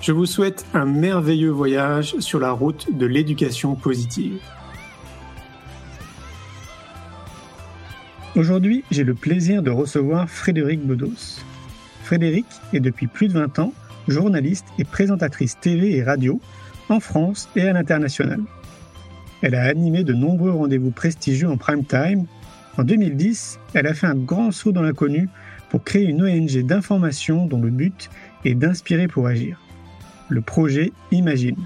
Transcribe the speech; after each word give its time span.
Je 0.00 0.12
vous 0.12 0.24
souhaite 0.24 0.64
un 0.72 0.86
merveilleux 0.86 1.50
voyage 1.50 2.18
sur 2.20 2.40
la 2.40 2.52
route 2.52 2.96
de 2.96 3.04
l'éducation 3.04 3.74
positive. 3.74 4.40
Aujourd'hui, 8.34 8.82
j'ai 8.90 9.04
le 9.04 9.12
plaisir 9.12 9.62
de 9.62 9.70
recevoir 9.70 10.30
Frédéric 10.30 10.80
Bedos. 10.86 11.42
Frédéric 12.02 12.46
est 12.72 12.80
depuis 12.80 13.08
plus 13.08 13.28
de 13.28 13.34
20 13.34 13.58
ans 13.58 13.74
journaliste 14.08 14.64
et 14.78 14.84
présentatrice 14.84 15.60
TV 15.60 15.94
et 15.96 16.02
radio 16.02 16.40
en 16.88 16.98
France 16.98 17.50
et 17.54 17.68
à 17.68 17.74
l'international. 17.74 18.40
Elle 19.42 19.54
a 19.54 19.64
animé 19.64 20.02
de 20.02 20.14
nombreux 20.14 20.50
rendez-vous 20.50 20.92
prestigieux 20.92 21.50
en 21.50 21.58
prime 21.58 21.84
time. 21.84 22.24
En 22.78 22.84
2010, 22.84 23.60
elle 23.74 23.86
a 23.86 23.92
fait 23.92 24.06
un 24.06 24.14
grand 24.14 24.50
saut 24.50 24.72
dans 24.72 24.82
l'inconnu 24.82 25.28
pour 25.68 25.84
créer 25.84 26.06
une 26.06 26.22
ONG 26.22 26.64
d'information 26.64 27.44
dont 27.44 27.60
le 27.60 27.70
but 27.70 28.08
est 28.46 28.54
d'inspirer 28.54 29.06
pour 29.06 29.26
agir 29.26 29.60
le 30.30 30.40
projet 30.40 30.92
Imagine. 31.10 31.56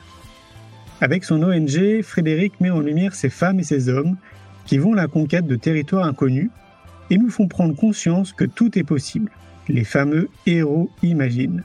Avec 1.00 1.24
son 1.24 1.42
ONG, 1.42 2.02
Frédéric 2.02 2.60
met 2.60 2.70
en 2.70 2.80
lumière 2.80 3.14
ces 3.14 3.30
femmes 3.30 3.60
et 3.60 3.64
ces 3.64 3.88
hommes 3.88 4.16
qui 4.64 4.78
vont 4.78 4.94
la 4.94 5.06
conquête 5.06 5.46
de 5.46 5.56
territoires 5.56 6.06
inconnus 6.06 6.50
et 7.10 7.18
nous 7.18 7.30
font 7.30 7.46
prendre 7.46 7.76
conscience 7.76 8.32
que 8.32 8.44
tout 8.44 8.78
est 8.78 8.84
possible. 8.84 9.30
Les 9.68 9.84
fameux 9.84 10.28
héros 10.46 10.90
Imagine. 11.02 11.62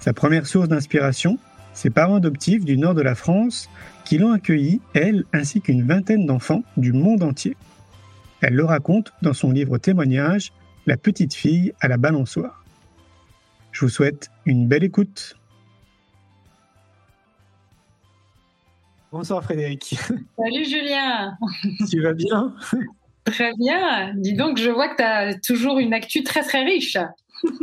Sa 0.00 0.12
première 0.12 0.46
source 0.46 0.68
d'inspiration, 0.68 1.38
ses 1.74 1.90
parents 1.90 2.16
adoptifs 2.16 2.64
du 2.64 2.76
nord 2.76 2.94
de 2.94 3.02
la 3.02 3.14
France 3.14 3.70
qui 4.04 4.18
l'ont 4.18 4.32
accueilli, 4.32 4.80
elle 4.94 5.24
ainsi 5.32 5.60
qu'une 5.60 5.86
vingtaine 5.86 6.26
d'enfants 6.26 6.64
du 6.76 6.92
monde 6.92 7.22
entier. 7.22 7.56
Elle 8.40 8.54
le 8.54 8.64
raconte 8.64 9.12
dans 9.22 9.32
son 9.32 9.52
livre 9.52 9.78
témoignage 9.78 10.52
La 10.86 10.96
petite 10.96 11.34
fille 11.34 11.72
à 11.80 11.86
la 11.86 11.96
balançoire. 11.96 12.64
Je 13.70 13.84
vous 13.84 13.88
souhaite 13.88 14.30
une 14.44 14.66
belle 14.66 14.84
écoute. 14.84 15.36
Bonsoir 19.12 19.44
Frédéric. 19.44 19.94
Salut 20.38 20.64
Julien. 20.64 21.36
Tu 21.90 22.00
vas 22.00 22.14
bien? 22.14 22.54
Très 23.26 23.52
bien. 23.58 24.14
Dis 24.16 24.32
donc, 24.32 24.56
je 24.56 24.70
vois 24.70 24.88
que 24.88 24.96
tu 24.96 25.02
as 25.02 25.34
toujours 25.38 25.78
une 25.78 25.92
actu 25.92 26.22
très 26.22 26.40
très 26.40 26.64
riche. 26.64 26.96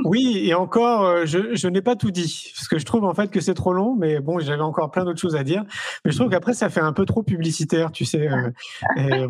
Oui, 0.04 0.44
et 0.46 0.54
encore, 0.54 1.06
euh, 1.06 1.26
je, 1.26 1.68
n'ai 1.68 1.82
pas 1.82 1.96
tout 1.96 2.12
dit, 2.12 2.52
parce 2.56 2.68
que 2.68 2.80
je 2.80 2.86
trouve 2.86 3.04
en 3.06 3.14
fait 3.14 3.30
que 3.30 3.42
c'est 3.42 3.54
trop 3.54 3.74
long, 3.74 3.96
mais 3.96 4.20
bon, 4.20 4.40
j'avais 4.40 4.62
encore 4.62 4.92
plein 4.92 5.06
d'autres 5.06 5.20
choses 5.20 5.36
à 5.36 5.44
dire. 5.44 5.64
Mais 6.04 6.12
je 6.12 6.18
trouve 6.18 6.30
qu'après, 6.30 6.54
ça 6.54 6.70
fait 6.70 6.80
un 6.80 6.94
peu 6.94 7.06
trop 7.06 7.24
publicitaire, 7.24 7.92
tu 7.92 8.06
sais. 8.06 8.30
Euh. 8.30 9.28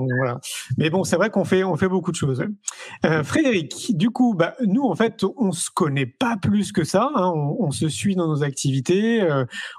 Mais 0.78 0.90
bon, 0.90 1.04
c'est 1.04 1.16
vrai 1.16 1.30
qu'on 1.30 1.46
fait, 1.46 1.64
on 1.64 1.76
fait 1.76 1.88
beaucoup 1.88 2.12
de 2.12 2.16
choses. 2.16 2.44
Euh, 3.06 3.24
Frédéric, 3.24 3.96
du 3.98 4.10
coup, 4.10 4.34
bah, 4.34 4.56
nous, 4.66 4.84
en 4.84 4.96
fait, 4.96 5.24
on 5.38 5.52
se 5.52 5.70
connaît 5.74 6.06
pas 6.06 6.38
plus 6.38 6.72
que 6.72 6.84
ça. 6.84 7.10
Hein, 7.16 7.32
on, 7.36 7.72
se 7.72 7.88
suit 7.88 8.16
dans 8.16 8.28
nos 8.28 8.44
activités, 8.44 9.28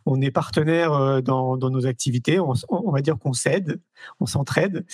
on 0.07 0.21
est 0.21 0.31
partenaire 0.31 1.23
dans, 1.23 1.57
nos 1.57 1.87
activités, 1.87 2.39
on, 2.39 2.53
on 2.69 2.93
va 2.93 3.01
dire 3.01 3.19
qu'on 3.19 3.33
s'aide, 3.33 3.81
on 4.21 4.27
s'entraide. 4.27 4.87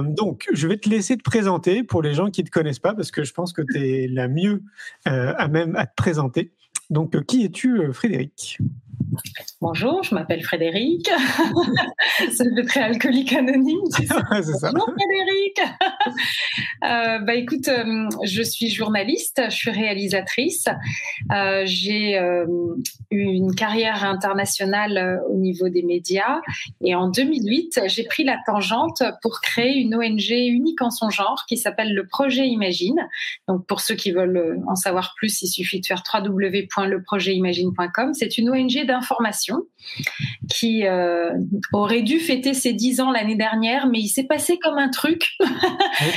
donc, 0.00 0.48
je 0.52 0.66
vais 0.66 0.78
te 0.78 0.88
laisser 0.88 1.16
te 1.16 1.22
présenter 1.22 1.82
pour 1.82 2.02
les 2.02 2.14
gens 2.14 2.30
qui 2.30 2.42
ne 2.42 2.46
te 2.46 2.50
connaissent 2.50 2.78
pas, 2.78 2.94
parce 2.94 3.10
que 3.10 3.24
je 3.24 3.32
pense 3.32 3.52
que 3.52 3.62
tu 3.62 3.78
es 3.78 4.08
la 4.08 4.28
mieux 4.28 4.62
à 5.10 5.48
même 5.48 5.76
à 5.76 5.86
te 5.86 5.94
présenter. 5.96 6.52
Donc, 6.90 7.14
euh, 7.14 7.22
qui 7.22 7.44
es-tu, 7.44 7.80
euh, 7.80 7.92
Frédéric? 7.92 8.58
Bonjour, 9.60 10.02
je 10.02 10.14
m'appelle 10.14 10.42
Frédéric. 10.42 11.08
le 12.20 12.64
très 12.64 12.80
alcoolique 12.80 13.32
anonyme. 13.32 13.78
c'est 13.90 14.06
ça. 14.06 14.22
Bonjour 14.72 14.92
Frédéric. 14.96 15.60
euh, 16.84 17.18
bah 17.20 17.34
écoute, 17.34 17.68
euh, 17.68 18.08
je 18.24 18.42
suis 18.42 18.70
journaliste, 18.70 19.42
je 19.50 19.54
suis 19.54 19.70
réalisatrice. 19.70 20.64
Euh, 21.32 21.62
j'ai 21.66 22.18
eu 23.10 23.20
une 23.20 23.54
carrière 23.54 24.04
internationale 24.04 25.20
au 25.28 25.36
niveau 25.36 25.68
des 25.68 25.82
médias 25.82 26.40
et 26.82 26.94
en 26.94 27.08
2008, 27.08 27.82
j'ai 27.86 28.04
pris 28.04 28.24
la 28.24 28.38
tangente 28.46 29.02
pour 29.22 29.40
créer 29.40 29.78
une 29.78 29.94
ONG 29.94 30.30
unique 30.30 30.82
en 30.82 30.90
son 30.90 31.08
genre 31.10 31.44
qui 31.48 31.56
s'appelle 31.56 31.94
le 31.94 32.06
Projet 32.06 32.46
Imagine. 32.46 33.08
Donc 33.48 33.66
pour 33.66 33.80
ceux 33.80 33.94
qui 33.94 34.12
veulent 34.12 34.60
en 34.66 34.76
savoir 34.76 35.14
plus, 35.16 35.40
il 35.42 35.48
suffit 35.48 35.80
de 35.80 35.86
faire 35.86 36.02
www.leprojetimagine.com. 36.12 38.14
C'est 38.14 38.38
une 38.38 38.50
ONG 38.50 38.86
d'information 39.00 39.62
qui 40.50 40.86
euh, 40.86 41.32
aurait 41.72 42.02
dû 42.02 42.18
fêter 42.18 42.54
ses 42.54 42.72
10 42.72 43.00
ans 43.00 43.10
l'année 43.10 43.36
dernière, 43.36 43.86
mais 43.86 43.98
il 43.98 44.08
s'est 44.08 44.24
passé 44.24 44.58
comme 44.58 44.78
un 44.78 44.88
truc. 44.88 45.36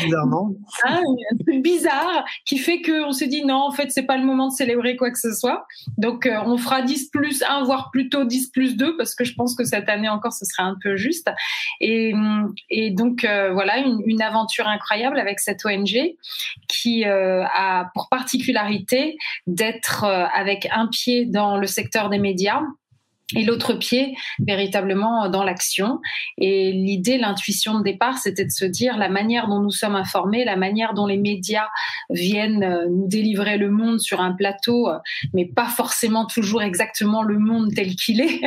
bizarrement. 0.04 0.52
hein, 0.84 1.02
un 1.32 1.38
truc 1.38 1.62
bizarre 1.62 2.26
qui 2.46 2.58
fait 2.58 2.82
qu'on 2.82 3.12
se 3.12 3.26
dit 3.26 3.46
non, 3.46 3.62
en 3.62 3.72
fait, 3.72 3.92
c'est 3.92 4.04
pas 4.04 4.18
le 4.18 4.26
moment 4.26 4.50
de 4.50 4.54
célébrer 4.54 4.96
quoi 4.96 5.12
que 5.12 5.20
ce 5.20 5.34
soit. 5.34 5.66
Donc, 5.98 6.26
euh, 6.26 6.40
on 6.46 6.58
fera 6.58 6.82
10 6.82 7.10
plus 7.10 7.44
1, 7.44 7.64
voire 7.64 7.90
plutôt 7.92 8.26
10 8.26 8.50
plus 8.50 8.76
2, 8.76 8.98
parce 8.98 9.16
que 9.16 9.24
je 9.24 9.34
pense 9.34 9.56
que 9.56 9.64
cette 9.64 9.90
année 9.90 10.10
encore, 10.10 10.34
ce 10.34 10.46
serait 10.46 10.64
un 10.64 10.76
peu 10.82 10.96
juste. 10.96 11.30
Et, 11.80 12.14
et 12.70 12.92
donc, 12.92 13.24
euh, 13.24 13.52
voilà, 13.54 13.78
une, 13.78 14.02
une, 14.06 14.22
aventure 14.22 14.68
incroyable 14.68 15.20
avec 15.20 15.40
cette 15.40 15.66
ONG 15.66 16.16
qui 16.68 17.04
a 17.04 17.92
pour 17.94 18.08
particularité 18.10 19.18
d'être 19.48 20.06
avec 20.06 20.68
un 20.72 20.88
pied 20.88 21.26
dans 21.26 21.58
le 21.58 21.68
secteur 21.68 22.10
des 22.10 22.20
médias 22.20 22.62
et 23.36 23.44
l'autre 23.44 23.74
pied 23.74 24.16
véritablement 24.40 25.30
dans 25.30 25.44
l'action. 25.44 26.00
Et 26.38 26.72
l'idée, 26.72 27.18
l'intuition 27.18 27.80
de 27.80 27.84
départ, 27.84 28.18
c'était 28.18 28.46
de 28.46 28.52
se 28.52 28.66
dire 28.66 28.98
la 28.98 29.10
manière 29.10 29.48
dont 29.48 29.60
nous 29.60 29.72
sommes 29.72 29.96
informés, 29.96 30.46
la 30.46 30.56
manière 30.56 30.94
dont 30.94 31.08
les 31.08 31.18
médias 31.18 31.70
viennent 32.10 32.64
euh, 32.64 32.88
nous 32.90 33.08
délivrer 33.08 33.58
le 33.58 33.70
monde 33.70 34.00
sur 34.00 34.22
un 34.22 34.34
plateau, 34.34 34.90
euh, 34.90 34.98
mais 35.34 35.46
pas 35.46 35.68
forcément 35.68 36.26
toujours 36.26 36.62
exactement 36.62 37.24
le 37.24 37.38
monde 37.40 37.74
tel 37.76 37.96
qu'il 37.96 38.22
est, 38.22 38.42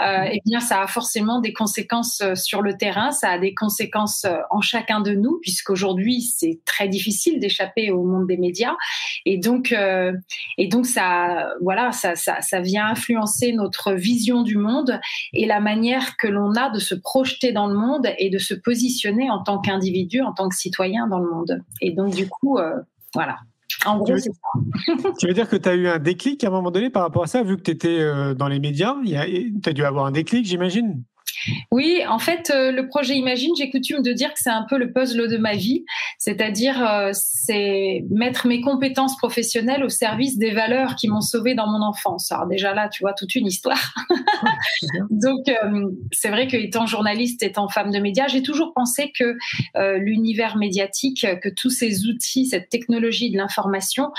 euh, 0.00 0.28
eh 0.30 0.40
bien, 0.44 0.60
ça 0.60 0.82
a 0.82 0.86
forcément 0.86 1.40
des 1.40 1.52
conséquences 1.52 2.22
sur 2.34 2.62
le 2.62 2.76
terrain, 2.76 3.10
ça 3.10 3.30
a 3.30 3.38
des 3.38 3.54
conséquences 3.54 4.26
en 4.50 4.60
chacun 4.60 5.00
de 5.00 5.12
nous, 5.12 5.38
puisqu'aujourd'hui, 5.42 6.22
c'est 6.22 6.60
très 6.64 6.88
difficile 6.88 7.40
d'échapper 7.40 7.90
au 7.90 8.04
monde 8.04 8.26
des 8.26 8.36
médias. 8.36 8.76
Et 9.26 9.38
donc, 9.38 9.72
euh, 9.72 10.12
et 10.58 10.66
donc 10.66 10.86
ça, 10.86 11.50
voilà, 11.60 11.92
ça, 11.92 12.16
ça, 12.16 12.40
ça 12.40 12.60
vient 12.60 12.86
influencer 12.86 13.52
notre 13.52 13.92
vision 13.92 14.29
du 14.42 14.56
monde 14.56 15.00
et 15.32 15.46
la 15.46 15.60
manière 15.60 16.16
que 16.16 16.26
l'on 16.26 16.54
a 16.54 16.70
de 16.70 16.78
se 16.78 16.94
projeter 16.94 17.52
dans 17.52 17.66
le 17.66 17.74
monde 17.74 18.08
et 18.18 18.30
de 18.30 18.38
se 18.38 18.54
positionner 18.54 19.30
en 19.30 19.42
tant 19.42 19.58
qu'individu, 19.58 20.22
en 20.22 20.32
tant 20.32 20.48
que 20.48 20.56
citoyen 20.56 21.06
dans 21.08 21.18
le 21.18 21.30
monde. 21.30 21.62
Et 21.80 21.92
donc, 21.92 22.14
du 22.14 22.28
coup, 22.28 22.58
euh, 22.58 22.76
voilà. 23.14 23.36
En 23.86 23.98
gros, 23.98 24.16
c'est 24.16 24.30
ça. 24.32 25.08
tu 25.18 25.26
veux 25.26 25.34
dire 25.34 25.48
que 25.48 25.56
tu 25.56 25.68
as 25.68 25.74
eu 25.74 25.88
un 25.88 25.98
déclic 25.98 26.42
à 26.44 26.48
un 26.48 26.50
moment 26.50 26.70
donné 26.70 26.90
par 26.90 27.02
rapport 27.02 27.22
à 27.22 27.26
ça, 27.26 27.42
vu 27.42 27.56
que 27.56 27.62
tu 27.62 27.70
étais 27.70 28.00
euh, 28.00 28.34
dans 28.34 28.48
les 28.48 28.58
médias? 28.58 28.96
Tu 29.04 29.16
as 29.16 29.72
dû 29.72 29.84
avoir 29.84 30.06
un 30.06 30.10
déclic, 30.10 30.44
j'imagine? 30.44 31.02
Oui, 31.70 32.02
en 32.08 32.18
fait, 32.18 32.50
euh, 32.50 32.70
le 32.72 32.86
projet 32.88 33.14
Imagine, 33.14 33.54
j'ai 33.56 33.70
coutume 33.70 34.02
de 34.02 34.12
dire 34.12 34.32
que 34.32 34.40
c'est 34.40 34.50
un 34.50 34.66
peu 34.68 34.78
le 34.78 34.92
puzzle 34.92 35.28
de 35.28 35.36
ma 35.36 35.54
vie, 35.54 35.84
c'est-à-dire 36.18 36.86
euh, 36.86 37.10
c'est 37.12 38.04
mettre 38.10 38.46
mes 38.46 38.60
compétences 38.60 39.16
professionnelles 39.16 39.84
au 39.84 39.88
service 39.88 40.38
des 40.38 40.50
valeurs 40.50 40.96
qui 40.96 41.08
m'ont 41.08 41.20
sauvé 41.20 41.54
dans 41.54 41.66
mon 41.66 41.82
enfance. 41.82 42.30
Alors 42.32 42.46
déjà 42.46 42.74
là, 42.74 42.88
tu 42.88 43.02
vois 43.02 43.12
toute 43.12 43.34
une 43.34 43.46
histoire. 43.46 43.94
Donc 45.10 45.48
euh, 45.48 45.90
c'est 46.12 46.30
vrai 46.30 46.46
que 46.46 46.56
étant 46.56 46.86
journaliste, 46.86 47.42
étant 47.42 47.68
femme 47.68 47.90
de 47.90 47.98
médias, 47.98 48.28
j'ai 48.28 48.42
toujours 48.42 48.72
pensé 48.74 49.12
que 49.18 49.36
l'univers 49.98 50.56
médiatique, 50.56 51.26
que 51.42 51.48
tous 51.48 51.70
ces 51.70 52.06
outils, 52.06 52.46
cette 52.46 52.68
technologie 52.68 53.30
de 53.30 53.36
l'information, 53.36 54.10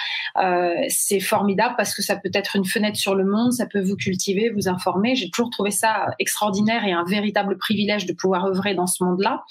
c'est 0.90 1.20
formidable 1.20 1.76
parce 1.78 1.96
que 1.96 2.02
ça 2.02 2.16
peut 2.16 2.32
être 2.34 2.56
une 2.56 2.66
fenêtre 2.66 2.98
sur 2.98 3.16
le 3.16 3.26
monde, 3.26 3.54
ça 3.54 3.66
peut 3.66 3.82
vous 3.82 3.96
cultiver, 3.96 4.50
vous 4.50 4.68
informer. 4.68 5.16
J'ai 5.16 5.30
toujours 5.30 5.50
trouvé 5.50 5.72
ça 5.72 6.08
extraordinaire 6.20 6.86
et 6.86 6.92
un 6.92 7.04
véritable 7.12 7.58
privilège 7.58 8.06
de 8.08 8.14
pouvoir 8.14 8.46
œuvrer 8.46 8.74
dans 8.74 8.88
ce 8.88 9.04
monde-là. 9.04 9.44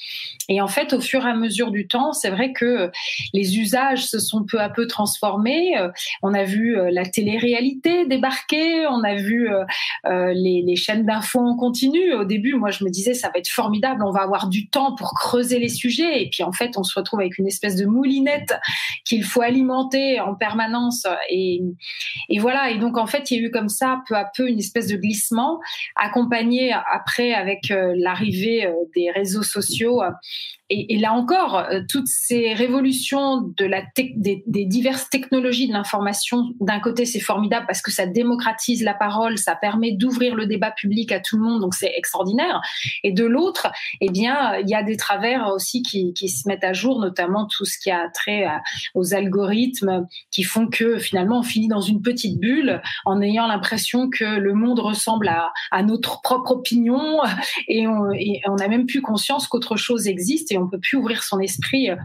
Et 0.49 0.61
en 0.61 0.69
fait, 0.69 0.93
au 0.93 1.01
fur 1.01 1.25
et 1.25 1.31
à 1.31 1.35
mesure 1.35 1.71
du 1.71 1.87
temps, 1.87 2.13
c'est 2.13 2.31
vrai 2.31 2.53
que 2.53 2.91
les 3.33 3.59
usages 3.59 4.07
se 4.07 4.19
sont 4.19 4.45
peu 4.45 4.59
à 4.61 4.69
peu 4.69 4.87
transformés. 4.87 5.75
On 6.23 6.35
a 6.35 6.45
vu 6.45 6.77
la 6.91 7.05
télé-réalité 7.05 8.07
débarquer, 8.07 8.87
on 8.89 9.05
a 9.05 9.15
vu 9.15 9.49
les, 10.05 10.63
les 10.67 10.77
chaînes 10.77 11.07
d'infos 11.07 11.41
en 11.41 11.57
continu. 11.57 12.15
Au 12.15 12.25
début, 12.25 12.55
moi, 12.55 12.71
je 12.71 12.85
me 12.85 12.91
disais, 12.91 13.15
ça 13.15 13.29
va 13.29 13.39
être 13.39 13.49
formidable, 13.49 14.03
on 14.05 14.11
va 14.11 14.23
avoir 14.23 14.49
du 14.49 14.69
temps 14.69 14.95
pour 14.95 15.15
creuser 15.15 15.59
les 15.59 15.69
sujets. 15.69 16.23
Et 16.23 16.31
puis, 16.31 16.43
en 16.43 16.53
fait, 16.53 16.77
on 16.77 16.83
se 16.83 16.99
retrouve 16.99 17.21
avec 17.21 17.39
une 17.39 17.47
espèce 17.47 17.77
de 17.77 17.85
moulinette 17.85 18.55
qu'il 19.05 19.25
faut 19.25 19.43
alimenter 19.43 20.21
en 20.21 20.35
permanence. 20.35 21.07
Et, 21.29 21.61
et 22.29 22.39
voilà. 22.39 22.71
Et 22.71 22.79
donc, 22.79 22.97
en 22.97 23.07
fait, 23.07 23.31
il 23.31 23.37
y 23.37 23.41
a 23.41 23.47
eu 23.47 23.51
comme 23.51 23.69
ça, 23.69 24.03
peu 24.09 24.15
à 24.17 24.25
peu, 24.37 24.49
une 24.49 24.59
espèce 24.59 24.87
de 24.89 24.97
glissement, 24.97 25.61
accompagné 25.97 26.73
après 26.73 27.35
avec 27.35 27.50
euh, 27.71 27.95
l'arrivée 27.97 28.67
euh, 28.67 28.73
des 28.95 29.11
réseaux 29.11 29.43
sociaux 29.43 30.03
et, 30.73 30.99
là 30.99 31.13
encore, 31.13 31.57
euh, 31.57 31.81
toutes 31.89 32.07
ces 32.07 32.55
révolutions 32.55 33.41
de 33.41 33.65
la 33.65 33.83
des, 33.97 34.45
diverses 34.47 35.11
technologies 35.11 35.67
de 35.67 35.73
l'information, 35.73 36.55
d'un 36.61 36.79
côté, 36.79 37.07
c'est 37.07 37.21
formidable 37.21 37.67
parce 37.67 37.83
que 37.83 37.91
ça 37.91 38.07
démocratise 38.07 38.85
la 38.85 38.95
parole, 38.95 39.37
ça 39.37 39.57
permet 39.57 39.93
d'ouvrir 39.93 40.37
le 40.37 40.47
débat 40.47 40.71
public 40.71 41.11
à 41.11 41.19
tout 41.19 41.37
le 41.37 41.43
monde, 41.43 41.61
donc 41.61 41.75
c'est 41.75 41.93
extraordinaire. 41.97 42.61
Et 43.03 43.11
de 43.11 43.25
l'autre, 43.25 43.73
eh 44.01 44.11
bien, 44.11 44.57
il 44.59 44.69
y 44.69 44.75
a 44.75 44.85
des 44.85 44.97
travers 44.97 45.49
aussi 45.49 45.83
qui, 45.83 46.13
qui, 46.15 46.29
se 46.29 46.47
mettent 46.47 46.65
à 46.65 46.73
jour, 46.73 47.01
notamment 47.01 47.47
tout 47.47 47.65
ce 47.65 47.77
qui 47.77 47.91
a 47.91 48.09
trait 48.09 48.47
aux 48.95 49.13
algorithmes 49.13 50.07
qui 50.31 50.45
font 50.45 50.69
que 50.69 50.99
finalement 50.99 51.41
on 51.41 51.43
finit 51.43 51.67
dans 51.67 51.81
une 51.81 52.03
petite 52.03 52.39
bulle 52.39 52.81
en 53.05 53.21
ayant 53.21 53.49
l'impression 53.49 54.09
que 54.09 54.25
le 54.25 54.55
monde 54.55 54.79
ressemble 54.79 55.29
à, 55.29 55.53
à 55.73 55.83
notre 55.83 56.21
propre 56.21 56.53
opinion 56.53 57.21
et 57.67 57.89
on, 57.89 58.13
et 58.13 58.41
on 58.47 58.57
a 58.59 58.69
même 58.69 58.87
plus 58.87 59.03
conscience 59.03 59.49
qu'autre 59.49 59.77
chose 59.77 60.07
existe 60.07 60.53
on 60.61 60.69
peut 60.69 60.81
plus 60.81 60.97
ouvrir 60.97 61.23
son 61.23 61.41
esprit. 61.41 61.91
Euh, 61.91 61.97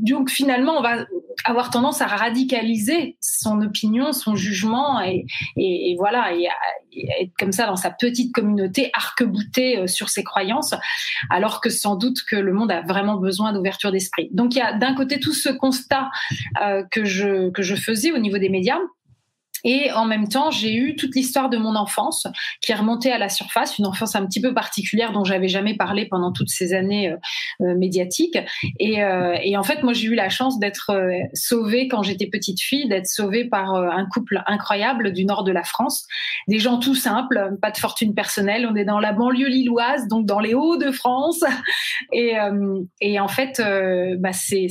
donc 0.00 0.30
finalement, 0.30 0.78
on 0.78 0.82
va 0.82 1.06
avoir 1.44 1.70
tendance 1.70 2.00
à 2.02 2.06
radicaliser 2.06 3.16
son 3.20 3.62
opinion, 3.62 4.12
son 4.12 4.34
jugement, 4.34 5.00
et, 5.00 5.96
voilà, 5.98 6.34
et, 6.34 6.48
être 7.20 7.32
comme 7.38 7.52
ça 7.52 7.66
dans 7.66 7.76
sa 7.76 7.90
petite 7.90 8.34
communauté, 8.34 8.90
arc-bouté 8.94 9.78
euh, 9.78 9.86
sur 9.86 10.08
ses 10.08 10.24
croyances, 10.24 10.74
alors 11.30 11.60
que 11.60 11.70
sans 11.70 11.96
doute 11.96 12.22
que 12.28 12.36
le 12.36 12.52
monde 12.52 12.72
a 12.72 12.82
vraiment 12.82 13.16
besoin 13.16 13.52
d'ouverture 13.52 13.92
d'esprit. 13.92 14.28
Donc 14.32 14.54
il 14.54 14.58
y 14.58 14.62
a 14.62 14.76
d'un 14.76 14.94
côté 14.94 15.20
tout 15.20 15.32
ce 15.32 15.48
constat 15.48 16.10
euh, 16.62 16.82
que 16.90 17.04
je 17.04 17.50
que 17.50 17.62
je 17.62 17.74
faisais 17.74 18.12
au 18.12 18.18
niveau 18.18 18.38
des 18.38 18.48
médias 18.48 18.78
et 19.64 19.90
en 19.92 20.04
même 20.04 20.28
temps, 20.28 20.50
j'ai 20.50 20.74
eu 20.74 20.96
toute 20.96 21.14
l'histoire 21.14 21.50
de 21.50 21.56
mon 21.56 21.76
enfance 21.76 22.26
qui 22.60 22.72
est 22.72 22.74
remontée 22.74 23.12
à 23.12 23.18
la 23.18 23.28
surface, 23.28 23.78
une 23.78 23.86
enfance 23.86 24.16
un 24.16 24.26
petit 24.26 24.40
peu 24.40 24.54
particulière 24.54 25.12
dont 25.12 25.24
j'avais 25.24 25.48
jamais 25.48 25.74
parlé 25.74 26.06
pendant 26.06 26.32
toutes 26.32 26.48
ces 26.48 26.72
années 26.72 27.10
euh, 27.10 27.16
euh, 27.62 27.76
médiatiques. 27.76 28.38
Et, 28.78 29.02
euh, 29.02 29.36
et, 29.42 29.56
en 29.56 29.62
fait, 29.62 29.82
moi, 29.82 29.92
j'ai 29.92 30.08
eu 30.08 30.14
la 30.14 30.28
chance 30.28 30.58
d'être 30.58 30.92
sauvée 31.34 31.88
quand 31.88 32.02
j'étais 32.02 32.26
petite 32.26 32.60
fille, 32.60 32.88
d'être 32.88 33.06
sauvée 33.06 33.44
par 33.44 33.74
un 33.74 34.06
couple 34.06 34.42
incroyable 34.46 35.12
du 35.12 35.24
nord 35.24 35.44
de 35.44 35.52
la 35.52 35.62
France, 35.62 36.06
des 36.48 36.58
gens 36.58 36.78
tout 36.78 36.94
simples, 36.94 37.56
pas 37.60 37.70
de 37.70 37.78
fortune 37.78 38.14
personnelle. 38.14 38.68
On 38.70 38.74
est 38.76 38.84
dans 38.84 38.98
la 38.98 39.12
banlieue 39.12 39.48
lilloise, 39.48 40.08
donc 40.08 40.26
dans 40.26 40.40
les 40.40 40.54
Hauts-de-France. 40.54 41.44
Et, 42.12 42.34
et 43.00 43.20
en 43.20 43.28
fait, 43.28 43.62
bah, 44.18 44.32
c'est 44.32 44.68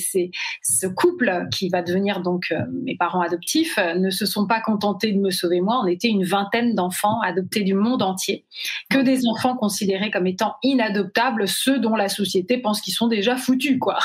ce 0.61 0.87
couple 0.87 1.47
qui 1.51 1.69
va 1.69 1.81
devenir 1.81 2.21
donc 2.21 2.53
mes 2.83 2.95
parents 2.95 3.21
adoptifs 3.21 3.77
ne 3.77 4.09
se 4.09 4.25
sont 4.25 4.47
pas 4.47 4.61
tenté 4.79 5.11
de 5.11 5.19
me 5.19 5.29
sauver 5.29 5.61
moi. 5.61 5.79
On 5.83 5.87
était 5.87 6.07
une 6.07 6.23
vingtaine 6.23 6.75
d'enfants 6.75 7.21
adoptés 7.21 7.61
du 7.61 7.73
monde 7.73 8.01
entier, 8.01 8.45
que 8.89 8.99
des 8.99 9.27
enfants 9.27 9.55
considérés 9.55 10.11
comme 10.11 10.27
étant 10.27 10.55
inadoptables, 10.63 11.47
ceux 11.47 11.79
dont 11.79 11.95
la 11.95 12.09
société 12.09 12.57
pense 12.57 12.81
qu'ils 12.81 12.93
sont 12.93 13.07
déjà 13.07 13.35
foutus, 13.35 13.77
quoi. 13.79 13.99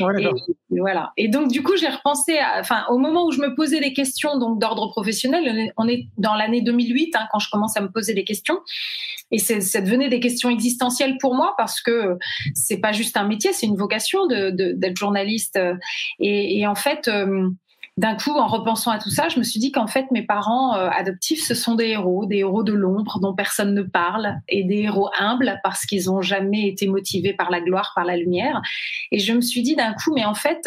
et, 0.00 0.28
voilà. 0.70 1.12
Et 1.16 1.28
donc 1.28 1.50
du 1.50 1.62
coup, 1.62 1.76
j'ai 1.76 1.88
repensé, 1.88 2.38
enfin, 2.58 2.84
au 2.90 2.98
moment 2.98 3.26
où 3.26 3.32
je 3.32 3.40
me 3.40 3.54
posais 3.54 3.80
des 3.80 3.92
questions 3.92 4.38
donc 4.38 4.60
d'ordre 4.60 4.88
professionnel, 4.90 5.72
on 5.76 5.88
est 5.88 6.06
dans 6.18 6.34
l'année 6.34 6.62
2008 6.62 7.16
hein, 7.16 7.26
quand 7.32 7.38
je 7.38 7.50
commence 7.50 7.76
à 7.76 7.80
me 7.80 7.90
poser 7.90 8.14
des 8.14 8.24
questions, 8.24 8.60
et 9.32 9.38
ça 9.38 9.80
devenait 9.80 10.08
des 10.08 10.20
questions 10.20 10.50
existentielles 10.50 11.16
pour 11.18 11.34
moi 11.34 11.54
parce 11.56 11.80
que 11.80 12.18
c'est 12.54 12.78
pas 12.78 12.92
juste 12.92 13.16
un 13.16 13.24
métier, 13.24 13.52
c'est 13.52 13.66
une 13.66 13.76
vocation 13.76 14.26
d'être 14.26 14.56
de, 14.56 14.96
journaliste. 14.96 15.58
Et, 16.18 16.60
et, 16.60 16.66
en 16.66 16.74
fait. 16.74 17.08
Euh, 17.08 17.50
d'un 18.00 18.14
coup, 18.14 18.30
en 18.30 18.46
repensant 18.46 18.90
à 18.90 18.98
tout 18.98 19.10
ça, 19.10 19.28
je 19.28 19.38
me 19.38 19.44
suis 19.44 19.60
dit 19.60 19.72
qu'en 19.72 19.86
fait, 19.86 20.10
mes 20.10 20.22
parents 20.22 20.74
euh, 20.74 20.88
adoptifs, 20.88 21.44
ce 21.44 21.54
sont 21.54 21.74
des 21.74 21.88
héros, 21.88 22.24
des 22.24 22.38
héros 22.38 22.62
de 22.62 22.72
l'ombre 22.72 23.20
dont 23.20 23.34
personne 23.34 23.74
ne 23.74 23.82
parle, 23.82 24.36
et 24.48 24.64
des 24.64 24.78
héros 24.78 25.10
humbles 25.18 25.60
parce 25.62 25.84
qu'ils 25.84 26.06
n'ont 26.06 26.22
jamais 26.22 26.66
été 26.66 26.88
motivés 26.88 27.34
par 27.34 27.50
la 27.50 27.60
gloire, 27.60 27.92
par 27.94 28.06
la 28.06 28.16
lumière. 28.16 28.62
Et 29.12 29.18
je 29.18 29.34
me 29.34 29.42
suis 29.42 29.60
dit 29.60 29.76
d'un 29.76 29.92
coup, 29.92 30.14
mais 30.14 30.24
en 30.24 30.32
fait, 30.32 30.66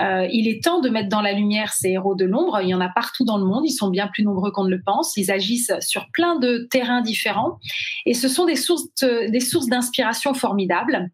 euh, 0.00 0.26
il 0.32 0.48
est 0.48 0.64
temps 0.64 0.80
de 0.80 0.88
mettre 0.88 1.10
dans 1.10 1.20
la 1.20 1.34
lumière 1.34 1.74
ces 1.74 1.90
héros 1.90 2.14
de 2.14 2.24
l'ombre. 2.24 2.60
Il 2.62 2.70
y 2.70 2.74
en 2.74 2.80
a 2.80 2.88
partout 2.88 3.26
dans 3.26 3.36
le 3.36 3.44
monde. 3.44 3.64
Ils 3.66 3.72
sont 3.72 3.90
bien 3.90 4.08
plus 4.08 4.22
nombreux 4.22 4.50
qu'on 4.50 4.64
ne 4.64 4.70
le 4.70 4.80
pense. 4.80 5.14
Ils 5.18 5.30
agissent 5.30 5.72
sur 5.80 6.10
plein 6.10 6.38
de 6.38 6.66
terrains 6.70 7.02
différents. 7.02 7.58
Et 8.06 8.14
ce 8.14 8.28
sont 8.28 8.46
des 8.46 8.56
sources, 8.56 8.86
des 9.02 9.40
sources 9.40 9.66
d'inspiration 9.66 10.32
formidables. 10.32 11.10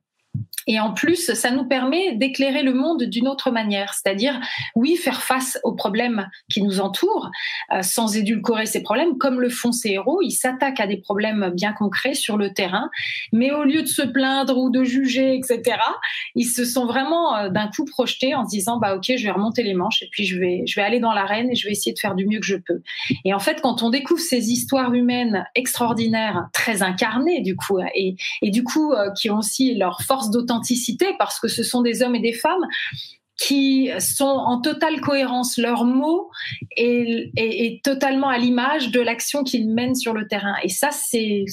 Et 0.67 0.81
en 0.81 0.93
plus, 0.93 1.32
ça 1.35 1.50
nous 1.50 1.64
permet 1.64 2.14
d'éclairer 2.17 2.62
le 2.62 2.75
monde 2.75 3.05
d'une 3.05 3.29
autre 3.29 3.50
manière, 3.50 3.94
c'est-à-dire, 3.94 4.41
oui, 4.75 4.97
faire 4.97 5.23
face 5.23 5.59
aux 5.64 5.75
problèmes 5.75 6.29
qui 6.50 6.62
nous 6.62 6.81
entourent, 6.81 7.31
euh, 7.73 7.82
sans 7.82 8.17
édulcorer 8.17 8.67
ces 8.67 8.82
problèmes, 8.82 9.19
comme 9.19 9.41
le 9.41 9.49
font 9.49 9.73
ces 9.73 9.91
héros. 9.91 10.20
Ils 10.23 10.32
s'attaquent 10.32 10.81
à 10.81 10.87
des 10.87 10.99
problèmes 10.99 11.53
bien 11.55 11.73
concrets 11.73 12.14
sur 12.14 12.37
le 12.37 12.53
terrain, 12.53 12.91
mais 13.32 13.50
au 13.53 13.64
lieu 13.64 13.82
de 13.82 13.88
se 13.88 14.03
plaindre 14.03 14.59
ou 14.59 14.70
de 14.70 14.85
juger, 14.85 15.35
etc., 15.37 15.62
ils 16.35 16.44
se 16.44 16.64
sont 16.64 16.87
vraiment 16.87 17.37
euh, 17.37 17.49
d'un 17.49 17.69
coup 17.69 17.85
projetés 17.85 18.35
en 18.35 18.44
se 18.44 18.50
disant, 18.50 18.79
bah 18.79 18.97
ok, 18.97 19.12
je 19.17 19.23
vais 19.23 19.31
remonter 19.31 19.62
les 19.62 19.75
manches 19.75 20.03
et 20.03 20.09
puis 20.11 20.25
je 20.25 20.38
vais, 20.38 20.62
je 20.67 20.76
vais 20.76 20.82
aller 20.82 21.00
dans 21.00 21.12
l'arène 21.12 21.50
et 21.50 21.55
je 21.55 21.67
vais 21.67 21.73
essayer 21.73 21.93
de 21.93 21.99
faire 21.99 22.14
du 22.14 22.26
mieux 22.26 22.41
que 22.41 22.47
je 22.47 22.56
peux. 22.56 22.82
Et 23.25 23.35
en 23.35 23.38
fait, 23.38 23.61
quand 23.61 23.82
on 23.82 23.91
découvre 23.91 24.20
ces 24.20 24.50
histoires 24.50 24.93
humaines 24.94 25.47
extraordinaires, 25.55 26.49
très 26.53 26.82
incarnées 26.82 27.41
du 27.41 27.56
coup, 27.56 27.79
et, 27.94 28.17
et 28.43 28.50
du 28.50 28.64
coup 28.64 28.93
euh, 28.93 29.11
qui 29.12 29.31
ont 29.31 29.38
aussi 29.38 29.75
leur 29.75 30.03
force 30.03 30.31
parce 31.19 31.40
que 31.40 31.49
ce 31.49 31.62
sont 31.62 31.82
des 31.82 32.02
hommes 32.02 32.14
et 32.14 32.20
des 32.20 32.32
femmes 32.32 32.66
qui 33.43 33.90
sont 33.99 34.25
en 34.25 34.60
totale 34.60 35.00
cohérence. 35.00 35.58
Leur 35.58 35.84
mot 35.84 36.31
est, 36.76 37.82
totalement 37.82 38.28
à 38.28 38.38
l'image 38.38 38.90
de 38.90 39.00
l'action 39.00 39.43
qu'ils 39.43 39.69
mènent 39.69 39.94
sur 39.94 40.12
le 40.12 40.28
terrain. 40.28 40.54
Et 40.62 40.69
ça, 40.69 40.90
c'est 40.93 41.44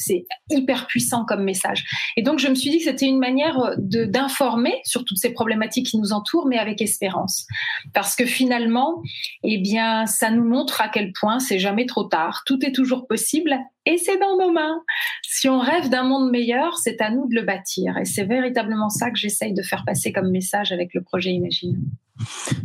hyper 0.52 0.88
puissant 0.88 1.26
comme 1.26 1.44
message. 1.44 1.86
Et 2.16 2.22
donc, 2.22 2.40
je 2.40 2.48
me 2.48 2.56
suis 2.56 2.70
dit 2.70 2.78
que 2.78 2.84
c'était 2.84 3.08
une 3.08 3.20
manière 3.20 3.74
d'informer 3.78 4.80
sur 4.84 5.04
toutes 5.06 5.18
ces 5.18 5.32
problématiques 5.32 5.88
qui 5.88 5.98
nous 5.98 6.14
entourent, 6.14 6.48
mais 6.48 6.60
avec 6.60 6.82
espérance. 6.82 7.48
Parce 7.94 8.16
que 8.16 8.26
finalement, 8.26 9.02
eh 9.44 9.58
bien, 9.58 10.06
ça 10.06 10.30
nous 10.30 10.44
montre 10.44 10.82
à 10.82 10.90
quel 10.90 11.12
point 11.20 11.40
c'est 11.40 11.60
jamais 11.60 11.86
trop 11.86 12.04
tard. 12.04 12.44
Tout 12.46 12.64
est 12.66 12.74
toujours 12.74 13.08
possible 13.08 13.58
et 13.90 13.98
c'est 13.98 14.18
dans 14.18 14.38
nos 14.38 14.52
mains. 14.52 14.84
Si 15.24 15.50
on 15.50 15.60
rêve 15.60 15.90
d'un 15.90 16.04
monde 16.04 16.30
meilleur, 16.30 16.78
c'est 16.78 17.02
à 17.02 17.10
nous 17.10 17.28
de 17.28 17.36
le 17.36 17.42
bâtir. 17.42 17.98
Et 17.98 18.06
c'est 18.06 18.24
véritablement 18.24 18.90
ça 18.90 19.10
que 19.10 19.18
j'essaye 19.18 19.54
de 19.54 19.64
faire 19.64 19.84
passer 19.86 20.12
comme 20.12 20.30
message 20.30 20.72
avec 20.72 20.94
le 20.94 21.02
projet 21.02 21.32
Imagine. 21.32 21.82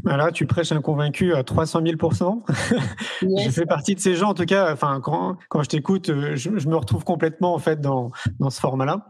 Voilà, 0.05 0.33
tu 0.33 0.47
prêches 0.47 0.73
un 0.73 0.81
convaincu 0.81 1.35
à 1.35 1.43
300 1.43 1.81
000 1.85 1.97
Je 3.23 3.51
fais 3.51 3.67
partie 3.67 3.95
de 3.95 4.01
ces 4.01 4.15
gens, 4.15 4.31
en 4.31 4.35
tout 4.35 4.45
cas. 4.45 4.73
Enfin, 4.73 5.01
quand, 5.03 5.37
quand 5.49 5.63
je 5.63 5.69
t'écoute, 5.69 6.11
euh, 6.11 6.37
je, 6.37 6.51
me 6.51 6.77
retrouve 6.77 7.05
complètement 7.05 7.55
en 7.55 7.59
fait 7.59 7.81
dans, 7.81 8.11
dans 8.41 8.51
ce 8.51 8.61
format-là. 8.61 9.07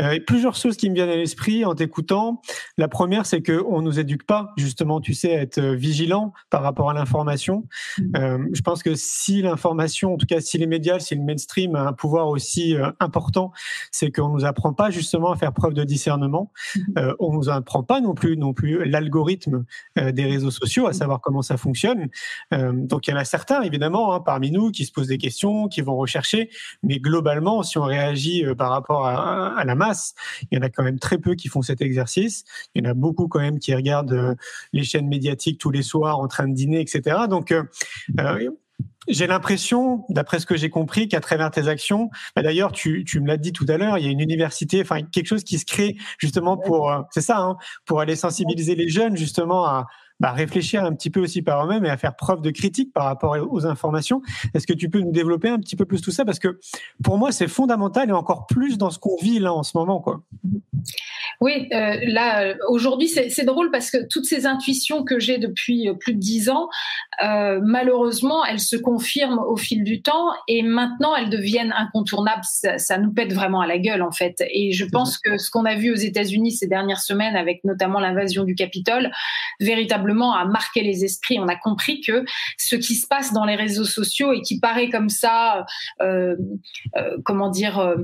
Euh, 0.00 0.18
plusieurs 0.26 0.54
choses 0.54 0.76
qui 0.76 0.88
me 0.90 0.94
viennent 0.94 1.10
à 1.10 1.16
l'esprit 1.16 1.64
en 1.64 1.74
t'écoutant. 1.74 2.40
La 2.78 2.88
première, 2.88 3.26
c'est 3.26 3.42
que 3.42 3.62
on 3.68 3.82
nous 3.82 3.98
éduque 3.98 4.24
pas, 4.24 4.52
justement, 4.56 5.00
tu 5.00 5.14
sais, 5.14 5.36
à 5.36 5.40
être 5.40 5.60
vigilant 5.60 6.32
par 6.50 6.62
rapport 6.62 6.90
à 6.90 6.94
l'information. 6.94 7.66
Mm. 7.98 8.16
Euh, 8.16 8.38
je 8.52 8.60
pense 8.62 8.82
que 8.82 8.94
si 8.94 9.42
l'information, 9.42 10.14
en 10.14 10.16
tout 10.16 10.26
cas, 10.26 10.40
si 10.40 10.58
les 10.58 10.66
médias, 10.66 10.98
si 10.98 11.14
le 11.14 11.22
mainstream 11.22 11.74
a 11.76 11.82
un 11.82 11.92
pouvoir 11.92 12.28
aussi 12.28 12.76
euh, 12.76 12.90
important, 13.00 13.52
c'est 13.90 14.10
qu'on 14.10 14.28
nous 14.28 14.44
apprend 14.44 14.72
pas 14.72 14.90
justement 14.90 15.30
à 15.30 15.36
faire 15.36 15.52
preuve 15.52 15.74
de 15.74 15.84
discernement. 15.84 16.52
Mm. 16.74 16.80
Euh, 16.98 17.14
on 17.18 17.32
nous 17.32 17.48
apprend 17.48 17.82
pas 17.82 18.00
non 18.00 18.14
plus, 18.14 18.36
non 18.36 18.52
plus 18.52 18.84
l'algorithme 18.84 19.54
euh, 19.54 19.64
des 19.96 20.24
réseaux 20.24 20.50
sociaux, 20.50 20.86
à 20.86 20.90
mm. 20.90 20.94
savoir 20.94 21.20
comment 21.20 21.42
ça 21.42 21.56
fonctionne. 21.56 22.08
Euh, 22.52 22.72
donc 22.74 23.06
il 23.06 23.10
y 23.10 23.14
en 23.14 23.16
a 23.16 23.24
certains, 23.24 23.62
évidemment, 23.62 24.14
hein, 24.14 24.20
parmi 24.20 24.50
nous, 24.50 24.70
qui 24.70 24.84
se 24.84 24.92
posent 24.92 25.08
des 25.08 25.18
questions, 25.18 25.68
qui 25.68 25.80
vont 25.80 25.96
rechercher, 25.96 26.50
mais 26.82 26.98
globalement, 26.98 27.62
si 27.62 27.78
on 27.78 27.84
réagit 27.84 28.44
euh, 28.44 28.54
par 28.54 28.70
rapport 28.70 29.06
à, 29.06 29.56
à, 29.56 29.64
la 29.64 29.74
masse, 29.74 30.14
il 30.50 30.56
y 30.56 30.58
en 30.58 30.62
a 30.62 30.68
quand 30.68 30.82
même 30.82 30.98
très 30.98 31.18
peu 31.18 31.34
qui 31.34 31.48
font 31.48 31.62
cet 31.62 31.80
exercice. 31.80 32.44
Il 32.74 32.84
y 32.84 32.86
en 32.86 32.90
a 32.90 32.94
beaucoup 32.94 33.28
quand 33.28 33.40
même 33.40 33.58
qui 33.58 33.74
regardent 33.74 34.36
les 34.72 34.82
chaînes 34.82 35.08
médiatiques 35.08 35.58
tous 35.58 35.70
les 35.70 35.82
soirs 35.82 36.18
en 36.18 36.28
train 36.28 36.48
de 36.48 36.54
dîner, 36.54 36.80
etc. 36.80 37.16
Donc 37.28 37.52
euh, 37.52 37.62
j'ai 39.08 39.26
l'impression, 39.26 40.04
d'après 40.08 40.40
ce 40.40 40.46
que 40.46 40.56
j'ai 40.56 40.70
compris, 40.70 41.08
qu'à 41.08 41.20
travers 41.20 41.50
tes 41.50 41.68
actions, 41.68 42.10
bah 42.34 42.42
d'ailleurs, 42.42 42.72
tu, 42.72 43.04
tu 43.04 43.20
me 43.20 43.26
l'as 43.26 43.36
dit 43.36 43.52
tout 43.52 43.66
à 43.68 43.76
l'heure, 43.76 43.98
il 43.98 44.04
y 44.04 44.08
a 44.08 44.10
une 44.10 44.20
université, 44.20 44.80
enfin 44.80 45.02
quelque 45.02 45.26
chose 45.26 45.44
qui 45.44 45.58
se 45.58 45.64
crée 45.64 45.96
justement 46.18 46.56
pour, 46.56 46.92
c'est 47.10 47.20
ça, 47.20 47.38
hein, 47.38 47.56
pour 47.84 48.00
aller 48.00 48.16
sensibiliser 48.16 48.74
les 48.74 48.88
jeunes 48.88 49.16
justement 49.16 49.66
à, 49.66 49.86
bah, 50.24 50.32
réfléchir 50.32 50.82
un 50.82 50.94
petit 50.94 51.10
peu 51.10 51.20
aussi 51.20 51.42
par 51.42 51.62
eux-mêmes 51.66 51.84
et 51.84 51.90
à 51.90 51.98
faire 51.98 52.16
preuve 52.16 52.40
de 52.40 52.50
critique 52.50 52.94
par 52.94 53.04
rapport 53.04 53.36
aux 53.50 53.66
informations. 53.66 54.22
Est-ce 54.54 54.66
que 54.66 54.72
tu 54.72 54.88
peux 54.88 55.00
nous 55.00 55.12
développer 55.12 55.50
un 55.50 55.58
petit 55.58 55.76
peu 55.76 55.84
plus 55.84 56.00
tout 56.00 56.12
ça? 56.12 56.24
Parce 56.24 56.38
que 56.38 56.58
pour 57.02 57.18
moi, 57.18 57.30
c'est 57.30 57.46
fondamental 57.46 58.08
et 58.08 58.12
encore 58.12 58.46
plus 58.46 58.78
dans 58.78 58.88
ce 58.88 58.98
qu'on 58.98 59.18
vit 59.20 59.38
là 59.38 59.52
en 59.52 59.62
ce 59.62 59.76
moment. 59.76 60.00
Quoi. 60.00 60.22
Oui, 61.42 61.68
euh, 61.74 61.96
là, 62.06 62.54
aujourd'hui, 62.70 63.06
c'est 63.08 63.44
drôle 63.44 63.70
parce 63.70 63.90
que 63.90 63.98
toutes 64.08 64.24
ces 64.24 64.46
intuitions 64.46 65.04
que 65.04 65.18
j'ai 65.18 65.36
depuis 65.36 65.90
plus 66.00 66.14
de 66.14 66.20
dix 66.20 66.48
ans, 66.48 66.70
euh, 67.22 67.60
malheureusement, 67.62 68.46
elles 68.46 68.60
se 68.60 68.76
confirment 68.76 69.40
au 69.46 69.56
fil 69.56 69.84
du 69.84 70.00
temps 70.00 70.30
et 70.48 70.62
maintenant, 70.62 71.14
elles 71.14 71.28
deviennent 71.28 71.74
incontournables. 71.76 72.44
Ça, 72.44 72.78
ça 72.78 72.96
nous 72.96 73.12
pète 73.12 73.34
vraiment 73.34 73.60
à 73.60 73.66
la 73.66 73.78
gueule, 73.78 74.00
en 74.00 74.12
fait. 74.12 74.42
Et 74.48 74.72
je 74.72 74.86
pense 74.86 75.18
que 75.18 75.36
ce 75.36 75.50
qu'on 75.50 75.66
a 75.66 75.74
vu 75.74 75.92
aux 75.92 75.96
États-Unis 75.96 76.52
ces 76.52 76.66
dernières 76.66 77.02
semaines, 77.02 77.36
avec 77.36 77.62
notamment 77.64 78.00
l'invasion 78.00 78.44
du 78.44 78.54
Capitole, 78.54 79.10
véritablement 79.60 80.13
a 80.22 80.44
marqué 80.44 80.82
les 80.82 81.04
esprits. 81.04 81.38
On 81.38 81.48
a 81.48 81.56
compris 81.56 82.00
que 82.00 82.24
ce 82.58 82.76
qui 82.76 82.94
se 82.94 83.06
passe 83.06 83.32
dans 83.32 83.44
les 83.44 83.56
réseaux 83.56 83.84
sociaux 83.84 84.32
et 84.32 84.40
qui 84.40 84.60
paraît 84.60 84.88
comme 84.88 85.08
ça, 85.08 85.66
euh, 86.00 86.36
euh, 86.96 87.16
comment 87.24 87.50
dire, 87.50 87.78
euh, 87.78 87.96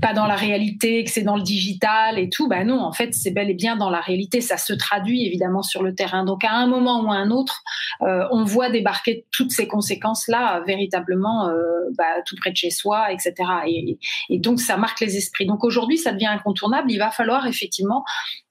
pas 0.00 0.12
dans 0.12 0.26
la 0.26 0.36
réalité, 0.36 1.04
que 1.04 1.10
c'est 1.10 1.22
dans 1.22 1.36
le 1.36 1.42
digital 1.42 2.18
et 2.18 2.28
tout, 2.28 2.48
ben 2.48 2.66
non, 2.66 2.80
en 2.80 2.92
fait, 2.92 3.14
c'est 3.14 3.30
bel 3.30 3.50
et 3.50 3.54
bien 3.54 3.76
dans 3.76 3.90
la 3.90 4.00
réalité. 4.00 4.40
Ça 4.40 4.56
se 4.56 4.72
traduit 4.72 5.26
évidemment 5.26 5.62
sur 5.62 5.82
le 5.82 5.94
terrain. 5.94 6.24
Donc 6.24 6.44
à 6.44 6.52
un 6.52 6.66
moment 6.66 7.02
ou 7.02 7.10
à 7.10 7.16
un 7.16 7.30
autre, 7.30 7.62
on 8.00 8.44
voit 8.44 8.70
débarquer 8.70 9.26
toutes 9.32 9.50
ces 9.50 9.66
conséquences-là 9.66 10.62
véritablement 10.66 11.50
bah, 11.96 12.04
tout 12.26 12.36
près 12.36 12.50
de 12.50 12.56
chez 12.56 12.70
soi, 12.70 13.12
etc. 13.12 13.34
Et, 13.66 13.98
et 14.28 14.38
donc 14.38 14.60
ça 14.60 14.76
marque 14.76 15.00
les 15.00 15.16
esprits. 15.16 15.46
Donc 15.46 15.64
aujourd'hui, 15.64 15.98
ça 15.98 16.12
devient 16.12 16.26
incontournable. 16.26 16.90
Il 16.90 16.98
va 16.98 17.10
falloir 17.10 17.46
effectivement 17.46 18.04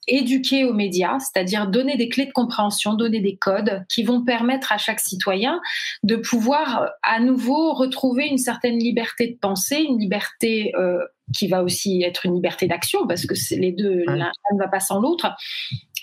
éduquer 0.08 0.64
aux 0.64 0.74
médias, 0.74 1.20
c'est-à-dire 1.20 1.68
donner 1.68 1.98
des 1.98 2.10
clés 2.10 2.26
de 2.26 2.32
compréhension, 2.32 2.94
donner 2.94 3.20
des 3.20 3.36
codes 3.36 3.86
qui 3.90 4.04
vont 4.04 4.24
permettre 4.24 4.72
à 4.72 4.78
chaque 4.78 5.00
citoyen 5.00 5.60
de 6.04 6.16
pouvoir 6.16 6.92
à 7.04 7.20
nouveau 7.20 7.74
retrouver 7.74 8.28
une 8.28 8.38
certaine 8.38 8.80
liberté 8.80 9.28
de 9.28 9.38
penser, 9.40 9.78
une 9.78 10.00
liberté 10.00 10.74
euh, 10.76 11.00
qui 11.34 11.48
va 11.48 11.64
aussi 11.64 12.04
être 12.04 12.26
une 12.26 12.36
liberté 12.36 12.68
d'action 12.68 13.06
parce 13.08 13.26
que 13.26 13.34
les 13.56 13.72
deux, 13.72 14.04
l'un 14.06 14.32
ne 14.54 14.58
va 14.58 14.68
pas 14.68 14.80
sans 14.80 15.00
l'autre. 15.00 15.28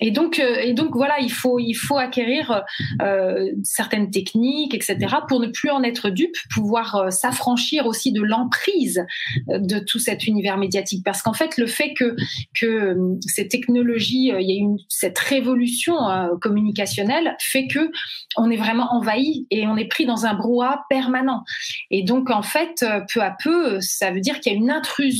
Et 0.01 0.11
donc, 0.11 0.39
euh, 0.39 0.57
et 0.61 0.73
donc 0.73 0.95
voilà, 0.95 1.21
il 1.21 1.31
faut, 1.31 1.59
il 1.59 1.75
faut 1.75 1.99
acquérir 1.99 2.65
euh, 3.01 3.51
certaines 3.63 4.11
techniques, 4.11 4.75
etc., 4.75 4.97
pour 5.29 5.41
ne 5.41 5.47
plus 5.47 5.71
en 5.71 5.83
être 5.83 6.11
dupe, 6.11 6.35
pouvoir 6.53 6.97
euh, 6.97 7.11
s'affranchir 7.11 7.87
aussi 7.87 8.13
de 8.13 8.23
l'emprise 8.23 9.05
de 9.47 9.79
tout 9.79 9.99
cet 9.99 10.27
univers 10.27 10.57
médiatique. 10.57 11.05
Parce 11.05 11.23
qu'en 11.23 11.33
fait, 11.33 11.57
le 11.59 11.67
fait 11.67 11.95
que 11.95 12.17
que 12.55 12.97
ces 13.21 13.47
technologies, 13.47 14.33
il 14.39 14.51
y 14.51 14.53
a 14.53 14.57
une 14.57 14.79
cette 14.89 15.19
révolution 15.19 15.95
communicationnelle, 16.41 17.37
fait 17.41 17.67
que 17.67 17.91
on 18.37 18.51
est 18.51 18.57
vraiment 18.57 18.93
envahi 18.93 19.47
et 19.51 19.67
on 19.67 19.77
est 19.77 19.89
pris 19.89 20.07
dans 20.07 20.27
un 20.27 20.35
brouhaha 20.35 20.85
permanent. 20.89 21.45
Et 21.91 22.03
donc, 22.03 22.31
en 22.31 22.43
fait, 22.43 22.85
peu 23.13 23.21
à 23.21 23.37
peu, 23.43 23.81
ça 23.81 24.11
veut 24.11 24.21
dire 24.21 24.41
qu'il 24.41 24.53
y 24.53 24.57
a 24.57 24.59
une 24.59 24.71
intrusion 24.71 25.14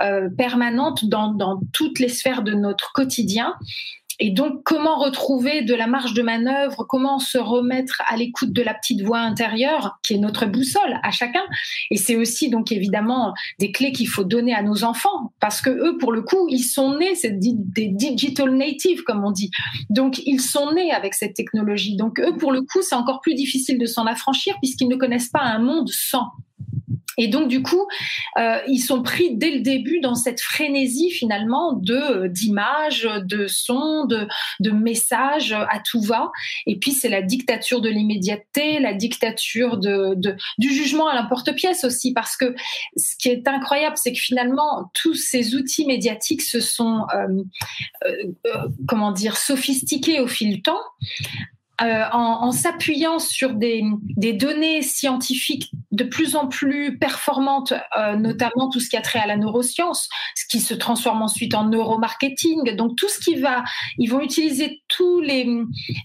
euh, 0.00 0.28
permanente 0.36 1.04
dans, 1.06 1.60
toutes 1.72 1.98
les 1.98 2.08
sphères 2.08 2.42
de 2.42 2.52
notre 2.52 2.92
quotidien. 2.92 3.54
Et 4.20 4.30
donc, 4.30 4.62
comment 4.64 4.98
retrouver 4.98 5.62
de 5.62 5.74
la 5.74 5.86
marge 5.86 6.14
de 6.14 6.22
manœuvre? 6.22 6.84
Comment 6.88 7.18
se 7.18 7.38
remettre 7.38 8.02
à 8.06 8.16
l'écoute 8.16 8.52
de 8.52 8.62
la 8.62 8.74
petite 8.74 9.02
voix 9.02 9.18
intérieure, 9.18 9.98
qui 10.02 10.14
est 10.14 10.18
notre 10.18 10.46
boussole 10.46 11.00
à 11.02 11.10
chacun? 11.10 11.42
Et 11.90 11.96
c'est 11.96 12.14
aussi, 12.14 12.50
donc, 12.50 12.70
évidemment, 12.70 13.34
des 13.58 13.72
clés 13.72 13.90
qu'il 13.90 14.08
faut 14.08 14.22
donner 14.22 14.54
à 14.54 14.62
nos 14.62 14.84
enfants, 14.84 15.32
parce 15.40 15.60
que 15.60 15.70
eux, 15.70 15.98
pour 15.98 16.12
le 16.12 16.22
coup, 16.22 16.46
ils 16.50 16.62
sont 16.62 16.98
nés, 16.98 17.14
c'est 17.14 17.38
des 17.38 17.88
digital 17.88 18.54
natives, 18.54 19.02
comme 19.02 19.24
on 19.24 19.30
dit. 19.32 19.50
Donc, 19.90 20.20
ils 20.24 20.40
sont 20.40 20.72
nés 20.72 20.92
avec 20.92 21.14
cette 21.14 21.34
technologie. 21.34 21.96
Donc, 21.96 22.20
eux, 22.20 22.36
pour 22.36 22.52
le 22.52 22.60
coup, 22.60 22.82
c'est 22.82 22.94
encore 22.94 23.22
plus 23.22 23.34
difficile 23.34 23.78
de 23.78 23.86
s'en 23.86 24.06
affranchir, 24.06 24.54
puisqu'ils 24.62 24.88
ne 24.88 24.96
connaissent 24.96 25.30
pas 25.30 25.42
un 25.42 25.58
monde 25.58 25.88
sans. 25.88 26.28
Et 27.18 27.28
donc 27.28 27.48
du 27.48 27.62
coup, 27.62 27.86
euh, 28.38 28.58
ils 28.66 28.80
sont 28.80 29.02
pris 29.02 29.36
dès 29.36 29.50
le 29.50 29.60
début 29.60 30.00
dans 30.00 30.14
cette 30.14 30.40
frénésie 30.40 31.10
finalement 31.10 31.72
de 31.72 31.94
euh, 31.94 32.28
d'images, 32.28 33.08
de 33.24 33.46
sons, 33.46 34.06
de, 34.06 34.26
de 34.60 34.70
messages 34.70 35.52
à 35.52 35.80
tout 35.84 36.00
va. 36.00 36.30
Et 36.66 36.78
puis 36.78 36.92
c'est 36.92 37.08
la 37.08 37.22
dictature 37.22 37.80
de 37.80 37.88
l'immédiateté, 37.88 38.80
la 38.80 38.94
dictature 38.94 39.78
de, 39.78 40.14
de, 40.16 40.36
du 40.58 40.72
jugement 40.72 41.08
à 41.08 41.14
l'importe-pièce 41.14 41.84
aussi, 41.84 42.12
parce 42.12 42.36
que 42.36 42.54
ce 42.96 43.16
qui 43.16 43.28
est 43.28 43.46
incroyable, 43.46 43.96
c'est 43.96 44.12
que 44.12 44.18
finalement 44.18 44.90
tous 44.94 45.14
ces 45.14 45.54
outils 45.54 45.86
médiatiques 45.86 46.42
se 46.42 46.60
sont 46.60 47.06
euh, 47.14 47.42
euh, 48.06 48.32
euh 48.46 48.68
comment 48.88 49.12
dire 49.12 49.36
sophistiqués 49.36 50.20
au 50.20 50.26
fil 50.26 50.54
du 50.54 50.62
temps 50.62 50.80
euh, 51.82 52.04
en, 52.12 52.44
en 52.44 52.52
s'appuyant 52.52 53.18
sur 53.18 53.54
des, 53.54 53.82
des, 54.16 54.32
données 54.32 54.82
scientifiques 54.82 55.72
de 55.90 56.04
plus 56.04 56.36
en 56.36 56.46
plus 56.46 56.98
performantes, 56.98 57.72
euh, 57.98 58.16
notamment 58.16 58.68
tout 58.70 58.78
ce 58.78 58.88
qui 58.88 58.96
a 58.96 59.00
trait 59.00 59.18
à 59.18 59.26
la 59.26 59.36
neuroscience, 59.36 60.08
ce 60.34 60.44
qui 60.46 60.60
se 60.60 60.74
transforme 60.74 61.22
ensuite 61.22 61.54
en 61.54 61.64
neuromarketing. 61.64 62.76
Donc 62.76 62.96
tout 62.96 63.08
ce 63.08 63.18
qui 63.18 63.36
va, 63.36 63.64
ils 63.98 64.08
vont 64.08 64.20
utiliser 64.20 64.82
tous 64.88 65.20
les, 65.20 65.44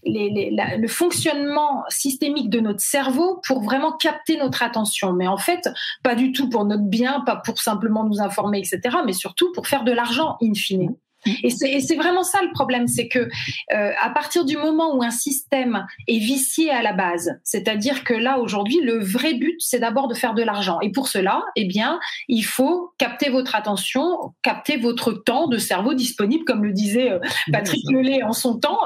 les, 0.03 0.29
les 0.29 0.77
le 0.77 0.87
fonctionnement 0.87 1.83
systémique 1.89 2.49
de 2.49 2.59
notre 2.59 2.81
cerveau 2.81 3.41
pour 3.45 3.61
vraiment 3.61 3.91
capter 3.91 4.37
notre 4.37 4.63
attention. 4.63 5.13
Mais 5.13 5.27
en 5.27 5.37
fait, 5.37 5.69
pas 6.03 6.15
du 6.15 6.31
tout 6.31 6.49
pour 6.49 6.65
notre 6.65 6.83
bien, 6.83 7.21
pas 7.21 7.35
pour 7.35 7.59
simplement 7.59 8.03
nous 8.03 8.19
informer, 8.19 8.59
etc., 8.59 8.97
mais 9.05 9.13
surtout 9.13 9.51
pour 9.53 9.67
faire 9.67 9.83
de 9.83 9.91
l'argent 9.91 10.37
in 10.41 10.53
fine. 10.53 10.95
Et 11.43 11.49
c'est 11.49 11.95
vraiment 11.95 12.23
ça 12.23 12.39
le 12.41 12.51
problème, 12.51 12.87
c'est 12.87 13.07
que 13.07 13.19
euh, 13.19 13.91
à 14.01 14.09
partir 14.09 14.45
du 14.45 14.57
moment 14.57 14.95
où 14.95 15.03
un 15.03 15.11
système 15.11 15.85
est 16.07 16.19
vicié 16.19 16.69
à 16.69 16.81
la 16.81 16.93
base, 16.93 17.39
c'est-à-dire 17.43 18.03
que 18.03 18.13
là 18.13 18.39
aujourd'hui 18.39 18.79
le 18.81 18.99
vrai 18.99 19.33
but 19.33 19.55
c'est 19.59 19.79
d'abord 19.79 20.07
de 20.07 20.13
faire 20.13 20.33
de 20.33 20.43
l'argent. 20.43 20.79
Et 20.81 20.91
pour 20.91 21.07
cela, 21.07 21.43
eh 21.55 21.65
bien, 21.65 21.99
il 22.27 22.43
faut 22.43 22.91
capter 22.97 23.29
votre 23.29 23.55
attention, 23.55 24.33
capter 24.41 24.77
votre 24.77 25.11
temps 25.13 25.47
de 25.47 25.57
cerveau 25.57 25.93
disponible, 25.93 26.45
comme 26.45 26.63
le 26.63 26.73
disait 26.73 27.11
euh, 27.11 27.19
Patrick 27.51 27.83
Lelay 27.91 28.23
en 28.23 28.33
son 28.33 28.59
temps, 28.59 28.79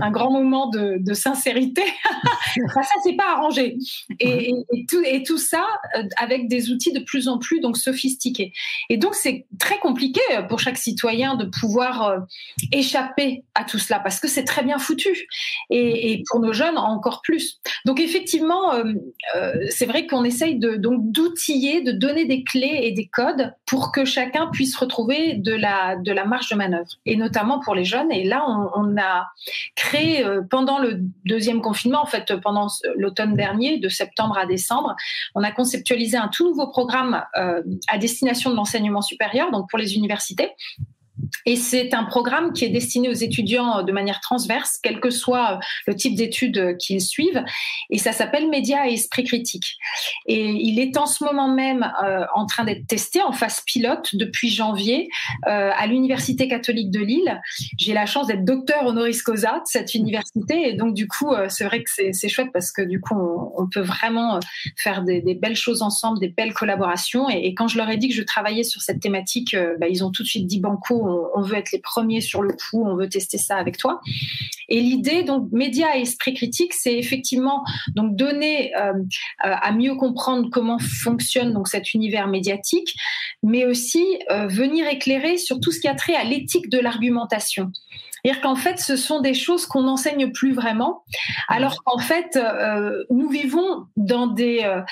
un 0.00 0.10
grand 0.10 0.30
moment 0.30 0.68
de, 0.68 0.96
de 0.98 1.14
sincérité. 1.14 1.82
ça 2.74 2.80
c'est 3.02 3.16
pas 3.16 3.32
arrangé. 3.32 3.76
Et, 4.20 4.50
et, 4.72 4.86
tout, 4.88 5.02
et 5.04 5.22
tout 5.22 5.38
ça 5.38 5.64
euh, 5.96 6.02
avec 6.18 6.48
des 6.48 6.70
outils 6.70 6.92
de 6.92 7.00
plus 7.00 7.28
en 7.28 7.38
plus 7.38 7.60
donc 7.60 7.76
sophistiqués. 7.76 8.52
Et 8.90 8.96
donc 8.96 9.14
c'est 9.14 9.46
très 9.58 9.78
compliqué 9.78 10.20
pour 10.48 10.58
chaque 10.58 10.78
citoyen 10.78 11.36
de 11.36 11.44
pouvoir 11.44 11.87
euh, 11.96 12.20
échapper 12.72 13.44
à 13.54 13.64
tout 13.64 13.78
cela 13.78 14.00
parce 14.00 14.20
que 14.20 14.28
c'est 14.28 14.44
très 14.44 14.62
bien 14.62 14.78
foutu 14.78 15.26
et, 15.70 16.22
pour 16.30 16.40
nos 16.40 16.52
jeunes 16.52 16.78
encore 16.78 17.22
plus. 17.22 17.60
Donc 17.84 18.00
effectivement, 18.00 18.74
euh, 18.74 18.92
euh, 19.36 19.54
c'est 19.70 19.86
vrai 19.86 20.06
qu'on 20.06 20.24
essaye 20.24 20.58
de 20.58 20.76
donc 20.76 21.10
d'outiller, 21.12 21.82
de 21.82 21.92
donner 21.92 22.24
des 22.24 22.44
clés 22.44 22.80
et 22.82 22.92
des 22.92 23.06
codes 23.06 23.54
pour 23.66 23.92
que 23.92 24.04
chacun 24.04 24.48
puisse 24.48 24.76
retrouver 24.76 25.34
de 25.34 25.54
la 25.54 25.96
de 25.96 26.12
la 26.12 26.24
marge 26.24 26.48
de 26.50 26.56
manœuvre 26.56 26.90
et 27.06 27.16
notamment 27.16 27.60
pour 27.60 27.74
les 27.74 27.84
jeunes. 27.84 28.12
Et 28.12 28.24
là, 28.24 28.44
on, 28.74 28.96
a 28.98 29.26
créé 29.76 30.24
pendant 30.50 30.78
le 30.78 31.00
deuxième 31.24 31.60
confinement, 31.60 32.02
en 32.02 32.06
fait 32.06 32.34
pendant 32.42 32.68
l'automne 32.96 33.34
dernier, 33.34 33.78
de 33.78 33.88
septembre 33.88 34.38
à 34.38 34.46
décembre, 34.46 34.96
on 35.34 35.42
a 35.42 35.52
conceptualisé 35.52 36.16
un 36.16 36.28
tout 36.28 36.48
nouveau 36.48 36.68
programme 36.68 37.24
à 37.34 37.98
destination 37.98 38.50
de 38.50 38.56
l'enseignement 38.56 39.02
supérieur, 39.02 39.50
donc 39.50 39.68
pour 39.68 39.78
les 39.78 39.94
universités 39.94 40.50
et 41.46 41.56
c'est 41.56 41.94
un 41.94 42.04
programme 42.04 42.52
qui 42.52 42.64
est 42.64 42.68
destiné 42.68 43.08
aux 43.08 43.14
étudiants 43.14 43.82
de 43.82 43.92
manière 43.92 44.20
transverse, 44.20 44.78
quel 44.82 45.00
que 45.00 45.10
soit 45.10 45.58
le 45.86 45.94
type 45.94 46.14
d'études 46.14 46.76
qu'ils 46.78 47.00
suivent. 47.00 47.42
Et 47.90 47.98
ça 47.98 48.12
s'appelle 48.12 48.48
Média 48.48 48.88
et 48.88 48.94
Esprit 48.94 49.24
Critique. 49.24 49.76
Et 50.26 50.50
il 50.50 50.78
est 50.78 50.96
en 50.96 51.06
ce 51.06 51.24
moment 51.24 51.48
même 51.48 51.90
euh, 52.04 52.24
en 52.34 52.46
train 52.46 52.64
d'être 52.64 52.86
testé 52.86 53.22
en 53.22 53.32
phase 53.32 53.62
pilote 53.66 54.14
depuis 54.14 54.50
janvier 54.50 55.08
euh, 55.46 55.70
à 55.74 55.86
l'Université 55.86 56.48
catholique 56.48 56.90
de 56.90 57.00
Lille. 57.00 57.40
J'ai 57.78 57.94
la 57.94 58.06
chance 58.06 58.26
d'être 58.26 58.44
docteur 58.44 58.86
honoris 58.86 59.22
causa 59.22 59.54
de 59.54 59.66
cette 59.66 59.94
université. 59.94 60.68
Et 60.68 60.74
donc, 60.74 60.94
du 60.94 61.08
coup, 61.08 61.32
euh, 61.32 61.46
c'est 61.48 61.64
vrai 61.64 61.82
que 61.82 61.90
c'est 62.12 62.28
chouette 62.28 62.50
parce 62.52 62.72
que 62.72 62.82
du 62.82 63.00
coup, 63.00 63.14
on, 63.14 63.66
peut 63.68 63.80
vraiment 63.80 64.40
faire 64.76 65.02
des, 65.02 65.20
belles 65.34 65.56
choses 65.56 65.82
ensemble, 65.82 66.20
des 66.20 66.28
belles 66.28 66.54
collaborations. 66.54 67.28
Et, 67.28 67.46
et, 67.46 67.54
quand 67.54 67.68
je 67.68 67.76
leur 67.76 67.90
ai 67.90 67.98
dit 67.98 68.08
que 68.08 68.14
je 68.14 68.22
travaillais 68.22 68.62
sur 68.62 68.80
cette 68.80 69.00
thématique, 69.00 69.54
bah, 69.78 69.88
ils 69.88 70.04
ont 70.04 70.10
tout 70.10 70.22
de 70.22 70.28
suite 70.28 70.46
dit 70.46 70.60
banco 70.60 71.07
on, 71.08 71.42
veut 71.42 71.56
être 71.56 71.72
les 71.72 71.80
premiers 71.80 72.20
sur 72.20 72.42
le 72.42 72.52
coup, 72.52 72.84
on 72.84 72.96
veut 72.96 73.08
tester 73.08 73.38
ça 73.38 73.56
avec 73.56 73.76
toi. 73.76 74.00
Et 74.68 74.80
l'idée, 74.80 75.22
donc, 75.22 75.48
média 75.50 75.96
et 75.96 76.02
esprit 76.02 76.34
critique, 76.34 76.74
c'est 76.74 76.96
effectivement 76.96 77.64
donc 77.94 78.16
donner 78.16 78.74
euh, 78.76 78.92
euh, 78.92 78.98
à 79.40 79.72
mieux 79.72 79.94
comprendre 79.94 80.48
comment 80.50 80.78
fonctionne 80.78 81.52
donc 81.54 81.68
cet 81.68 81.94
univers 81.94 82.28
médiatique, 82.28 82.94
mais 83.42 83.64
aussi 83.64 84.04
euh, 84.30 84.46
venir 84.46 84.86
éclairer 84.86 85.38
sur 85.38 85.60
tout 85.60 85.72
ce 85.72 85.80
qui 85.80 85.88
a 85.88 85.94
trait 85.94 86.14
à 86.14 86.24
l'éthique 86.24 86.68
de 86.68 86.78
l'argumentation. 86.78 87.72
C'est-à-dire 88.24 88.42
qu'en 88.42 88.56
fait, 88.56 88.78
ce 88.78 88.96
sont 88.96 89.20
des 89.20 89.34
choses 89.34 89.66
qu'on 89.66 89.82
n'enseigne 89.82 90.32
plus 90.32 90.52
vraiment, 90.52 91.04
alors 91.48 91.82
qu'en 91.84 91.98
fait, 91.98 92.36
euh, 92.36 93.04
nous 93.10 93.28
vivons 93.28 93.86
dans 93.96 94.26
des, 94.26 94.62
euh, 94.64 94.82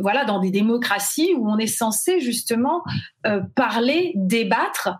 voilà, 0.00 0.24
dans 0.24 0.40
des 0.40 0.50
démocraties 0.50 1.34
où 1.36 1.48
on 1.50 1.58
est 1.58 1.66
censé 1.66 2.20
justement 2.20 2.82
euh, 3.26 3.40
parler, 3.54 4.12
débattre. 4.14 4.90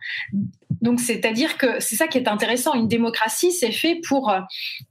Donc, 0.80 1.00
c'est-à-dire 1.00 1.56
que 1.56 1.80
c'est 1.80 1.97
ça 1.97 2.06
qui 2.06 2.18
est 2.18 2.28
intéressant. 2.28 2.75
Une 2.75 2.87
démocratie, 2.88 3.50
c'est 3.52 3.73
fait 3.73 4.00
pour 4.06 4.32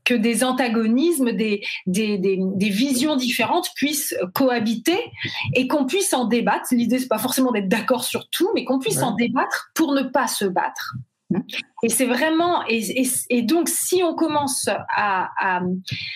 que 0.03 0.13
des 0.13 0.43
antagonismes, 0.43 1.31
des, 1.31 1.63
des, 1.85 2.17
des, 2.17 2.37
des 2.41 2.69
visions 2.69 3.15
différentes 3.15 3.69
puissent 3.75 4.13
cohabiter 4.33 4.99
et 5.53 5.67
qu'on 5.67 5.85
puisse 5.85 6.13
en 6.13 6.25
débattre. 6.25 6.67
L'idée, 6.71 6.99
c'est 6.99 7.07
pas 7.07 7.19
forcément 7.19 7.51
d'être 7.51 7.69
d'accord 7.69 8.03
sur 8.03 8.29
tout, 8.29 8.49
mais 8.53 8.65
qu'on 8.65 8.79
puisse 8.79 9.01
en 9.01 9.15
débattre 9.15 9.69
pour 9.75 9.93
ne 9.93 10.01
pas 10.01 10.27
se 10.27 10.45
battre. 10.45 10.95
Et 11.83 11.89
c'est 11.89 12.05
vraiment, 12.05 12.65
et, 12.67 13.01
et, 13.01 13.07
et, 13.29 13.41
donc 13.41 13.67
si 13.67 14.01
on 14.01 14.15
commence 14.15 14.67
à, 14.67 15.29
à, 15.37 15.61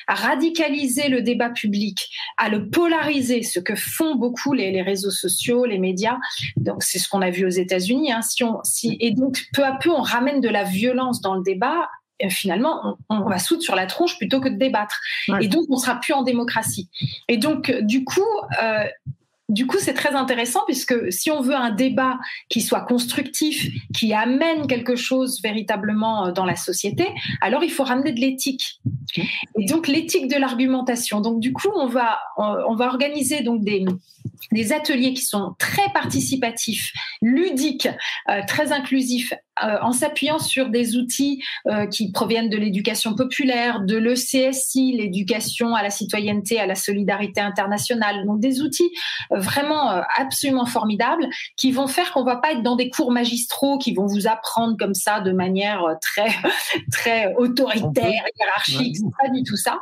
à, 0.08 0.16
radicaliser 0.16 1.10
le 1.10 1.22
débat 1.22 1.50
public, 1.50 2.10
à 2.38 2.50
le 2.50 2.70
polariser, 2.70 3.44
ce 3.44 3.60
que 3.60 3.76
font 3.76 4.16
beaucoup 4.16 4.54
les, 4.54 4.72
les 4.72 4.82
réseaux 4.82 5.12
sociaux, 5.12 5.66
les 5.66 5.80
médias, 5.80 6.18
donc 6.56 6.84
c'est 6.84 6.98
ce 6.98 7.10
qu'on 7.10 7.22
a 7.22 7.30
vu 7.30 7.46
aux 7.46 7.50
États-Unis. 7.50 8.12
Hein, 8.12 8.22
si 8.22 8.44
on, 8.44 8.60
si, 8.64 8.98
et 9.02 9.12
donc 9.12 9.44
peu 9.54 9.66
à 9.66 9.74
peu 9.74 9.90
on 9.90 10.02
ramène 10.02 10.40
de 10.40 10.50
la 10.50 10.64
violence 10.64 11.22
dans 11.22 11.36
le 11.36 11.44
débat. 11.44 11.90
Et 12.24 12.30
finalement, 12.30 12.98
on, 13.10 13.16
on 13.16 13.30
va 13.30 13.40
souder 13.40 13.62
sur 13.62 13.76
la 13.76 13.88
tronche 13.88 14.18
plutôt 14.20 14.40
que 14.40 14.48
de 14.48 14.56
débattre. 14.56 15.00
Ouais. 15.28 15.44
Et 15.44 15.48
donc, 15.48 15.64
on 15.70 15.78
sera 15.78 16.00
plus 16.00 16.14
en 16.14 16.22
démocratie. 16.22 16.88
Et 17.28 17.38
donc, 17.38 17.72
du 17.82 18.04
coup, 18.04 18.22
euh, 18.62 18.84
du 19.52 19.68
coup, 19.68 19.78
c'est 19.80 19.94
très 19.94 20.16
intéressant 20.16 20.62
puisque 20.66 21.12
si 21.12 21.30
on 21.30 21.42
veut 21.42 21.56
un 21.56 21.72
débat 21.72 22.18
qui 22.48 22.62
soit 22.62 22.82
constructif, 22.82 23.68
qui 23.94 24.14
amène 24.14 24.66
quelque 24.66 24.96
chose 24.96 25.42
véritablement 25.44 26.28
euh, 26.28 26.32
dans 26.32 26.46
la 26.46 26.56
société, 26.56 27.08
alors 27.42 27.64
il 27.64 27.70
faut 27.70 27.84
ramener 27.84 28.14
de 28.14 28.22
l'éthique. 28.22 28.80
Et 29.60 29.66
donc 29.66 29.88
l'éthique 29.88 30.30
de 30.30 30.38
l'argumentation. 30.40 31.20
Donc 31.20 31.42
du 31.42 31.52
coup, 31.52 31.70
on 31.76 31.88
va 31.88 32.20
on 32.38 32.76
va 32.76 32.88
organiser 32.88 33.44
donc 33.44 33.62
des 33.64 33.86
des 34.52 34.74
ateliers 34.74 35.14
qui 35.14 35.24
sont 35.24 35.56
très 35.60 35.92
participatifs, 35.94 36.92
ludiques, 37.22 37.88
euh, 38.30 38.42
très 38.48 38.72
inclusifs, 38.72 39.34
euh, 39.64 39.78
en 39.82 39.92
s'appuyant 39.92 40.40
sur 40.40 40.70
des 40.70 40.96
outils 40.98 41.44
euh, 41.68 41.86
qui 41.86 42.12
proviennent 42.12 42.50
de 42.50 42.58
l'éducation 42.58 43.16
populaire, 43.16 43.82
de 43.82 43.98
l'ECSI, 43.98 44.94
l'éducation 44.94 45.76
à 45.76 45.84
la 45.84 45.90
citoyenneté, 45.90 46.60
à 46.60 46.66
la 46.66 46.76
solidarité 46.76 47.42
internationale. 47.42 48.26
Donc 48.26 48.40
des 48.40 48.62
outils 48.62 48.92
vraiment 49.30 50.02
absolument 50.18 50.66
formidables 50.66 51.28
qui 51.58 51.72
vont 51.72 51.88
faire 51.88 52.12
qu'on 52.12 52.24
va 52.24 52.38
pas 52.38 52.54
être 52.54 52.64
dans 52.64 52.76
des 52.76 52.90
cours 52.90 53.12
magistraux 53.12 53.78
qui 53.78 53.94
vont 53.94 54.06
vous 54.06 54.28
apprendre 54.28 54.76
comme 54.78 54.94
ça 54.94 55.20
de 55.20 55.32
manière 55.32 55.84
très 56.02 56.30
très 56.92 57.34
autoritaire, 57.36 58.24
hiérarchique. 58.40 58.98
C'est 58.98 59.28
pas 59.28 59.30
du 59.30 59.44
tout 59.44 59.58
ça. 59.58 59.82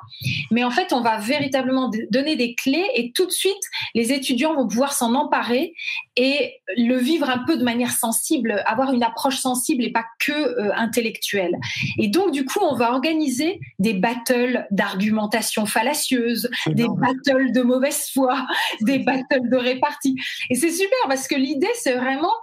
Mais 0.51 0.63
en 0.63 0.71
fait, 0.71 0.93
on 0.93 1.01
va 1.01 1.17
véritablement 1.17 1.89
donner 2.11 2.35
des 2.35 2.55
clés 2.55 2.87
et 2.95 3.11
tout 3.11 3.25
de 3.25 3.31
suite, 3.31 3.53
les 3.93 4.11
étudiants 4.11 4.48
vont 4.55 4.67
pouvoir 4.67 4.93
s'en 4.93 5.13
emparer 5.15 5.73
et 6.15 6.55
le 6.77 6.97
vivre 6.97 7.29
un 7.29 7.39
peu 7.39 7.57
de 7.57 7.63
manière 7.63 7.91
sensible, 7.91 8.63
avoir 8.65 8.93
une 8.93 9.03
approche 9.03 9.37
sensible 9.37 9.83
et 9.83 9.91
pas 9.91 10.05
que 10.19 10.31
euh, 10.31 10.71
intellectuelle. 10.75 11.57
Et 11.97 12.07
donc, 12.07 12.31
du 12.31 12.45
coup, 12.45 12.59
on 12.61 12.75
va 12.75 12.91
organiser 12.91 13.59
des 13.79 13.93
battles 13.93 14.67
d'argumentation 14.71 15.65
fallacieuse, 15.65 16.49
des 16.67 16.87
battles 16.87 17.51
de 17.51 17.61
mauvaise 17.61 18.09
foi, 18.13 18.45
des 18.81 18.99
battles 18.99 19.49
de 19.49 19.57
répartie. 19.57 20.15
Et 20.49 20.55
c'est 20.55 20.71
super 20.71 20.99
parce 21.07 21.27
que 21.27 21.35
l'idée, 21.35 21.69
c'est 21.75 21.95
vraiment 21.95 22.33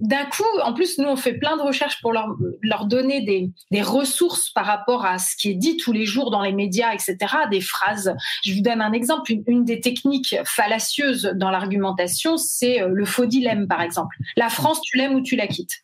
d'un 0.00 0.24
coup, 0.24 0.44
en 0.62 0.74
plus, 0.74 0.98
nous, 0.98 1.08
on 1.08 1.16
fait 1.16 1.34
plein 1.34 1.56
de 1.56 1.62
recherches 1.62 2.00
pour 2.00 2.12
leur, 2.12 2.86
donner 2.86 3.22
des, 3.70 3.82
ressources 3.82 4.50
par 4.50 4.66
rapport 4.66 5.04
à 5.04 5.18
ce 5.18 5.36
qui 5.36 5.50
est 5.50 5.54
dit 5.54 5.76
tous 5.76 5.92
les 5.92 6.04
jours 6.04 6.30
dans 6.30 6.42
les 6.42 6.52
médias, 6.52 6.92
etc., 6.92 7.16
des 7.50 7.60
phrases. 7.60 8.14
Je 8.44 8.54
vous 8.54 8.60
donne 8.60 8.80
un 8.80 8.92
exemple. 8.92 9.32
Une, 9.32 9.44
une 9.46 9.64
des 9.64 9.80
techniques 9.80 10.36
fallacieuses 10.44 11.32
dans 11.36 11.50
l'argumentation, 11.50 12.36
c'est 12.36 12.82
euh, 12.82 12.88
le 12.88 13.04
faux 13.04 13.26
dilemme, 13.26 13.68
par 13.68 13.82
exemple. 13.82 14.16
La 14.36 14.48
France, 14.48 14.80
tu 14.82 14.96
l'aimes 14.96 15.14
ou 15.14 15.20
tu 15.20 15.36
la 15.36 15.46
quittes 15.46 15.83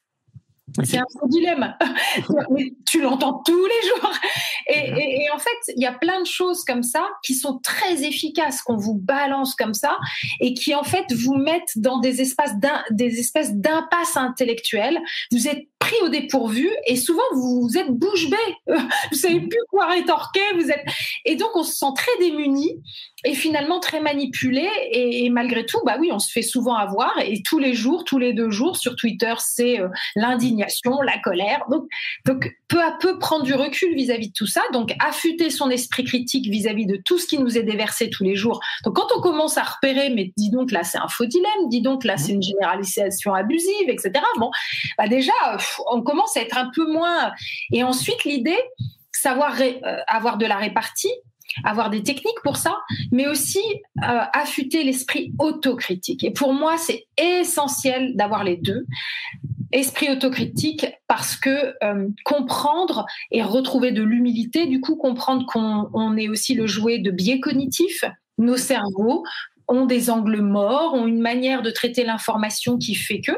c'est 0.85 0.99
un 0.99 1.07
faux 1.19 1.29
dilemme. 1.29 1.75
Tu 2.91 3.03
l'entends 3.03 3.43
tous 3.45 3.67
les 3.67 3.89
jours. 3.89 4.13
Et, 4.67 5.01
et, 5.01 5.23
et, 5.23 5.31
en 5.31 5.39
fait, 5.39 5.73
il 5.77 5.83
y 5.83 5.87
a 5.87 5.93
plein 5.93 6.21
de 6.21 6.27
choses 6.27 6.65
comme 6.65 6.83
ça 6.83 7.09
qui 7.23 7.35
sont 7.35 7.59
très 7.59 8.03
efficaces, 8.03 8.63
qu'on 8.63 8.77
vous 8.77 8.95
balance 8.95 9.55
comme 9.55 9.75
ça, 9.75 9.97
et 10.41 10.55
qui 10.55 10.75
en 10.75 10.83
fait 10.83 11.05
vous 11.13 11.37
mettent 11.37 11.77
dans 11.77 11.99
des 11.99 12.21
espaces 12.21 12.55
des 12.91 13.21
espèces 13.21 13.55
d'impasse 13.55 14.17
intellectuelle. 14.17 14.99
Vous 15.31 15.47
êtes 15.47 15.67
pris 15.81 15.97
au 16.03 16.09
dépourvu 16.09 16.69
et 16.87 16.95
souvent 16.95 17.23
vous 17.33 17.71
êtes 17.77 17.91
bouche 17.91 18.29
bée. 18.29 18.37
Vous 19.11 19.17
savez 19.17 19.41
plus 19.41 19.63
quoi 19.71 19.87
rétorquer. 19.87 20.41
Vous 20.55 20.71
êtes 20.71 20.85
et 21.25 21.37
donc 21.37 21.51
on 21.55 21.65
se 21.65 21.73
sent 21.73 21.93
très 21.97 22.13
démuni 22.21 22.83
et 23.25 23.35
finalement 23.35 23.81
très 23.81 24.01
manipulé 24.01 24.69
et, 24.93 25.25
et, 25.25 25.31
malgré 25.31 25.65
tout, 25.65 25.81
bah 25.85 25.97
oui, 25.99 26.11
on 26.13 26.19
se 26.19 26.31
fait 26.31 26.43
souvent 26.43 26.75
avoir 26.75 27.19
et 27.19 27.43
tous 27.43 27.59
les 27.59 27.75
jours, 27.75 28.05
tous 28.05 28.19
les 28.19 28.33
deux 28.33 28.51
jours 28.51 28.77
sur 28.77 28.95
Twitter, 28.95 29.35
c'est 29.39 29.81
euh, 29.81 29.89
l'indignation, 30.17 30.60
la 31.03 31.19
colère. 31.19 31.65
Donc, 31.71 32.55
peu 32.69 32.83
à 32.83 32.97
peu 33.01 33.19
prendre 33.19 33.45
du 33.45 33.55
recul 33.55 33.95
vis-à-vis 33.95 34.27
-vis 34.27 34.29
de 34.29 34.33
tout 34.33 34.47
ça, 34.47 34.63
donc 34.73 34.95
affûter 35.01 35.51
son 35.51 35.71
esprit 35.71 36.05
critique 36.05 36.47
vis-à-vis 36.47 36.85
-vis 36.85 36.97
de 36.97 37.03
tout 37.05 37.19
ce 37.19 37.27
qui 37.27 37.39
nous 37.39 37.59
est 37.59 37.63
déversé 37.63 38.11
tous 38.11 38.25
les 38.25 38.37
jours. 38.37 38.61
Donc 38.85 38.97
quand 38.97 39.09
on 39.17 39.21
commence 39.21 39.59
à 39.59 39.63
repérer, 39.63 40.11
mais 40.11 40.33
dis 40.37 40.51
donc 40.51 40.71
là 40.73 40.83
c'est 40.85 40.99
un 40.99 41.09
faux 41.09 41.27
dilemme, 41.27 41.69
dis 41.69 41.83
donc 41.83 42.05
là 42.05 42.17
c'est 42.17 42.33
une 42.33 42.43
généralisation 42.43 43.35
abusive, 43.35 43.89
etc. 43.89 44.13
Bon, 44.39 44.51
bah 44.99 45.09
déjà 45.09 45.33
on 45.91 46.03
commence 46.03 46.37
à 46.37 46.41
être 46.41 46.57
un 46.57 46.71
peu 46.75 46.87
moins. 46.91 47.33
Et 47.73 47.83
ensuite 47.83 48.25
l'idée, 48.25 48.59
savoir 49.13 49.55
euh, 49.61 49.99
avoir 50.07 50.39
de 50.39 50.47
la 50.47 50.57
répartie 50.57 51.13
avoir 51.65 51.91
des 51.91 52.03
techniques 52.03 52.41
pour 52.43 52.57
ça, 52.57 52.79
mais 53.11 53.27
aussi 53.27 53.63
euh, 54.03 54.21
affûter 54.33 54.85
l'esprit 54.85 55.33
autocritique. 55.39 56.25
Et 56.25 56.31
pour 56.31 56.53
moi, 56.53 56.77
c'est 56.79 57.07
essentiel 57.17 58.17
d'avoir 58.17 58.45
les 58.45 58.57
deux. 58.57 58.87
Esprit 59.73 60.11
autocritique 60.11 60.87
parce 61.07 61.37
que 61.37 61.75
euh, 61.85 62.09
comprendre 62.25 63.07
et 63.31 63.43
retrouver 63.43 63.93
de 63.93 64.03
l'humilité, 64.03 64.67
du 64.67 64.81
coup 64.81 64.97
comprendre 64.97 65.47
qu'on 65.47 66.17
est 66.17 66.29
aussi 66.29 66.55
le 66.55 66.67
jouet 66.67 66.99
de 66.99 67.11
biais 67.11 67.41
cognitifs, 67.41 68.05
nos 68.39 68.57
cerveaux 68.57 69.25
ont 69.71 69.87
des 69.87 70.11
angles 70.11 70.43
morts, 70.43 70.95
ont 70.95 71.07
une 71.07 71.21
manière 71.21 71.63
de 71.63 71.71
traiter 71.71 72.05
l'information 72.05 72.77
qui 72.77 72.95
fait 72.95 73.21
que. 73.21 73.33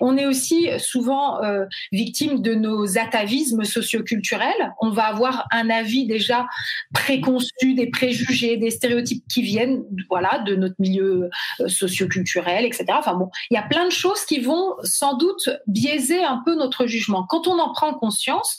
On 0.00 0.16
est 0.16 0.26
aussi 0.26 0.68
souvent 0.78 1.42
euh, 1.42 1.64
victime 1.92 2.42
de 2.42 2.54
nos 2.54 2.98
atavismes 2.98 3.64
socioculturels. 3.64 4.74
On 4.80 4.90
va 4.90 5.04
avoir 5.04 5.46
un 5.52 5.70
avis 5.70 6.06
déjà 6.06 6.46
préconçu, 6.92 7.74
des 7.74 7.86
préjugés, 7.86 8.56
des 8.56 8.70
stéréotypes 8.70 9.24
qui 9.28 9.42
viennent 9.42 9.84
voilà, 10.10 10.40
de 10.40 10.56
notre 10.56 10.76
milieu 10.78 11.30
euh, 11.60 11.68
socioculturel, 11.68 12.64
etc. 12.64 12.86
Enfin 12.90 13.14
bon, 13.14 13.30
il 13.50 13.54
y 13.54 13.58
a 13.58 13.62
plein 13.62 13.86
de 13.86 13.92
choses 13.92 14.24
qui 14.24 14.40
vont 14.40 14.74
sans 14.82 15.16
doute 15.16 15.48
biaiser 15.66 16.22
un 16.24 16.42
peu 16.44 16.56
notre 16.56 16.86
jugement. 16.86 17.24
Quand 17.28 17.46
on 17.46 17.58
en 17.58 17.72
prend 17.72 17.94
conscience, 17.94 18.58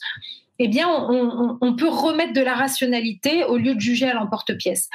eh 0.60 0.67
bien, 0.67 0.89
on, 0.89 1.13
on, 1.13 1.58
on, 1.62 1.75
peut 1.75 1.88
remettre 1.88 2.34
de 2.34 2.41
la 2.41 2.53
rationalité 2.53 3.45
au 3.45 3.58
lieu 3.58 3.75
de 3.75 3.79
juger 3.79 4.10
à 4.10 4.13
l'emporte-pièce. 4.13 4.89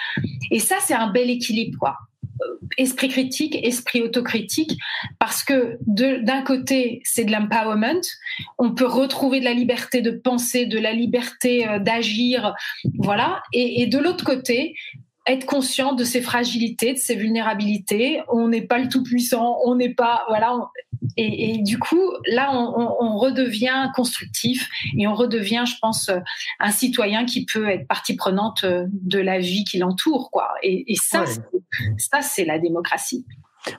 Et 0.50 0.58
ça, 0.58 0.76
c'est 0.80 0.94
un 0.94 1.10
bel 1.10 1.30
équilibre, 1.30 1.78
quoi. 1.78 1.96
Esprit 2.78 3.08
critique, 3.08 3.58
esprit 3.62 4.02
autocritique, 4.02 4.78
parce 5.18 5.42
que 5.44 5.78
d'un 5.86 6.42
côté, 6.42 7.00
c'est 7.04 7.24
de 7.24 7.32
l'empowerment, 7.32 8.02
on 8.58 8.74
peut 8.74 8.86
retrouver 8.86 9.40
de 9.40 9.44
la 9.44 9.52
liberté 9.52 10.00
de 10.00 10.10
penser, 10.10 10.66
de 10.66 10.78
la 10.78 10.92
liberté 10.92 11.68
euh, 11.68 11.78
d'agir, 11.78 12.54
voilà, 12.98 13.42
et, 13.52 13.86
de 13.86 13.98
l'autre 13.98 14.24
côté, 14.24 14.74
être 15.26 15.46
conscient 15.46 15.94
de 15.94 16.04
ses 16.04 16.20
fragilités, 16.20 16.94
de 16.94 16.98
ses 16.98 17.14
vulnérabilités. 17.14 18.22
On 18.28 18.48
n'est 18.48 18.66
pas 18.66 18.78
le 18.78 18.88
tout 18.88 19.02
puissant, 19.02 19.58
on 19.64 19.74
n'est 19.74 19.94
pas 19.94 20.24
voilà. 20.28 20.58
Et, 21.16 21.54
et, 21.54 21.62
du 21.62 21.78
coup, 21.78 22.12
là, 22.26 22.50
on, 22.52 22.80
on, 22.80 22.96
on, 23.00 23.18
redevient 23.18 23.90
constructif 23.94 24.68
et 24.96 25.06
on 25.06 25.14
redevient, 25.14 25.64
je 25.66 25.74
pense, 25.80 26.10
un 26.60 26.70
citoyen 26.70 27.24
qui 27.24 27.44
peut 27.44 27.68
être 27.68 27.86
partie 27.86 28.16
prenante 28.16 28.64
de 28.64 29.18
la 29.18 29.38
vie 29.38 29.64
qui 29.64 29.78
l'entoure, 29.78 30.30
quoi. 30.30 30.48
Et, 30.62 30.92
et 30.92 30.96
ça, 30.96 31.24
ouais. 31.24 31.30
ça, 31.98 32.22
c'est 32.22 32.44
la 32.44 32.58
démocratie. 32.58 33.24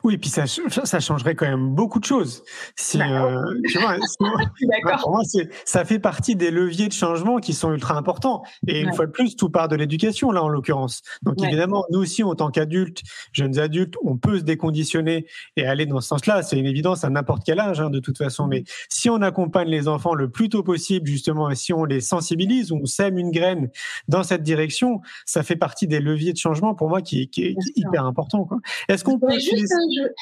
Oui, 0.04 0.18
puis 0.18 0.30
ça, 0.30 0.46
ça 0.48 1.00
changerait 1.00 1.36
quand 1.36 1.46
même 1.46 1.70
beaucoup 1.70 2.00
de 2.00 2.06
choses. 2.06 2.44
Si, 2.76 3.00
euh, 3.02 3.42
tu 3.70 3.80
vois, 3.80 3.98
pour 5.02 5.12
moi, 5.12 5.22
ça 5.66 5.86
fait 5.86 6.00
partie 6.00 6.36
des 6.36 6.52
leviers 6.52 6.88
de 6.88 6.94
changement 6.94 7.38
qui 7.38 7.54
sont 7.54 7.72
ultra 7.72 7.96
importants. 7.96 8.44
Et 8.68 8.82
une 8.82 8.94
fois 8.94 9.06
de 9.06 9.12
plus, 9.12 9.36
tout 9.36 9.50
part 9.50 9.68
de 9.68 9.76
l'éducation, 9.76 10.32
là, 10.32 10.44
en 10.44 10.50
l'occurrence. 10.50 11.02
Donc, 11.22 11.40
ouais. 11.40 11.48
évidemment, 11.48 11.86
nous 11.92 12.00
aussi, 12.00 12.24
en 12.24 12.36
tant 12.36 12.50
qu'adultes, 12.50 13.02
jeunes 13.32 13.60
adultes, 13.60 13.96
on 14.04 14.18
peut 14.18 14.40
se 14.40 14.44
déconditionner 14.44 15.28
et 15.56 15.66
aller 15.66 15.86
dans 15.86 16.02
ce 16.02 16.08
sens-là. 16.10 16.42
C'est 16.44 16.58
une 16.58 16.66
évidence 16.66 17.04
à 17.04 17.10
n'importe 17.10 17.44
quel 17.46 17.60
âge, 17.60 17.80
hein, 17.80 17.90
de 17.90 18.00
toute 18.00 18.18
façon. 18.18 18.48
Mais 18.48 18.64
si 18.90 19.10
on 19.10 19.22
accompagne 19.22 19.70
les 19.70 19.88
enfants 19.88 20.16
le 20.16 20.30
plus 20.30 20.50
tôt 20.50 20.64
possible, 20.64 21.08
justement, 21.08 21.50
et 21.50 21.56
si 21.56 21.74
on 21.74 21.86
les 21.86 22.02
sensibilise, 22.02 22.72
on 22.72 22.86
sème 22.86 23.18
une 23.18 23.32
graine 23.32 23.70
dans 24.08 24.24
cette 24.24 24.44
direction, 24.44 25.02
ça 25.26 25.44
fait 25.44 25.56
partie 25.56 25.88
des 25.88 26.00
leviers 26.00 26.34
de 26.34 26.38
changement, 26.38 26.74
pour 26.74 26.90
moi, 26.90 27.02
qui, 27.02 27.30
qui 27.30 27.44
est 27.44 27.56
hyper 27.76 28.06
important. 28.06 28.50
Est-ce 28.88 29.04
qu'on 29.04 29.20
peut 29.20 29.34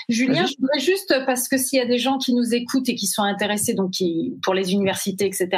Julien, 0.09 0.45
je 0.45 0.53
voudrais 0.59 0.79
juste, 0.79 1.13
parce 1.25 1.47
que 1.47 1.57
s'il 1.57 1.79
y 1.79 1.81
a 1.81 1.85
des 1.85 1.97
gens 1.97 2.17
qui 2.17 2.33
nous 2.33 2.53
écoutent 2.53 2.89
et 2.89 2.95
qui 2.95 3.07
sont 3.07 3.23
intéressés, 3.23 3.73
donc 3.73 3.91
qui, 3.91 4.33
pour 4.41 4.53
les 4.53 4.73
universités, 4.73 5.25
etc., 5.25 5.49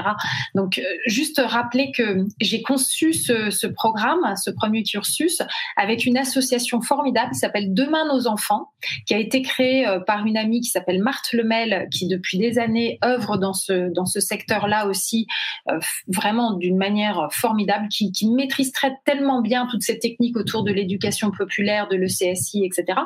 donc 0.53 0.79
euh, 0.79 0.83
juste 1.05 1.41
rappeler 1.43 1.91
que 1.91 2.25
j'ai 2.41 2.61
conçu 2.61 3.13
ce, 3.13 3.49
ce, 3.49 3.67
programme, 3.67 4.35
ce 4.41 4.51
premier 4.51 4.83
cursus, 4.83 5.41
avec 5.77 6.05
une 6.05 6.17
association 6.17 6.81
formidable 6.81 7.31
qui 7.31 7.39
s'appelle 7.39 7.73
Demain 7.73 8.05
nos 8.07 8.27
enfants, 8.27 8.71
qui 9.05 9.13
a 9.13 9.19
été 9.19 9.41
créée 9.41 9.87
euh, 9.87 9.99
par 9.99 10.25
une 10.25 10.37
amie 10.37 10.61
qui 10.61 10.69
s'appelle 10.69 11.01
Marthe 11.01 11.33
Lemel, 11.33 11.87
qui 11.91 12.07
depuis 12.07 12.37
des 12.37 12.59
années 12.59 12.99
œuvre 13.03 13.37
dans 13.37 13.53
ce, 13.53 13.91
dans 13.93 14.05
ce 14.05 14.19
secteur-là 14.19 14.87
aussi, 14.87 15.27
euh, 15.69 15.79
vraiment 16.07 16.53
d'une 16.53 16.77
manière 16.77 17.27
formidable, 17.31 17.87
qui, 17.89 18.11
qui 18.11 18.29
maîtrise 18.29 18.71
très, 18.71 18.97
tellement 19.05 19.41
bien 19.41 19.67
toutes 19.69 19.83
ces 19.83 19.99
techniques 19.99 20.37
autour 20.37 20.63
de 20.63 20.71
l'éducation 20.71 21.31
populaire, 21.31 21.87
de 21.87 21.95
l'ECSI, 21.95 22.65
etc. 22.65 22.99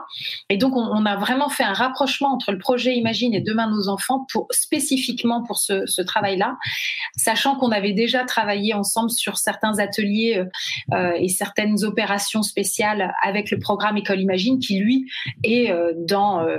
Et 0.50 0.58
donc, 0.58 0.76
on, 0.80 1.02
on, 1.02 1.06
a 1.06 1.16
vraiment 1.16 1.50
fait 1.50 1.64
un 1.64 1.74
rapprochement 1.74 2.34
entre 2.34 2.52
le 2.52 2.58
projet 2.58 2.96
Imagine 2.96 3.34
et 3.34 3.42
Demain 3.42 3.70
nos 3.70 3.90
enfants 3.90 4.26
pour 4.32 4.48
spécifiquement 4.52 5.44
pour 5.44 5.58
ce, 5.58 5.86
ce 5.86 6.02
travail-là, 6.02 6.58
sachant 7.18 7.56
qu'on 7.56 7.72
avait 7.72 7.94
déjà 7.94 8.24
travaillé 8.24 8.74
ensemble 8.74 9.10
sur 9.10 9.38
certains 9.38 9.80
ateliers 9.80 10.38
euh, 10.38 10.46
euh, 10.94 11.14
et 11.20 11.28
certaines 11.28 11.84
opérations 11.84 12.44
spéciales 12.44 13.14
avec 13.24 13.52
le 13.52 13.60
programme 13.60 13.98
École 13.98 14.22
Imagine, 14.22 14.60
qui 14.60 14.80
lui 14.80 15.06
est 15.44 15.72
euh, 15.72 15.94
dans 15.98 16.42
euh, 16.42 16.58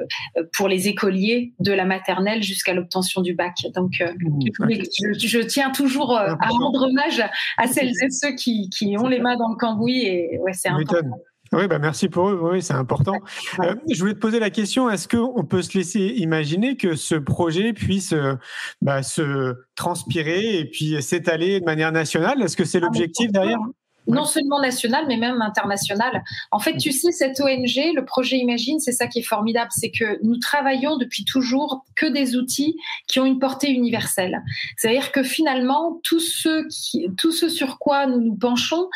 pour 0.56 0.68
les 0.68 0.88
écoliers 0.88 1.52
de 1.60 1.72
la 1.72 1.84
maternelle 1.84 2.42
jusqu'à 2.42 2.74
l'obtention 2.74 3.20
du 3.20 3.34
bac. 3.34 3.54
Donc, 3.74 3.92
je, 4.00 5.26
je, 5.26 5.38
tiens 5.40 5.70
toujours 5.70 6.16
à 6.16 6.36
rendre 6.36 6.88
hommage 6.88 7.22
à 7.56 7.66
celles 7.66 7.88
et 7.88 8.10
ceux 8.10 8.34
qui, 8.34 8.70
qui 8.70 8.96
ont 8.98 9.08
les 9.08 9.20
mains 9.20 9.36
dans 9.36 9.48
le 9.48 9.56
cambouis 9.56 10.02
et 10.02 10.38
ouais, 10.38 10.52
c'est 10.52 10.68
important. 10.68 11.18
Oui, 11.52 11.66
bah 11.66 11.78
merci 11.80 12.08
pour 12.08 12.28
eux. 12.28 12.38
Oui, 12.52 12.62
c'est 12.62 12.74
important. 12.74 13.14
Euh, 13.60 13.74
je 13.90 13.98
voulais 13.98 14.14
te 14.14 14.18
poser 14.18 14.38
la 14.38 14.50
question 14.50 14.88
est-ce 14.88 15.08
qu'on 15.08 15.44
peut 15.44 15.60
se 15.60 15.76
laisser 15.76 16.00
imaginer 16.00 16.76
que 16.76 16.94
ce 16.94 17.14
projet 17.16 17.72
puisse 17.72 18.12
euh, 18.12 18.34
bah, 18.80 19.02
se 19.02 19.54
transpirer 19.74 20.58
et 20.58 20.64
puis 20.64 21.02
s'étaler 21.02 21.60
de 21.60 21.64
manière 21.64 21.92
nationale? 21.92 22.40
Est-ce 22.42 22.56
que 22.56 22.64
c'est 22.64 22.78
ah, 22.78 22.82
l'objectif 22.82 23.32
derrière? 23.32 23.58
Non 24.06 24.24
seulement 24.24 24.60
national, 24.60 25.04
mais 25.08 25.16
même 25.16 25.42
international. 25.42 26.22
En 26.52 26.58
fait, 26.58 26.76
tu 26.76 26.92
sais, 26.92 27.12
cette 27.12 27.40
ONG, 27.40 27.94
le 27.94 28.04
projet 28.04 28.36
Imagine, 28.36 28.78
c'est 28.78 28.92
ça 28.92 29.06
qui 29.08 29.18
est 29.18 29.24
formidable, 29.24 29.70
c'est 29.74 29.90
que 29.90 30.18
nous 30.24 30.38
travaillons 30.38 30.96
depuis 30.96 31.24
toujours 31.24 31.84
que 31.96 32.06
des 32.06 32.36
outils 32.36 32.76
qui 33.08 33.20
ont 33.20 33.26
une 33.26 33.38
portée 33.38 33.70
universelle. 33.70 34.42
C'est-à-dire 34.76 35.12
que 35.12 35.22
finalement, 35.22 36.00
tout 36.02 36.20
ce, 36.20 36.66
qui, 36.68 37.08
tout 37.18 37.32
ce 37.32 37.48
sur 37.48 37.78
quoi 37.78 38.06
nous 38.06 38.20
nous 38.20 38.36
penchons, 38.36 38.88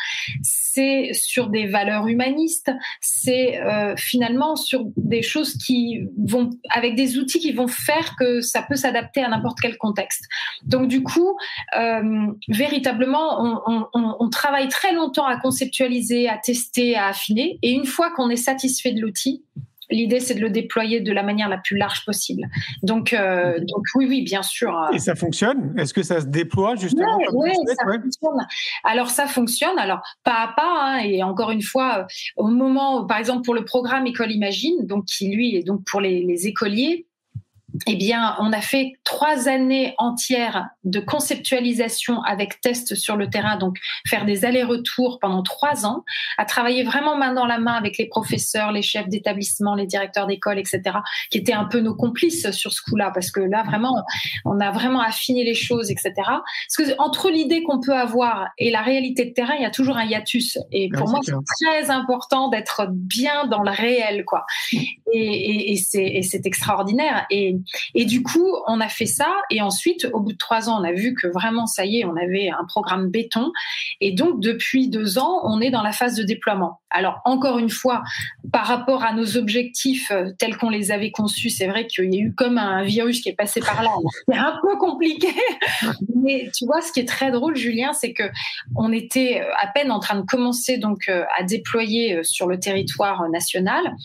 c'est 0.75 1.11
sur 1.13 1.47
des 1.49 1.67
valeurs 1.67 2.07
humanistes, 2.07 2.71
c'est 2.99 3.61
euh, 3.61 3.95
finalement 3.95 4.57
sur 4.57 4.83
des 4.97 5.21
choses 5.21 5.55
qui 5.57 6.01
vont, 6.17 6.49
avec 6.69 6.95
des 6.95 7.17
outils 7.17 7.39
qui 7.39 7.53
vont 7.53 7.67
faire 7.67 8.15
que 8.19 8.41
ça 8.41 8.61
peut 8.61 8.75
s'adapter 8.75 9.23
à 9.23 9.29
n'importe 9.29 9.59
quel 9.61 9.77
contexte. 9.77 10.25
Donc 10.65 10.89
du 10.89 11.01
coup, 11.01 11.37
euh, 11.77 12.27
véritablement, 12.49 13.63
on, 13.93 14.29
travaille 14.29 14.67
très 14.67 14.93
longtemps 14.93 15.25
à 15.25 15.37
conceptualiser, 15.37 16.27
à 16.27 16.37
tester, 16.37 16.95
à 16.95 17.07
affiner. 17.07 17.57
Et 17.61 17.71
une 17.71 17.85
fois 17.85 18.11
qu'on 18.11 18.29
est 18.29 18.35
satisfait 18.35 18.91
de 18.91 18.99
l'outil, 18.99 19.43
L'idée, 19.89 20.19
c'est 20.19 20.35
de 20.35 20.41
le 20.41 20.49
déployer 20.49 21.01
de 21.01 21.11
la 21.11 21.23
manière 21.23 21.49
la 21.49 21.57
plus 21.57 21.77
large 21.77 22.05
possible. 22.05 22.47
Donc, 22.83 23.13
euh, 23.13 23.59
donc 23.59 23.83
oui, 23.95 24.05
oui, 24.07 24.23
bien 24.23 24.43
sûr. 24.43 24.73
Et 24.93 24.99
ça 24.99 25.15
fonctionne? 25.15 25.73
Est-ce 25.77 25.93
que 25.93 26.03
ça 26.03 26.21
se 26.21 26.25
déploie 26.25 26.75
justement 26.75 27.17
Oui, 27.33 27.51
ça 27.67 27.85
fonctionne. 27.85 28.47
Alors, 28.83 29.09
ça 29.09 29.27
fonctionne. 29.27 29.77
Alors, 29.77 30.01
pas 30.23 30.43
à 30.43 30.53
pas. 30.55 30.75
Hein, 30.75 30.97
et 30.99 31.23
encore 31.23 31.51
une 31.51 31.61
fois, 31.61 31.99
euh, 31.99 32.03
au 32.37 32.47
moment, 32.47 33.05
par 33.05 33.17
exemple, 33.17 33.43
pour 33.43 33.53
le 33.53 33.65
programme 33.65 34.07
École 34.07 34.31
Imagine, 34.31 34.85
donc 34.85 35.05
qui 35.05 35.29
lui 35.29 35.55
est 35.55 35.63
donc 35.63 35.83
pour 35.85 36.01
les, 36.01 36.23
les 36.23 36.47
écoliers, 36.47 37.07
eh 37.87 37.95
bien, 37.95 38.35
on 38.39 38.53
a 38.53 38.61
fait 38.61 38.93
trois 39.03 39.47
années 39.47 39.95
entières 39.97 40.67
de 40.83 40.99
conceptualisation 40.99 42.21
avec 42.23 42.61
tests 42.61 42.95
sur 42.95 43.15
le 43.15 43.29
terrain, 43.29 43.57
donc 43.57 43.77
faire 44.07 44.25
des 44.25 44.45
allers-retours 44.45 45.19
pendant 45.19 45.43
trois 45.43 45.85
ans, 45.85 46.03
à 46.37 46.45
travailler 46.45 46.83
vraiment 46.83 47.17
main 47.17 47.33
dans 47.33 47.45
la 47.45 47.57
main 47.57 47.73
avec 47.73 47.97
les 47.97 48.07
professeurs, 48.07 48.71
les 48.71 48.81
chefs 48.81 49.09
d'établissement, 49.09 49.75
les 49.75 49.85
directeurs 49.85 50.27
d'école, 50.27 50.59
etc., 50.59 50.81
qui 51.29 51.37
étaient 51.37 51.53
un 51.53 51.65
peu 51.65 51.79
nos 51.79 51.95
complices 51.95 52.49
sur 52.51 52.71
ce 52.71 52.81
coup-là, 52.81 53.11
parce 53.13 53.31
que 53.31 53.39
là, 53.39 53.63
vraiment, 53.63 54.03
on 54.45 54.59
a 54.59 54.71
vraiment 54.71 55.01
affiné 55.01 55.43
les 55.43 55.55
choses, 55.55 55.91
etc. 55.91 56.13
Parce 56.15 56.77
que 56.77 56.97
entre 56.99 57.29
l'idée 57.29 57.63
qu'on 57.63 57.79
peut 57.79 57.95
avoir 57.95 58.49
et 58.57 58.71
la 58.71 58.81
réalité 58.81 59.25
de 59.25 59.33
terrain, 59.33 59.55
il 59.55 59.61
y 59.61 59.65
a 59.65 59.71
toujours 59.71 59.97
un 59.97 60.05
hiatus. 60.05 60.57
Et 60.71 60.89
pour 60.89 61.09
moi, 61.09 61.19
c'est 61.23 61.33
très 61.59 61.91
important 61.91 62.49
d'être 62.49 62.87
bien 62.89 63.45
dans 63.45 63.61
le 63.61 63.71
réel, 63.71 64.25
quoi. 64.25 64.45
Et, 65.13 65.71
et, 65.71 66.17
et 66.17 66.21
c'est 66.23 66.45
extraordinaire. 66.45 67.25
Et 67.29 67.57
et 67.93 68.05
du 68.05 68.23
coup, 68.23 68.55
on 68.67 68.79
a 68.81 68.89
fait 68.89 69.05
ça. 69.05 69.33
Et 69.49 69.61
ensuite, 69.61 70.07
au 70.13 70.19
bout 70.19 70.33
de 70.33 70.37
trois 70.37 70.69
ans, 70.69 70.81
on 70.81 70.83
a 70.83 70.91
vu 70.91 71.13
que 71.13 71.27
vraiment, 71.27 71.65
ça 71.65 71.85
y 71.85 71.99
est, 71.99 72.05
on 72.05 72.15
avait 72.15 72.49
un 72.49 72.65
programme 72.65 73.09
béton. 73.09 73.51
Et 74.01 74.11
donc, 74.11 74.41
depuis 74.41 74.89
deux 74.89 75.17
ans, 75.17 75.41
on 75.43 75.61
est 75.61 75.71
dans 75.71 75.83
la 75.83 75.91
phase 75.91 76.15
de 76.15 76.23
déploiement. 76.23 76.81
Alors, 76.89 77.21
encore 77.25 77.59
une 77.59 77.69
fois, 77.69 78.03
par 78.51 78.65
rapport 78.65 79.03
à 79.03 79.13
nos 79.13 79.37
objectifs 79.37 80.11
euh, 80.11 80.31
tels 80.37 80.57
qu'on 80.57 80.69
les 80.69 80.91
avait 80.91 81.11
conçus, 81.11 81.49
c'est 81.49 81.67
vrai 81.67 81.87
qu'il 81.87 82.13
y 82.13 82.17
a 82.17 82.21
eu 82.21 82.33
comme 82.33 82.57
un 82.57 82.83
virus 82.83 83.21
qui 83.21 83.29
est 83.29 83.35
passé 83.35 83.59
par 83.59 83.81
là. 83.83 83.89
C'est 84.27 84.37
un 84.37 84.57
peu 84.61 84.77
compliqué. 84.77 85.33
Mais 86.15 86.49
tu 86.55 86.65
vois, 86.65 86.81
ce 86.81 86.91
qui 86.91 86.99
est 86.99 87.07
très 87.07 87.31
drôle, 87.31 87.55
Julien, 87.55 87.93
c'est 87.93 88.13
que 88.13 88.23
on 88.75 88.91
était 88.91 89.45
à 89.61 89.67
peine 89.67 89.91
en 89.91 89.99
train 89.99 90.19
de 90.19 90.25
commencer 90.25 90.77
donc 90.77 91.09
euh, 91.09 91.23
à 91.37 91.43
déployer 91.43 92.17
euh, 92.17 92.23
sur 92.23 92.47
le 92.47 92.59
territoire 92.59 93.29
national 93.29 93.95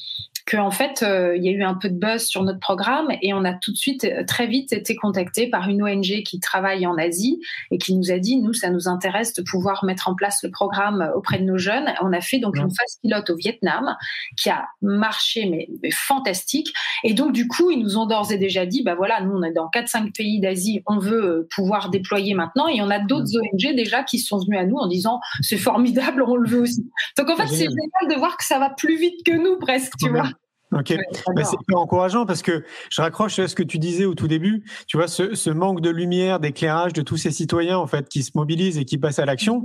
qu'en 0.51 0.71
fait, 0.71 1.03
euh, 1.03 1.37
il 1.37 1.45
y 1.45 1.49
a 1.49 1.53
eu 1.53 1.63
un 1.63 1.75
peu 1.75 1.89
de 1.89 1.95
buzz 1.95 2.25
sur 2.25 2.43
notre 2.43 2.59
programme 2.59 3.09
et 3.23 3.33
on 3.33 3.45
a 3.45 3.55
tout 3.55 3.73
de 3.73 3.77
suite, 3.77 4.05
euh, 4.05 4.25
très 4.27 4.47
vite, 4.47 4.73
été 4.73 4.97
contacté 4.97 5.49
par 5.49 5.69
une 5.69 5.83
ONG 5.83 6.23
qui 6.25 6.41
travaille 6.41 6.87
en 6.87 6.97
Asie 6.97 7.41
et 7.71 7.79
qui 7.79 7.95
nous 7.95 8.11
a 8.11 8.19
dit, 8.19 8.37
nous, 8.39 8.53
ça 8.53 8.71
nous 8.71 8.89
intéresse 8.89 9.33
de 9.35 9.43
pouvoir 9.43 9.85
mettre 9.85 10.09
en 10.09 10.15
place 10.15 10.43
le 10.43 10.51
programme 10.51 11.11
auprès 11.15 11.39
de 11.39 11.45
nos 11.45 11.59
jeunes. 11.59 11.93
On 12.03 12.13
a 12.13 12.21
fait 12.21 12.39
donc 12.39 12.57
une 12.57 12.71
phase 12.71 12.99
pilote 13.03 13.31
au 13.31 13.37
Vietnam 13.37 13.97
qui 14.37 14.51
a 14.51 14.67
marché, 14.83 15.47
mais, 15.49 15.69
fantastique. 15.93 16.73
Et 17.05 17.15
donc, 17.15 17.33
du 17.33 17.47
coup, 17.47 17.71
ils 17.71 17.81
nous 17.81 17.97
ont 17.97 18.07
d'ores 18.07 18.33
et 18.33 18.39
déjà 18.39 18.67
dit, 18.67 18.83
bah 18.83 18.95
voilà, 18.95 19.21
nous, 19.21 19.33
on 19.33 19.43
est 19.43 19.53
dans 19.53 19.69
4-5 19.69 20.13
pays 20.13 20.41
d'Asie, 20.41 20.83
on 20.87 20.99
veut 20.99 21.25
euh, 21.25 21.49
pouvoir 21.55 21.91
déployer 21.91 22.35
maintenant. 22.35 22.67
Et 22.67 22.83
on 22.83 22.91
a 22.91 22.99
d'autres 22.99 23.37
ONG 23.37 23.75
déjà 23.77 24.03
qui 24.03 24.19
sont 24.19 24.39
venus 24.39 24.59
à 24.59 24.65
nous 24.65 24.77
en 24.77 24.89
disant, 24.89 25.21
c'est 25.41 25.57
formidable, 25.57 26.25
on 26.27 26.37
le 26.37 26.49
veut 26.49 26.63
aussi. 26.63 26.85
Donc, 27.17 27.31
en 27.31 27.37
fait, 27.37 27.47
c'est 27.47 27.69
génial 27.69 28.15
de 28.15 28.19
voir 28.19 28.37
que 28.37 28.45
ça 28.45 28.59
va 28.59 28.71
plus 28.71 28.97
vite 28.99 29.25
que 29.25 29.37
nous, 29.37 29.59
presque, 29.59 29.93
tu 29.99 30.09
vois. 30.09 30.31
Ok, 30.73 30.97
bah, 31.35 31.45
c'est 31.45 31.57
hyper 31.61 31.79
encourageant 31.79 32.27
parce 32.27 32.43
que 32.43 32.65
je 32.91 33.03
raccroche 33.03 33.39
à 33.41 33.49
ce 33.49 33.57
que 33.57 33.63
tu 33.65 33.79
disais 33.79 34.05
au 34.05 34.15
tout 34.15 34.29
début. 34.29 34.63
Tu 34.87 34.97
vois, 34.97 35.09
ce, 35.09 35.35
ce 35.35 35.51
manque 35.51 35.81
de 35.81 35.91
lumière, 35.91 36.39
d'éclairage 36.39 36.93
de 36.93 37.03
tous 37.03 37.17
ces 37.17 37.33
citoyens 37.33 37.79
en 37.79 37.89
fait 37.89 38.09
qui 38.09 38.23
se 38.23 38.31
mobilisent 38.37 38.79
et 38.79 38.85
qui 38.85 38.97
passent 38.97 39.19
à 39.19 39.25
l'action. 39.25 39.65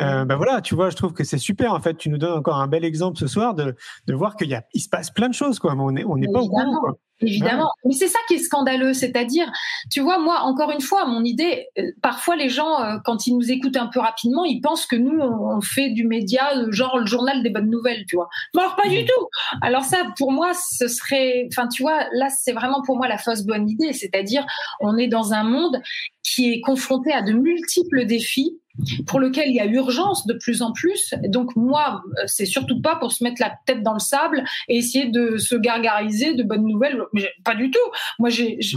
Euh, 0.00 0.24
ben 0.24 0.36
voilà, 0.36 0.62
tu 0.62 0.74
vois, 0.74 0.88
je 0.88 0.96
trouve 0.96 1.12
que 1.12 1.24
c'est 1.24 1.38
super. 1.38 1.74
En 1.74 1.80
fait, 1.80 1.96
tu 1.98 2.08
nous 2.08 2.18
donnes 2.18 2.38
encore 2.38 2.56
un 2.56 2.68
bel 2.68 2.84
exemple 2.84 3.18
ce 3.18 3.26
soir 3.26 3.54
de, 3.54 3.76
de 4.06 4.14
voir 4.14 4.34
qu'il 4.36 4.48
y 4.48 4.54
a, 4.54 4.64
il 4.72 4.80
se 4.80 4.88
passe 4.88 5.10
plein 5.10 5.28
de 5.28 5.34
choses 5.34 5.58
quoi. 5.58 5.74
Mais 5.74 5.82
on 5.82 5.90
n'est 5.90 6.04
on 6.04 6.16
n'est 6.16 6.32
pas 6.32 6.40
au 6.40 6.48
courant. 6.48 6.96
Évidemment. 7.20 7.70
Mais 7.84 7.94
c'est 7.94 8.08
ça 8.08 8.18
qui 8.28 8.34
est 8.34 8.38
scandaleux, 8.38 8.92
c'est-à-dire, 8.92 9.50
tu 9.90 10.00
vois, 10.00 10.18
moi, 10.18 10.40
encore 10.40 10.70
une 10.70 10.82
fois, 10.82 11.06
mon 11.06 11.24
idée, 11.24 11.66
euh, 11.78 11.82
parfois 12.02 12.36
les 12.36 12.50
gens, 12.50 12.82
euh, 12.82 12.98
quand 13.04 13.26
ils 13.26 13.34
nous 13.34 13.50
écoutent 13.50 13.76
un 13.78 13.86
peu 13.86 14.00
rapidement, 14.00 14.44
ils 14.44 14.60
pensent 14.60 14.84
que 14.84 14.96
nous, 14.96 15.18
on 15.18 15.60
fait 15.62 15.90
du 15.90 16.04
média, 16.06 16.56
euh, 16.56 16.70
genre 16.72 16.98
le 16.98 17.06
journal 17.06 17.42
des 17.42 17.48
bonnes 17.48 17.70
nouvelles, 17.70 18.04
tu 18.06 18.16
vois. 18.16 18.28
Mais 18.54 18.60
alors 18.60 18.76
pas 18.76 18.88
du 18.88 19.00
mmh. 19.00 19.06
tout. 19.06 19.28
Alors 19.62 19.84
ça, 19.84 19.98
pour 20.18 20.30
moi, 20.30 20.52
ce 20.54 20.88
serait, 20.88 21.48
enfin, 21.50 21.68
tu 21.68 21.82
vois, 21.82 22.06
là, 22.12 22.28
c'est 22.28 22.52
vraiment 22.52 22.82
pour 22.82 22.98
moi 22.98 23.08
la 23.08 23.18
fausse 23.18 23.44
bonne 23.44 23.68
idée, 23.68 23.94
c'est-à-dire, 23.94 24.44
on 24.80 24.98
est 24.98 25.08
dans 25.08 25.32
un 25.32 25.44
monde 25.44 25.80
qui 26.22 26.52
est 26.52 26.60
confronté 26.60 27.12
à 27.12 27.22
de 27.22 27.32
multiples 27.32 28.04
défis 28.04 28.58
pour 29.06 29.20
lequel 29.20 29.48
il 29.48 29.54
y 29.54 29.60
a 29.60 29.66
urgence 29.66 30.26
de 30.26 30.34
plus 30.34 30.62
en 30.62 30.72
plus. 30.72 31.14
Donc 31.28 31.56
moi, 31.56 32.02
c'est 32.26 32.46
surtout 32.46 32.80
pas 32.80 32.96
pour 32.96 33.12
se 33.12 33.24
mettre 33.24 33.40
la 33.40 33.52
tête 33.66 33.82
dans 33.82 33.94
le 33.94 34.00
sable 34.00 34.44
et 34.68 34.76
essayer 34.76 35.06
de 35.06 35.38
se 35.38 35.54
gargariser 35.54 36.34
de 36.34 36.42
bonnes 36.42 36.66
nouvelles. 36.66 37.00
Pas 37.44 37.54
du 37.54 37.70
tout. 37.70 37.78
Moi, 38.18 38.30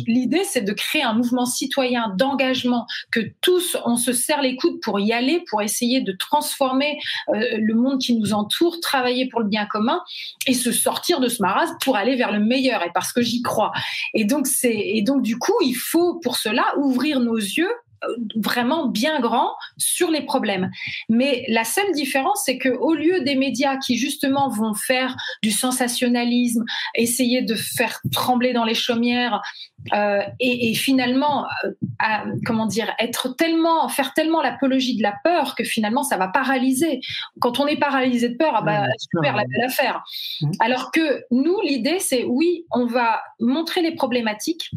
l'idée, 0.08 0.44
c'est 0.44 0.62
de 0.62 0.74
créer 0.74 1.04
un 1.04 1.14
mouvement 1.14 1.46
citoyen 1.46 2.14
d'engagement, 2.18 2.86
que 3.12 3.20
tous, 3.42 3.78
on 3.86 3.96
se 3.96 4.14
serre 4.14 4.42
les 4.42 4.56
coudes 4.56 4.80
pour 4.82 5.00
y 5.00 5.14
aller, 5.14 5.44
pour 5.50 5.62
essayer 5.62 6.02
de 6.02 6.12
transformer 6.12 7.00
euh, 7.30 7.58
le 7.60 7.74
monde 7.74 8.00
qui 8.00 8.16
nous 8.16 8.34
entoure, 8.34 8.80
travailler 8.80 9.28
pour 9.28 9.42
le 9.42 9.48
bien 9.48 9.66
commun 9.66 10.02
et 10.48 10.54
se 10.54 10.72
sortir 10.72 11.20
de 11.20 11.28
ce 11.28 11.42
marasme 11.42 11.76
pour 11.82 11.98
aller 11.98 12.16
vers 12.16 12.32
le 12.32 12.40
meilleur. 12.40 12.84
Et 12.86 12.92
parce 12.94 13.12
que 13.12 13.22
j'y 13.22 13.42
crois. 13.42 13.72
Et 14.14 14.26
donc 14.26 14.48
c'est 14.48 14.76
et 14.76 15.02
donc 15.02 15.22
du 15.22 15.38
coup, 15.38 15.56
il 15.64 15.76
faut 15.76 16.20
pour 16.20 16.38
cela 16.38 16.66
ouvrir 16.78 17.20
nos 17.20 17.38
yeux 17.38 17.70
euh, 17.70 17.88
vraiment 18.36 18.88
bien 18.88 19.20
grand 19.20 19.52
sur 19.78 20.10
les 20.10 20.22
problèmes. 20.22 20.72
Mais 21.10 21.46
la 21.48 21.64
seule 21.64 21.92
différence, 21.94 22.44
c'est 22.46 22.58
que 22.58 22.70
au 22.70 22.94
lieu 22.94 23.22
des 23.22 23.36
médias 23.36 23.78
qui 23.78 23.98
justement 23.98 24.50
vont 24.50 24.74
faire 24.74 25.16
du 25.44 25.52
sensationnalisme, 25.52 26.64
essayer 26.96 27.42
de 27.42 27.56
faire 27.56 28.02
trembler 28.12 28.54
dans 28.54 28.66
les 28.66 28.76
chaumières 28.76 29.42
euh, 29.94 30.22
et, 30.39 30.70
et, 30.70 30.74
finalement, 30.74 31.46
euh, 31.63 31.72
à, 32.00 32.26
comment 32.46 32.65
dire, 32.65 32.94
être 33.00 33.36
tellement, 33.36 33.88
faire 33.88 34.13
tellement 34.13 34.42
l'apologie 34.42 34.98
de 34.98 35.04
la 35.04 35.13
peur 35.24 35.56
que 35.56 35.63
finalement 35.63 36.04
ça 36.04 36.18
va 36.18 36.28
paralyser. 36.28 37.02
Quand 37.39 37.60
on 37.60 37.68
est 37.68 37.78
paralysé 37.80 38.30
de 38.30 38.38
peur, 38.38 38.54
ah 38.56 38.62
bah, 38.62 38.86
super, 38.98 39.36
la 39.36 39.44
belle 39.46 39.65
affaire. 39.65 40.04
Mmh. 40.42 40.52
Alors 40.60 40.92
que 40.92 41.24
nous, 41.32 41.60
l'idée, 41.62 42.00
c'est 42.00 42.24
oui, 42.24 42.65
on 42.72 42.86
va 42.86 43.22
montrer 43.39 43.82
les 43.82 43.96
problématiques, 43.96 44.72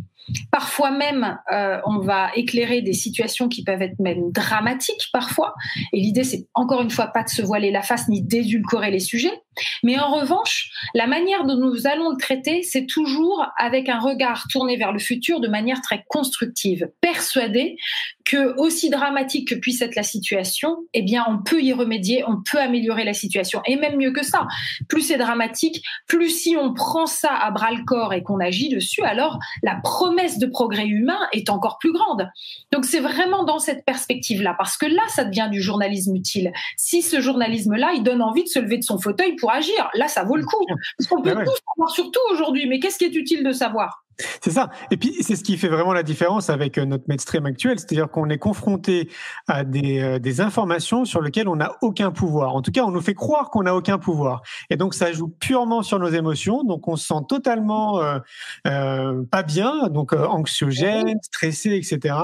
Parfois 0.50 0.90
même, 0.90 1.38
euh, 1.52 1.80
on 1.84 1.98
va 1.98 2.30
éclairer 2.34 2.80
des 2.80 2.92
situations 2.92 3.48
qui 3.48 3.64
peuvent 3.64 3.82
être 3.82 3.98
même 3.98 4.30
dramatiques 4.30 5.08
parfois. 5.12 5.54
Et 5.92 6.00
l'idée, 6.00 6.24
c'est 6.24 6.46
encore 6.54 6.80
une 6.80 6.90
fois 6.90 7.08
pas 7.08 7.24
de 7.24 7.28
se 7.28 7.42
voiler 7.42 7.70
la 7.70 7.82
face 7.82 8.08
ni 8.08 8.22
d'édulcorer 8.22 8.90
les 8.90 9.00
sujets. 9.00 9.42
Mais 9.82 9.98
en 9.98 10.10
revanche, 10.10 10.70
la 10.94 11.06
manière 11.06 11.44
dont 11.44 11.56
nous 11.56 11.86
allons 11.86 12.10
le 12.10 12.16
traiter, 12.16 12.62
c'est 12.62 12.86
toujours 12.86 13.46
avec 13.58 13.88
un 13.88 13.98
regard 13.98 14.46
tourné 14.50 14.76
vers 14.76 14.92
le 14.92 14.98
futur 14.98 15.40
de 15.40 15.48
manière 15.48 15.80
très 15.80 16.04
constructive, 16.08 16.88
persuadé 17.00 17.76
que 18.24 18.56
aussi 18.58 18.90
dramatique 18.90 19.48
que 19.48 19.54
puisse 19.54 19.82
être 19.82 19.96
la 19.96 20.02
situation, 20.02 20.78
eh 20.94 21.02
bien, 21.02 21.24
on 21.28 21.38
peut 21.38 21.60
y 21.60 21.72
remédier, 21.72 22.24
on 22.26 22.36
peut 22.42 22.60
améliorer 22.60 23.04
la 23.04 23.14
situation. 23.14 23.60
Et 23.66 23.76
même 23.76 23.96
mieux 23.96 24.12
que 24.12 24.24
ça, 24.24 24.46
plus 24.88 25.02
c'est 25.02 25.18
dramatique, 25.18 25.82
plus 26.06 26.30
si 26.30 26.56
on 26.56 26.72
prend 26.72 27.06
ça 27.06 27.34
à 27.34 27.50
bras 27.50 27.72
le 27.72 27.84
corps 27.84 28.12
et 28.12 28.22
qu'on 28.22 28.38
agit 28.38 28.68
dessus, 28.68 29.02
alors 29.02 29.38
la 29.62 29.76
promesse 29.82 30.38
de 30.38 30.46
progrès 30.46 30.86
humain 30.86 31.18
est 31.32 31.50
encore 31.50 31.78
plus 31.78 31.92
grande. 31.92 32.28
Donc 32.70 32.84
c'est 32.84 33.00
vraiment 33.00 33.44
dans 33.44 33.58
cette 33.58 33.84
perspective-là, 33.84 34.54
parce 34.56 34.76
que 34.76 34.86
là, 34.86 35.02
ça 35.08 35.24
devient 35.24 35.48
du 35.50 35.60
journalisme 35.60 36.14
utile. 36.14 36.52
Si 36.76 37.02
ce 37.02 37.20
journalisme-là, 37.20 37.92
il 37.94 38.02
donne 38.02 38.22
envie 38.22 38.44
de 38.44 38.48
se 38.48 38.58
lever 38.58 38.78
de 38.78 38.84
son 38.84 38.98
fauteuil 38.98 39.36
agir, 39.50 39.90
là, 39.94 40.08
ça 40.08 40.24
vaut 40.24 40.36
le 40.36 40.44
coup. 40.44 40.64
Parce 40.98 41.08
qu'on 41.08 41.22
peut 41.22 41.30
tout 41.30 41.52
savoir 41.76 41.90
sur 41.90 42.10
tout 42.10 42.20
aujourd'hui, 42.32 42.68
mais 42.68 42.78
qu'est-ce 42.78 42.98
qui 42.98 43.04
est 43.04 43.14
utile 43.14 43.44
de 43.44 43.52
savoir? 43.52 44.02
C'est 44.40 44.50
ça. 44.50 44.70
Et 44.90 44.96
puis, 44.96 45.16
c'est 45.20 45.36
ce 45.36 45.44
qui 45.44 45.56
fait 45.56 45.68
vraiment 45.68 45.92
la 45.92 46.02
différence 46.02 46.50
avec 46.50 46.78
euh, 46.78 46.84
notre 46.84 47.04
mainstream 47.08 47.46
actuel. 47.46 47.78
C'est-à-dire 47.78 48.10
qu'on 48.10 48.28
est 48.28 48.38
confronté 48.38 49.08
à 49.48 49.64
des, 49.64 50.00
euh, 50.00 50.18
des, 50.18 50.40
informations 50.40 51.04
sur 51.04 51.22
lesquelles 51.22 51.48
on 51.48 51.56
n'a 51.56 51.72
aucun 51.80 52.10
pouvoir. 52.10 52.54
En 52.54 52.62
tout 52.62 52.72
cas, 52.72 52.82
on 52.84 52.90
nous 52.90 53.00
fait 53.00 53.14
croire 53.14 53.50
qu'on 53.50 53.62
n'a 53.62 53.74
aucun 53.74 53.98
pouvoir. 53.98 54.42
Et 54.70 54.76
donc, 54.76 54.94
ça 54.94 55.12
joue 55.12 55.28
purement 55.28 55.82
sur 55.82 55.98
nos 55.98 56.08
émotions. 56.08 56.62
Donc, 56.64 56.88
on 56.88 56.96
se 56.96 57.06
sent 57.06 57.24
totalement 57.28 58.00
euh, 58.00 58.18
euh 58.66 59.22
pas 59.30 59.42
bien, 59.42 59.88
donc 59.88 60.12
anxiogène, 60.12 61.18
stressé, 61.22 61.70
etc. 61.70 62.14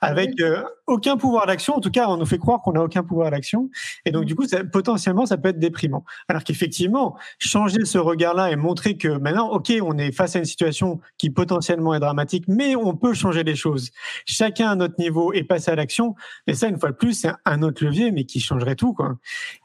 Avec 0.00 0.30
aucun 0.90 1.16
pouvoir 1.16 1.46
d'action. 1.46 1.76
En 1.76 1.80
tout 1.80 1.90
cas, 1.90 2.08
on 2.08 2.16
nous 2.16 2.26
fait 2.26 2.38
croire 2.38 2.60
qu'on 2.62 2.72
n'a 2.72 2.82
aucun 2.82 3.02
pouvoir 3.02 3.30
d'action. 3.30 3.70
Et 4.04 4.10
donc, 4.10 4.24
du 4.24 4.34
coup, 4.34 4.46
ça, 4.46 4.64
potentiellement, 4.64 5.26
ça 5.26 5.38
peut 5.38 5.50
être 5.50 5.58
déprimant. 5.58 6.04
Alors 6.28 6.44
qu'effectivement, 6.44 7.16
changer 7.38 7.84
ce 7.84 7.98
regard-là 7.98 8.50
et 8.50 8.56
montrer 8.56 8.96
que 8.96 9.08
maintenant, 9.08 9.50
OK, 9.50 9.72
on 9.82 9.96
est 9.98 10.12
face 10.12 10.36
à 10.36 10.40
une 10.40 10.44
situation 10.44 11.00
qui 11.18 11.30
potentiellement 11.30 11.94
est 11.94 12.00
dramatique, 12.00 12.44
mais 12.48 12.76
on 12.76 12.94
peut 12.94 13.14
changer 13.14 13.44
les 13.44 13.54
choses. 13.54 13.90
Chacun 14.26 14.70
à 14.70 14.74
notre 14.74 14.94
niveau 14.98 15.32
et 15.32 15.44
passer 15.44 15.70
à 15.70 15.76
l'action. 15.76 16.14
Et 16.46 16.54
ça, 16.54 16.68
une 16.68 16.78
fois 16.78 16.90
de 16.90 16.96
plus, 16.96 17.12
c'est 17.14 17.30
un 17.44 17.62
autre 17.62 17.84
levier, 17.84 18.10
mais 18.10 18.24
qui 18.24 18.40
changerait 18.40 18.76
tout, 18.76 18.92
quoi. 18.92 19.16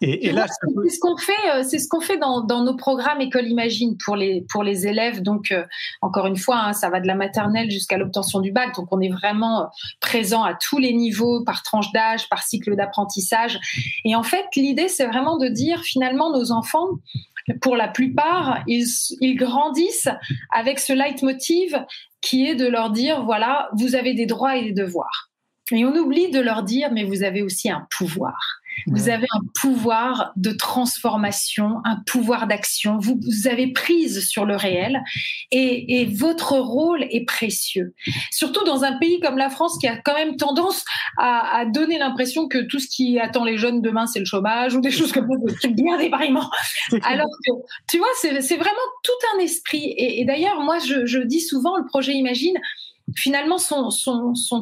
Et, 0.01 0.27
et 0.27 0.31
là, 0.31 0.45
c'est 0.47 0.89
ce 0.89 0.99
qu'on 0.99 1.17
fait, 1.17 1.33
euh, 1.53 1.63
c'est 1.63 1.79
ce 1.79 1.87
qu'on 1.87 2.01
fait 2.01 2.17
dans, 2.17 2.41
dans, 2.41 2.63
nos 2.63 2.75
programmes 2.75 3.21
École 3.21 3.47
Imagine 3.47 3.97
pour 4.03 4.15
les 4.15 4.45
pour 4.49 4.63
les 4.63 4.87
élèves. 4.87 5.21
Donc, 5.21 5.51
euh, 5.51 5.63
encore 6.01 6.27
une 6.27 6.37
fois, 6.37 6.57
hein, 6.57 6.73
ça 6.73 6.89
va 6.89 6.99
de 6.99 7.07
la 7.07 7.15
maternelle 7.15 7.71
jusqu'à 7.71 7.97
l'obtention 7.97 8.39
du 8.39 8.51
bac. 8.51 8.75
Donc, 8.75 8.87
on 8.91 9.01
est 9.01 9.09
vraiment 9.09 9.69
présent 9.99 10.43
à 10.43 10.53
tous 10.53 10.77
les 10.77 10.93
niveaux, 10.93 11.14
par 11.45 11.63
tranche 11.63 11.91
d'âge, 11.91 12.29
par 12.29 12.43
cycle 12.43 12.75
d'apprentissage. 12.75 13.59
Et 14.03 14.15
en 14.15 14.23
fait, 14.23 14.45
l'idée, 14.55 14.87
c'est 14.87 15.07
vraiment 15.07 15.37
de 15.37 15.47
dire 15.47 15.81
finalement, 15.83 16.31
nos 16.31 16.51
enfants 16.51 16.87
pour 17.61 17.75
la 17.75 17.87
plupart, 17.87 18.63
ils, 18.67 18.87
ils 19.21 19.35
grandissent 19.35 20.09
avec 20.51 20.79
ce 20.79 20.93
leitmotiv 20.93 21.77
qui 22.21 22.47
est 22.47 22.55
de 22.55 22.65
leur 22.67 22.89
dire, 22.89 23.23
voilà, 23.23 23.69
vous 23.77 23.95
avez 23.95 24.13
des 24.13 24.25
droits 24.25 24.57
et 24.57 24.63
des 24.63 24.71
devoirs. 24.71 25.29
Et 25.71 25.85
on 25.85 25.95
oublie 25.95 26.29
de 26.29 26.39
leur 26.39 26.63
dire, 26.63 26.91
mais 26.91 27.03
vous 27.03 27.23
avez 27.23 27.41
aussi 27.41 27.69
un 27.69 27.87
pouvoir. 27.97 28.37
Vous 28.87 29.09
avez 29.09 29.25
un 29.33 29.41
pouvoir 29.59 30.31
de 30.35 30.51
transformation, 30.51 31.81
un 31.85 31.97
pouvoir 32.05 32.45
d'action. 32.45 32.97
Vous, 32.99 33.19
vous, 33.19 33.47
avez 33.47 33.67
prise 33.67 34.27
sur 34.27 34.45
le 34.45 34.55
réel 34.55 35.01
et, 35.51 36.01
et, 36.01 36.05
votre 36.05 36.53
rôle 36.57 37.03
est 37.09 37.25
précieux. 37.25 37.93
Surtout 38.31 38.63
dans 38.65 38.83
un 38.83 38.97
pays 38.97 39.19
comme 39.21 39.37
la 39.37 39.49
France 39.49 39.77
qui 39.79 39.87
a 39.87 39.97
quand 39.97 40.13
même 40.13 40.37
tendance 40.37 40.83
à, 41.17 41.57
à 41.57 41.65
donner 41.65 41.97
l'impression 41.97 42.47
que 42.47 42.59
tout 42.59 42.79
ce 42.79 42.87
qui 42.87 43.19
attend 43.19 43.43
les 43.43 43.57
jeunes 43.57 43.81
demain, 43.81 44.07
c'est 44.07 44.19
le 44.19 44.25
chômage 44.25 44.75
ou 44.75 44.81
des 44.81 44.91
choses 44.91 45.11
comme 45.11 45.27
ça, 45.27 45.55
c'est 45.61 45.73
bien 45.73 45.97
déprimant. 45.97 46.49
Alors 47.03 47.29
que, 47.45 47.51
tu 47.87 47.97
vois, 47.97 48.07
c'est 48.19 48.57
vraiment 48.57 48.75
tout 49.03 49.35
un 49.35 49.39
esprit. 49.39 49.85
Et, 49.97 50.21
et 50.21 50.25
d'ailleurs, 50.25 50.59
moi, 50.59 50.79
je, 50.79 51.05
je 51.05 51.19
dis 51.19 51.41
souvent, 51.41 51.77
le 51.77 51.85
projet 51.85 52.13
Imagine, 52.13 52.57
finalement, 53.15 53.57
son, 53.57 53.91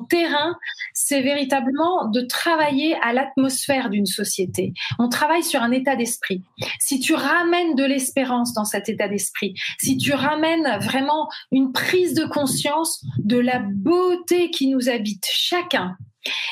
terrain, 0.10 0.56
c'est 0.94 1.22
véritablement 1.22 2.10
de 2.10 2.22
travailler 2.22 2.96
à 3.02 3.14
l'atmosphère 3.14 3.90
d'une 3.90 4.06
société. 4.06 4.74
On 5.00 5.10
travaille 5.10 5.44
sur 5.44 5.62
un 5.62 5.72
état 5.72 5.96
d'esprit. 5.96 6.44
Si 6.80 7.00
tu 7.00 7.14
ramènes 7.14 7.76
de 7.76 7.84
l'espérance 7.84 8.54
dans 8.54 8.66
cet 8.66 8.90
état 8.90 9.08
d'esprit, 9.08 9.54
si 9.80 9.98
tu 9.98 10.14
ramènes 10.14 10.78
vraiment 10.80 11.30
une 11.52 11.72
prise 11.72 12.14
de 12.14 12.26
conscience 12.26 13.04
de 13.18 13.38
la 13.38 13.60
beauté 13.60 14.52
qui 14.52 14.68
nous 14.68 14.90
habite, 14.90 15.26
chacun, 15.30 15.96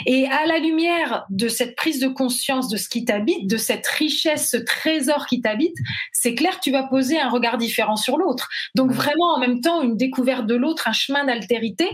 et 0.05 0.27
à 0.27 0.45
la 0.45 0.59
lumière 0.59 1.25
de 1.29 1.47
cette 1.47 1.75
prise 1.75 1.99
de 1.99 2.07
conscience 2.07 2.67
de 2.69 2.77
ce 2.77 2.89
qui 2.89 3.05
t'habite, 3.05 3.49
de 3.49 3.57
cette 3.57 3.87
richesse, 3.87 4.49
ce 4.51 4.57
trésor 4.57 5.25
qui 5.27 5.41
t'habite, 5.41 5.75
c'est 6.11 6.35
clair 6.35 6.57
que 6.57 6.63
tu 6.63 6.71
vas 6.71 6.83
poser 6.83 7.19
un 7.19 7.29
regard 7.29 7.57
différent 7.57 7.95
sur 7.95 8.17
l'autre. 8.17 8.49
Donc 8.75 8.91
vraiment 8.91 9.33
en 9.35 9.39
même 9.39 9.61
temps 9.61 9.81
une 9.81 9.97
découverte 9.97 10.45
de 10.45 10.55
l'autre, 10.55 10.87
un 10.87 10.93
chemin 10.93 11.23
d'altérité 11.23 11.89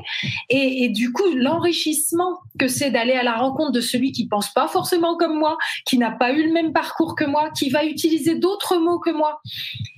et, 0.50 0.84
et, 0.84 0.90
du 0.90 1.12
coup 1.12 1.28
l'enrichissement 1.36 2.40
que 2.58 2.68
c'est 2.68 2.92
d'aller 2.92 3.13
à 3.13 3.24
la 3.24 3.36
rencontre 3.36 3.72
de 3.72 3.82
celui 3.82 4.12
qui 4.12 4.28
pense 4.28 4.54
pas 4.54 4.68
forcément 4.68 5.18
comme 5.18 5.38
moi, 5.38 5.58
qui 5.86 5.98
n'a 5.98 6.12
pas 6.12 6.32
eu 6.34 6.46
le 6.46 6.54
même 6.54 6.74
parcours 6.74 7.16
que 7.16 7.26
moi, 7.26 7.50
qui 7.52 7.70
va 7.70 7.86
utiliser 7.86 8.36
d'autres 8.36 8.78
mots 8.78 9.00
que 9.00 9.12
moi. 9.12 9.42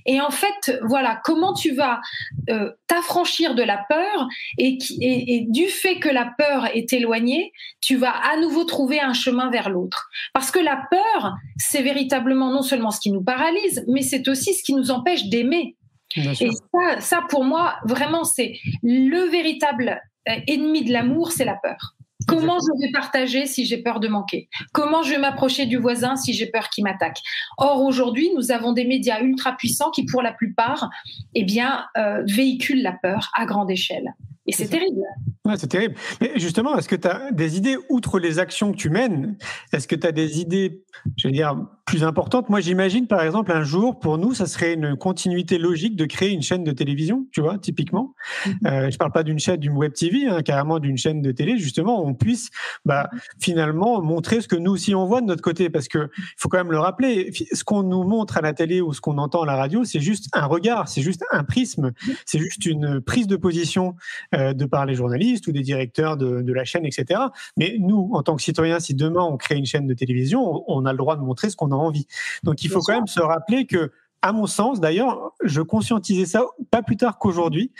Et 0.06 0.20
en 0.20 0.30
fait, 0.30 0.78
voilà, 0.82 1.20
comment 1.24 1.54
tu 1.54 1.72
vas 1.72 2.00
euh, 2.48 2.70
t'affranchir 2.86 3.54
de 3.54 3.62
la 3.62 3.84
peur 3.88 4.28
et, 4.58 4.78
qui, 4.78 4.98
et, 5.00 5.36
et 5.36 5.46
du 5.48 5.66
fait 5.66 5.98
que 5.98 6.08
la 6.08 6.32
peur 6.36 6.66
est 6.74 6.92
éloignée, 6.92 7.52
tu 7.80 7.96
vas 7.96 8.12
à 8.12 8.36
nouveau 8.38 8.64
trouver 8.64 9.00
un 9.00 9.12
chemin 9.12 9.50
vers 9.50 9.70
l'autre. 9.70 10.08
Parce 10.32 10.50
que 10.50 10.58
la 10.58 10.82
peur, 10.90 11.34
c'est 11.56 11.82
véritablement 11.82 12.50
non 12.50 12.62
seulement 12.62 12.90
ce 12.90 13.00
qui 13.00 13.10
nous 13.10 13.22
paralyse, 13.22 13.84
mais 13.88 14.02
c'est 14.02 14.28
aussi 14.28 14.54
ce 14.54 14.62
qui 14.62 14.74
nous 14.74 14.90
empêche 14.90 15.26
d'aimer. 15.26 15.76
Et 16.16 16.50
ça, 16.50 17.00
ça, 17.00 17.22
pour 17.28 17.44
moi, 17.44 17.76
vraiment, 17.84 18.24
c'est 18.24 18.54
le 18.82 19.30
véritable 19.30 20.00
euh, 20.28 20.34
ennemi 20.48 20.84
de 20.84 20.92
l'amour, 20.92 21.32
c'est 21.32 21.44
la 21.44 21.54
peur. 21.54 21.94
Comment 22.26 22.58
je 22.58 22.86
vais 22.86 22.92
partager 22.92 23.46
si 23.46 23.64
j'ai 23.64 23.78
peur 23.78 23.98
de 23.98 24.08
manquer? 24.08 24.48
Comment 24.72 25.02
je 25.02 25.10
vais 25.10 25.18
m'approcher 25.18 25.66
du 25.66 25.78
voisin 25.78 26.16
si 26.16 26.32
j'ai 26.32 26.46
peur 26.46 26.68
qu'il 26.68 26.84
m'attaque? 26.84 27.18
Or 27.58 27.82
aujourd'hui, 27.82 28.30
nous 28.36 28.50
avons 28.52 28.72
des 28.72 28.84
médias 28.84 29.20
ultra 29.20 29.56
puissants 29.56 29.90
qui, 29.90 30.04
pour 30.04 30.22
la 30.22 30.32
plupart, 30.32 30.90
eh 31.34 31.44
bien, 31.44 31.86
euh, 31.96 32.22
véhiculent 32.26 32.82
la 32.82 32.92
peur 32.92 33.30
à 33.34 33.46
grande 33.46 33.70
échelle. 33.70 34.14
Et 34.46 34.52
c'est 34.52 34.68
terrible. 34.68 35.00
Ouais, 35.44 35.54
c'est 35.56 35.68
terrible. 35.68 35.94
Mais 36.20 36.32
justement, 36.36 36.76
est-ce 36.76 36.88
que 36.88 36.96
tu 36.96 37.08
as 37.08 37.30
des 37.32 37.56
idées, 37.56 37.76
outre 37.88 38.18
les 38.18 38.38
actions 38.38 38.72
que 38.72 38.76
tu 38.76 38.90
mènes, 38.90 39.36
est-ce 39.72 39.86
que 39.88 39.96
tu 39.96 40.06
as 40.06 40.12
des 40.12 40.40
idées, 40.40 40.84
je 41.16 41.28
veux 41.28 41.32
dire, 41.32 41.56
plus 41.86 42.04
importantes? 42.04 42.48
Moi, 42.48 42.60
j'imagine, 42.60 43.06
par 43.06 43.22
exemple, 43.22 43.52
un 43.52 43.62
jour, 43.62 43.98
pour 43.98 44.18
nous, 44.18 44.34
ça 44.34 44.46
serait 44.46 44.74
une 44.74 44.96
continuité 44.96 45.58
logique 45.58 45.96
de 45.96 46.04
créer 46.04 46.30
une 46.30 46.42
chaîne 46.42 46.64
de 46.64 46.72
télévision, 46.72 47.26
tu 47.32 47.40
vois, 47.40 47.58
typiquement. 47.58 48.14
Mm-hmm. 48.44 48.52
Euh, 48.66 48.90
je 48.90 48.98
parle 48.98 49.12
pas 49.12 49.22
d'une 49.22 49.38
chaîne, 49.38 49.56
d'une 49.56 49.76
web 49.76 49.92
TV, 49.92 50.26
hein, 50.26 50.42
carrément 50.42 50.78
d'une 50.78 50.98
chaîne 50.98 51.22
de 51.22 51.32
télé, 51.32 51.58
justement, 51.58 52.04
on 52.04 52.14
puisse 52.14 52.50
bah, 52.84 53.08
finalement 53.40 54.02
montrer 54.02 54.40
ce 54.40 54.48
que 54.48 54.56
nous 54.56 54.72
aussi 54.72 54.94
on 54.94 55.06
voit 55.06 55.20
de 55.20 55.26
notre 55.26 55.42
côté. 55.42 55.70
Parce 55.70 55.88
que 55.88 56.10
il 56.16 56.34
faut 56.36 56.48
quand 56.48 56.58
même 56.58 56.72
le 56.72 56.78
rappeler, 56.78 57.32
ce 57.52 57.64
qu'on 57.64 57.82
nous 57.82 58.04
montre 58.04 58.36
à 58.36 58.40
la 58.40 58.52
télé 58.52 58.80
ou 58.80 58.92
ce 58.92 59.00
qu'on 59.00 59.18
entend 59.18 59.42
à 59.42 59.46
la 59.46 59.56
radio, 59.56 59.84
c'est 59.84 60.00
juste 60.00 60.28
un 60.32 60.46
regard, 60.46 60.88
c'est 60.88 61.02
juste 61.02 61.24
un 61.32 61.44
prisme, 61.44 61.92
c'est 62.26 62.38
juste 62.38 62.66
une 62.66 63.00
prise 63.00 63.26
de 63.26 63.36
position 63.36 63.94
de 64.32 64.64
par 64.64 64.86
les 64.86 64.94
journalistes 64.94 65.46
ou 65.46 65.52
des 65.52 65.62
directeurs 65.62 66.16
de, 66.16 66.42
de, 66.42 66.52
la 66.52 66.64
chaîne, 66.64 66.86
etc. 66.86 67.20
Mais 67.56 67.76
nous, 67.78 68.10
en 68.12 68.22
tant 68.22 68.36
que 68.36 68.42
citoyens, 68.42 68.80
si 68.80 68.94
demain 68.94 69.22
on 69.22 69.36
crée 69.36 69.56
une 69.56 69.66
chaîne 69.66 69.86
de 69.86 69.94
télévision, 69.94 70.64
on 70.68 70.86
a 70.86 70.92
le 70.92 70.98
droit 70.98 71.16
de 71.16 71.22
montrer 71.22 71.50
ce 71.50 71.56
qu'on 71.56 71.72
a 71.72 71.76
envie. 71.76 72.06
Donc 72.42 72.62
il 72.62 72.70
faut 72.70 72.80
quand 72.80 72.94
même 72.94 73.06
se 73.06 73.20
rappeler 73.20 73.66
que 73.66 73.90
à 74.22 74.32
mon 74.32 74.46
sens, 74.46 74.80
d'ailleurs, 74.80 75.32
je 75.42 75.62
conscientisais 75.62 76.26
ça 76.26 76.44
pas 76.70 76.82
plus 76.82 76.96
tard 76.96 77.18
qu'aujourd'hui. 77.18 77.72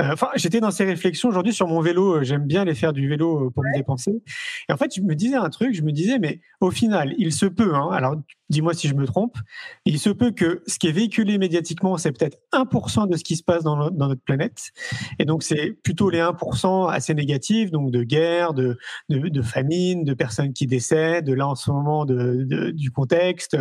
Euh, 0.00 0.12
enfin, 0.12 0.28
j'étais 0.36 0.60
dans 0.60 0.70
ces 0.70 0.84
réflexions 0.84 1.28
aujourd'hui 1.28 1.52
sur 1.52 1.66
mon 1.66 1.80
vélo. 1.80 2.22
J'aime 2.22 2.46
bien 2.46 2.62
aller 2.62 2.74
faire 2.74 2.92
du 2.92 3.08
vélo 3.08 3.50
pour 3.50 3.64
me 3.64 3.76
dépenser. 3.76 4.22
Et 4.68 4.72
en 4.72 4.76
fait, 4.76 4.94
je 4.94 5.00
me 5.00 5.14
disais 5.14 5.36
un 5.36 5.50
truc. 5.50 5.74
Je 5.74 5.82
me 5.82 5.90
disais, 5.90 6.18
mais 6.18 6.40
au 6.60 6.70
final, 6.70 7.14
il 7.18 7.32
se 7.32 7.46
peut. 7.46 7.74
Hein, 7.74 7.88
alors, 7.92 8.16
dis-moi 8.48 8.74
si 8.74 8.88
je 8.88 8.94
me 8.94 9.06
trompe, 9.06 9.36
il 9.84 9.98
se 9.98 10.10
peut 10.10 10.30
que 10.30 10.62
ce 10.66 10.78
qui 10.78 10.88
est 10.88 10.92
véhiculé 10.92 11.38
médiatiquement, 11.38 11.96
c'est 11.98 12.12
peut-être 12.12 12.38
1% 12.52 13.08
de 13.08 13.16
ce 13.16 13.24
qui 13.24 13.36
se 13.36 13.42
passe 13.42 13.62
dans, 13.62 13.76
notre 13.90 14.22
planète. 14.22 14.70
Et 15.18 15.24
donc, 15.24 15.42
c'est 15.42 15.72
plutôt 15.82 16.10
les 16.10 16.20
1% 16.20 16.90
assez 16.90 17.14
négatifs, 17.14 17.70
donc 17.70 17.90
de 17.90 18.02
guerre, 18.02 18.54
de, 18.54 18.78
de, 19.08 19.28
de, 19.28 19.42
famine, 19.42 20.04
de 20.04 20.14
personnes 20.14 20.52
qui 20.52 20.66
décèdent, 20.66 21.26
de 21.26 21.34
là 21.34 21.48
en 21.48 21.54
ce 21.54 21.70
moment 21.70 22.04
de, 22.04 22.70
du 22.70 22.90
contexte, 22.90 23.56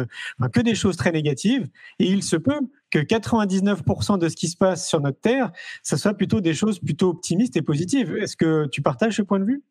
que 0.53 0.61
des 0.61 0.75
choses 0.75 0.97
très 0.97 1.11
négatives. 1.11 1.67
Et 1.99 2.05
il 2.05 2.23
se 2.23 2.35
peut 2.35 2.59
que 2.89 2.99
99% 2.99 4.17
de 4.17 4.29
ce 4.29 4.35
qui 4.35 4.47
se 4.47 4.57
passe 4.57 4.87
sur 4.87 5.01
notre 5.01 5.19
Terre, 5.19 5.51
ça 5.83 5.97
soit 5.97 6.13
plutôt 6.13 6.41
des 6.41 6.53
choses 6.53 6.79
plutôt 6.79 7.09
optimistes 7.09 7.57
et 7.57 7.61
positives. 7.61 8.15
Est-ce 8.17 8.37
que 8.37 8.67
tu 8.67 8.81
partages 8.81 9.17
ce 9.17 9.21
point 9.21 9.39
de 9.39 9.45
vue? 9.45 9.63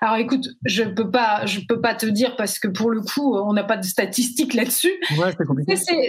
Alors 0.00 0.16
écoute, 0.16 0.48
je 0.64 0.82
peux 0.82 1.10
pas, 1.10 1.46
je 1.46 1.60
peux 1.60 1.80
pas 1.80 1.94
te 1.94 2.06
dire 2.06 2.36
parce 2.36 2.58
que 2.58 2.68
pour 2.68 2.90
le 2.90 3.00
coup, 3.00 3.36
on 3.36 3.52
n'a 3.52 3.64
pas 3.64 3.76
de 3.76 3.84
statistiques 3.84 4.54
là-dessus. 4.54 4.92
Ouais, 5.16 5.32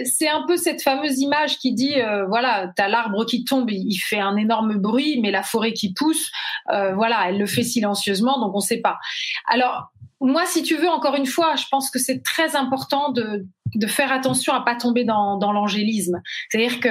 c'est 0.04 0.28
un 0.28 0.44
peu 0.46 0.56
cette 0.56 0.82
fameuse 0.82 1.20
image 1.20 1.58
qui 1.58 1.72
dit, 1.72 2.00
euh, 2.00 2.26
voilà, 2.26 2.72
t'as 2.76 2.88
l'arbre 2.88 3.24
qui 3.24 3.44
tombe, 3.44 3.70
il 3.70 3.96
fait 3.96 4.20
un 4.20 4.36
énorme 4.36 4.78
bruit, 4.78 5.20
mais 5.20 5.30
la 5.30 5.42
forêt 5.42 5.72
qui 5.72 5.92
pousse, 5.92 6.30
euh, 6.72 6.94
voilà, 6.94 7.28
elle 7.28 7.38
le 7.38 7.46
fait 7.46 7.62
silencieusement, 7.62 8.40
donc 8.40 8.54
on 8.54 8.58
ne 8.58 8.64
sait 8.64 8.80
pas. 8.80 8.98
Alors 9.46 9.92
moi, 10.20 10.46
si 10.46 10.62
tu 10.62 10.76
veux, 10.76 10.88
encore 10.88 11.16
une 11.16 11.26
fois, 11.26 11.54
je 11.56 11.66
pense 11.70 11.90
que 11.90 11.98
c'est 11.98 12.22
très 12.22 12.56
important 12.56 13.12
de, 13.12 13.46
de 13.74 13.86
faire 13.86 14.12
attention 14.12 14.54
à 14.54 14.62
pas 14.62 14.74
tomber 14.74 15.04
dans, 15.04 15.36
dans 15.36 15.52
l'angélisme. 15.52 16.20
C'est-à-dire 16.48 16.80
que 16.80 16.88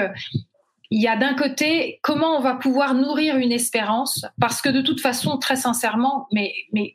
il 0.93 1.01
y 1.01 1.07
a 1.07 1.17
d'un 1.17 1.33
côté 1.33 1.99
comment 2.03 2.37
on 2.37 2.39
va 2.39 2.53
pouvoir 2.53 2.93
nourrir 2.93 3.37
une 3.37 3.51
espérance, 3.51 4.27
parce 4.39 4.61
que 4.61 4.69
de 4.69 4.79
toute 4.79 5.01
façon, 5.01 5.39
très 5.39 5.55
sincèrement, 5.55 6.27
mais, 6.31 6.53
mais 6.71 6.93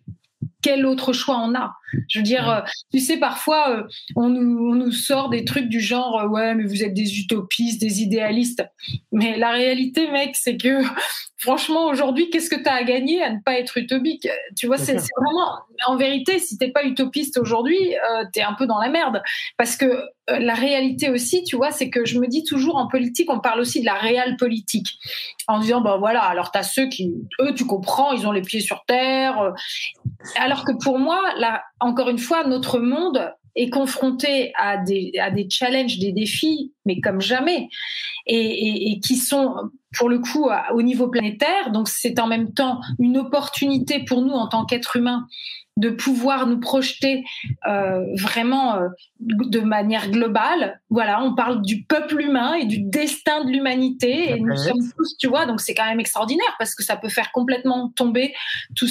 quel 0.62 0.87
autre 0.87 1.12
choix 1.12 1.38
on 1.38 1.55
a 1.55 1.75
Je 2.09 2.18
veux 2.18 2.25
dire, 2.25 2.49
euh, 2.51 2.61
tu 2.92 3.01
sais, 3.01 3.18
parfois, 3.18 3.71
euh, 3.71 3.83
on, 4.16 4.29
nous, 4.29 4.71
on, 4.71 4.75
nous, 4.75 4.92
sort 4.92 5.29
des 5.29 5.44
trucs 5.44 5.68
du 5.68 5.81
genre, 5.81 6.21
euh, 6.21 6.29
ouais, 6.29 6.55
mais 6.55 6.64
vous 6.64 6.83
êtes 6.83 6.94
des 6.94 7.21
utopistes, 7.21 7.81
des 7.81 8.03
idéalistes. 8.03 8.64
Mais 9.12 9.37
la 9.37 9.51
réalité, 9.51 10.11
mec, 10.11 10.35
c'est 10.35 10.57
que, 10.57 10.83
franchement, 11.38 11.87
aujourd'hui, 11.87 12.31
qu'est-ce 12.31 12.51
que 12.51 12.61
tu 12.61 12.68
as 12.68 12.75
à 12.75 12.83
gagner 12.83 13.23
à 13.23 13.31
ne 13.31 13.38
pas 13.40 13.59
être 13.59 13.79
utopique? 13.79 14.29
Tu 14.57 14.66
vois, 14.66 14.79
c'est 14.79 14.94
vraiment, 14.94 15.61
en 15.87 15.97
vérité, 15.97 16.38
si 16.40 16.59
t'es 16.59 16.71
pas 16.71 16.85
utopiste 16.85 17.38
aujourd'hui, 17.38 17.94
euh, 17.94 18.25
tu 18.33 18.40
es 18.40 18.42
un 18.42 18.55
peu 18.55 18.66
dans 18.66 18.79
la 18.79 18.88
merde. 18.88 19.23
Parce 19.57 19.77
que 19.77 19.87
la 20.29 20.55
réalité 20.55 21.09
aussi, 21.09 21.42
tu 21.44 21.57
vois, 21.57 21.71
c'est 21.71 21.88
que 21.88 22.05
je 22.05 22.18
me 22.18 22.27
dis 22.27 22.44
toujours 22.44 22.77
en 22.77 22.88
politique, 22.88 23.31
on 23.31 23.40
parle 23.40 23.61
aussi 23.61 23.81
de 23.81 23.87
la 23.87 23.94
réelle 23.94 24.37
politique. 24.37 24.99
En 25.47 25.59
disant, 25.61 25.81
ben 25.81 25.97
voilà, 25.97 26.23
alors 26.23 26.51
tu 26.53 26.59
as 26.59 26.62
ceux 26.62 26.88
qui, 26.88 27.14
eux, 27.40 27.55
tu 27.55 27.64
comprends, 27.64 28.12
ils 28.12 28.27
ont 28.27 28.33
les 28.33 28.42
pieds 28.42 28.61
sur 28.61 28.85
terre. 28.87 29.55
Alors 30.37 30.64
que 30.64 30.72
pour 30.83 30.98
moi, 30.98 31.20
là, 31.38 31.62
encore 31.81 32.09
une 32.09 32.18
fois, 32.18 32.44
notre 32.44 32.81
monde 32.81 33.33
est 33.54 33.70
confronté 33.70 34.52
à 34.57 34.76
des, 34.76 35.12
à 35.20 35.31
des 35.31 35.48
challenges, 35.50 35.98
des 35.98 36.12
défis, 36.12 36.72
mais 36.87 37.00
comme 37.00 37.20
jamais, 37.20 37.68
et, 38.26 38.92
et, 38.92 39.00
qui 39.00 39.16
sont 39.16 39.54
pour 39.96 40.09
le 40.09 40.18
coup 40.18 40.48
au 40.72 40.83
niveau 40.83 41.09
planétaire. 41.09 41.72
Donc 41.72 41.88
c'est 41.88 42.20
en 42.20 42.26
même 42.26 42.52
temps 42.52 42.81
une 42.98 43.16
opportunité 43.18 44.04
pour 44.04 44.22
nous 44.22 44.33
en 44.33 44.48
tant 44.48 44.64
qu'êtres 44.64 44.96
humains 44.96 45.26
de 45.78 45.90
pouvoir 45.90 46.48
nous 46.48 46.59
projeter 46.59 47.24
euh, 47.68 48.04
vraiment 48.16 48.74
euh, 48.74 48.88
de 49.20 49.61
manière 49.61 50.11
globale. 50.11 50.81
Voilà, 50.90 51.22
on 51.22 51.37
parle 51.37 51.62
du 51.62 51.85
peuple 51.85 52.20
humain 52.20 52.54
et 52.54 52.66
du 52.66 52.81
destin 52.81 53.44
de 53.44 53.50
l'humanité 53.50 54.33
et 54.33 54.40
nous 54.40 54.57
sommes 54.57 54.83
tous, 54.96 55.16
tu 55.18 55.28
vois, 55.28 55.46
donc 55.46 55.61
c'est 55.61 55.74
quand 55.74 55.87
même 55.87 56.00
extraordinaire 56.00 56.52
parce 56.59 56.74
que 56.74 56.83
ça 56.83 56.96
peut 56.96 57.09
faire 57.09 57.31
complètement 57.31 57.92
tomber 57.94 58.35
tout 58.74 58.88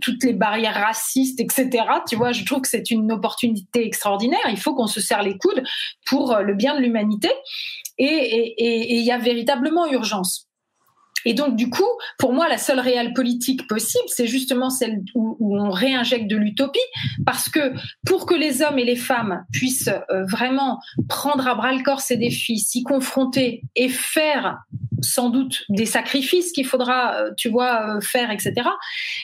toutes 0.00 0.24
les 0.24 0.32
barrières 0.32 0.74
racistes, 0.74 1.40
etc. 1.40 1.70
Tu 2.08 2.16
vois, 2.16 2.32
je 2.32 2.44
trouve 2.44 2.62
que 2.62 2.68
c'est 2.68 2.90
une 2.90 3.12
opportunité 3.12 3.86
extraordinaire. 3.86 4.40
Il 4.50 4.58
faut 4.58 4.74
qu'on 4.74 4.86
se 4.86 5.00
serre 5.00 5.22
les 5.22 5.36
coudes 5.38 5.62
pour 6.06 6.32
euh, 6.32 6.42
le 6.42 6.54
bien 6.54 6.76
de 6.76 6.80
l'humanité 6.80 7.30
et 7.98 8.54
il 8.58 9.04
y 9.04 9.12
a 9.12 9.18
véritablement 9.18 9.86
urgence. 9.86 10.48
Et 11.24 11.34
donc, 11.34 11.56
du 11.56 11.70
coup, 11.70 11.88
pour 12.18 12.32
moi, 12.32 12.48
la 12.48 12.58
seule 12.58 12.80
réelle 12.80 13.12
politique 13.12 13.66
possible, 13.68 14.04
c'est 14.08 14.26
justement 14.26 14.70
celle 14.70 15.02
où, 15.14 15.36
on 15.40 15.70
réinjecte 15.70 16.28
de 16.28 16.36
l'utopie, 16.36 16.80
parce 17.24 17.48
que 17.48 17.72
pour 18.06 18.26
que 18.26 18.34
les 18.34 18.62
hommes 18.62 18.78
et 18.78 18.84
les 18.84 18.96
femmes 18.96 19.44
puissent 19.52 19.88
euh, 19.88 20.24
vraiment 20.24 20.80
prendre 21.08 21.46
à 21.46 21.54
bras 21.54 21.72
le 21.72 21.82
corps 21.82 22.00
ces 22.00 22.16
défis, 22.16 22.58
s'y 22.58 22.82
confronter 22.82 23.62
et 23.76 23.88
faire 23.88 24.58
sans 25.02 25.30
doute 25.30 25.64
des 25.68 25.86
sacrifices 25.86 26.52
qu'il 26.52 26.66
faudra, 26.66 27.16
euh, 27.16 27.30
tu 27.36 27.48
vois, 27.48 27.96
euh, 27.96 28.00
faire, 28.00 28.30
etc. 28.30 28.54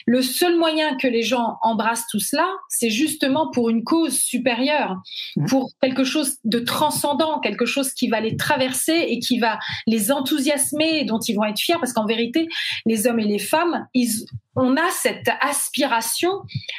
Le 0.05 0.21
seul 0.21 0.57
moyen 0.57 0.95
que 0.97 1.07
les 1.07 1.23
gens 1.23 1.57
embrassent 1.61 2.05
tout 2.11 2.19
cela, 2.19 2.45
c'est 2.69 2.89
justement 2.89 3.49
pour 3.51 3.69
une 3.69 3.83
cause 3.83 4.17
supérieure, 4.17 4.97
mmh. 5.35 5.45
pour 5.45 5.71
quelque 5.81 6.03
chose 6.03 6.37
de 6.43 6.59
transcendant, 6.59 7.39
quelque 7.39 7.65
chose 7.65 7.93
qui 7.93 8.07
va 8.07 8.19
les 8.19 8.35
traverser 8.37 9.05
et 9.07 9.19
qui 9.19 9.39
va 9.39 9.59
les 9.87 10.11
enthousiasmer, 10.11 11.05
dont 11.05 11.19
ils 11.19 11.35
vont 11.35 11.45
être 11.45 11.59
fiers, 11.59 11.77
parce 11.79 11.93
qu'en 11.93 12.05
vérité, 12.05 12.47
les 12.85 13.07
hommes 13.07 13.19
et 13.19 13.25
les 13.25 13.39
femmes, 13.39 13.87
ils, 13.93 14.25
on 14.59 14.75
a 14.75 14.89
cette 14.91 15.29
aspiration 15.41 16.29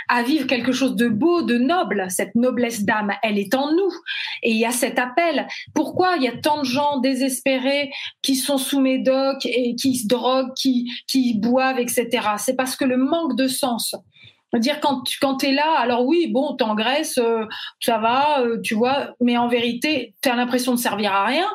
à 0.09 0.23
vivre 0.23 0.47
quelque 0.47 0.73
chose 0.73 0.97
de 0.97 1.09
beau, 1.09 1.43
de 1.43 1.57
noble. 1.57 2.07
Cette 2.11 2.35
noblesse 2.35 2.85
d'âme, 2.85 3.13
elle 3.23 3.39
est 3.39 3.55
en 3.55 3.73
nous. 3.73 3.93
Et 4.43 4.51
il 4.51 4.59
y 4.59 4.67
a 4.67 4.71
cet 4.71 4.99
appel. 4.99 5.47
Pourquoi 5.75 6.17
il 6.17 6.23
y 6.23 6.29
a 6.29 6.37
tant 6.37 6.61
de 6.61 6.65
gens 6.65 6.99
désespérés 6.99 7.91
qui 8.23 8.37
sont 8.37 8.59
sous 8.59 8.81
médoc 8.81 9.47
et 9.47 9.75
qui 9.77 9.97
se 9.97 10.07
droguent, 10.07 10.53
qui, 10.55 10.91
qui 11.07 11.35
boivent, 11.35 11.79
etc. 11.79 12.09
C'est 12.39 12.57
parce 12.57 12.77
que 12.77 12.85
le 12.85 12.99
manque 12.99 13.37
de 13.37 13.49
sens. 13.49 13.97
Dire 14.59 14.81
quand 14.81 15.03
tu 15.03 15.19
quand 15.21 15.45
es 15.45 15.53
là, 15.53 15.79
alors 15.79 16.05
oui, 16.05 16.27
bon, 16.29 16.57
t'engraisses, 16.57 17.19
euh, 17.19 17.47
ça 17.79 17.99
va, 17.99 18.41
euh, 18.41 18.61
tu 18.61 18.75
vois, 18.75 19.15
mais 19.21 19.39
en 19.39 19.47
vérité, 19.47 20.15
tu 20.23 20.29
as 20.29 20.35
l'impression 20.35 20.73
de 20.73 20.79
servir 20.79 21.13
à 21.13 21.25
rien 21.25 21.47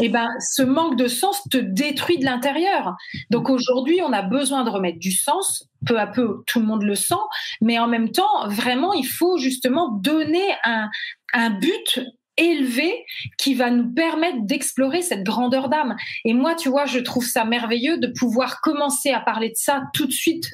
eh 0.00 0.08
ben, 0.08 0.28
ce 0.40 0.62
manque 0.62 0.96
de 0.96 1.08
sens 1.08 1.42
te 1.50 1.58
détruit 1.58 2.18
de 2.18 2.24
l'intérieur. 2.24 2.96
Donc 3.30 3.50
aujourd'hui, 3.50 4.00
on 4.02 4.12
a 4.12 4.22
besoin 4.22 4.64
de 4.64 4.70
remettre 4.70 4.98
du 4.98 5.12
sens. 5.12 5.68
Peu 5.86 5.98
à 5.98 6.06
peu, 6.06 6.42
tout 6.46 6.58
le 6.58 6.66
monde 6.66 6.82
le 6.82 6.96
sent, 6.96 7.14
mais 7.60 7.78
en 7.78 7.86
même 7.86 8.10
temps, 8.10 8.48
vraiment, 8.48 8.92
il 8.92 9.06
faut 9.06 9.38
justement 9.38 9.90
donner 9.90 10.44
un, 10.64 10.90
un 11.32 11.50
but 11.50 12.00
élevé 12.38 13.04
qui 13.36 13.54
va 13.54 13.70
nous 13.70 13.92
permettre 13.92 14.38
d'explorer 14.42 15.02
cette 15.02 15.24
grandeur 15.24 15.68
d'âme. 15.68 15.96
Et 16.24 16.32
moi, 16.32 16.54
tu 16.54 16.68
vois, 16.68 16.86
je 16.86 16.98
trouve 16.98 17.24
ça 17.24 17.44
merveilleux 17.44 17.98
de 17.98 18.06
pouvoir 18.06 18.60
commencer 18.60 19.10
à 19.10 19.20
parler 19.20 19.50
de 19.50 19.56
ça 19.56 19.82
tout 19.92 20.06
de 20.06 20.12
suite 20.12 20.50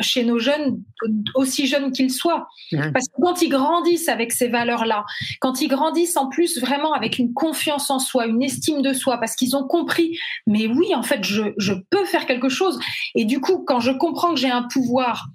chez 0.00 0.24
nos 0.24 0.38
jeunes, 0.38 0.82
aussi 1.34 1.66
jeunes 1.66 1.92
qu'ils 1.92 2.12
soient. 2.12 2.46
Parce 2.92 3.08
que 3.08 3.20
quand 3.20 3.42
ils 3.42 3.48
grandissent 3.48 4.08
avec 4.08 4.32
ces 4.32 4.48
valeurs-là, 4.48 5.04
quand 5.40 5.60
ils 5.60 5.68
grandissent 5.68 6.16
en 6.16 6.28
plus 6.28 6.58
vraiment 6.58 6.92
avec 6.92 7.18
une 7.18 7.32
confiance 7.34 7.90
en 7.90 7.98
soi, 7.98 8.26
une 8.26 8.42
estime 8.42 8.82
de 8.82 8.92
soi, 8.92 9.18
parce 9.18 9.34
qu'ils 9.36 9.56
ont 9.56 9.66
compris, 9.66 10.18
mais 10.46 10.66
oui, 10.66 10.94
en 10.94 11.02
fait, 11.02 11.24
je, 11.24 11.42
je 11.58 11.72
peux 11.90 12.04
faire 12.04 12.26
quelque 12.26 12.48
chose. 12.48 12.78
Et 13.14 13.24
du 13.24 13.40
coup, 13.40 13.64
quand 13.66 13.80
je 13.80 13.90
comprends 13.90 14.34
que 14.34 14.40
j'ai 14.40 14.50
un 14.50 14.62
pouvoir, 14.62 15.26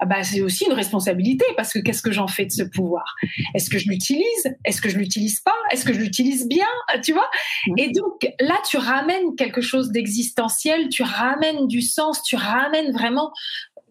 ah 0.00 0.06
bah, 0.06 0.22
c'est 0.22 0.40
aussi 0.40 0.64
une 0.66 0.72
responsabilité 0.72 1.44
parce 1.56 1.72
que 1.72 1.78
qu'est-ce 1.78 2.02
que 2.02 2.12
j'en 2.12 2.26
fais 2.26 2.46
de 2.46 2.52
ce 2.52 2.62
pouvoir? 2.62 3.14
Est-ce 3.54 3.70
que 3.70 3.78
je 3.78 3.88
l'utilise? 3.88 4.54
Est-ce 4.64 4.80
que 4.80 4.88
je 4.88 4.98
l'utilise 4.98 5.40
pas? 5.40 5.54
Est-ce 5.70 5.84
que 5.84 5.92
je 5.92 5.98
l'utilise 5.98 6.48
bien? 6.48 6.66
Tu 7.02 7.12
vois? 7.12 7.28
Et 7.76 7.90
donc 7.90 8.28
là, 8.40 8.56
tu 8.68 8.76
ramènes 8.76 9.34
quelque 9.36 9.60
chose 9.60 9.90
d'existentiel, 9.90 10.88
tu 10.88 11.02
ramènes 11.02 11.66
du 11.66 11.82
sens, 11.82 12.22
tu 12.22 12.36
ramènes 12.36 12.92
vraiment 12.92 13.32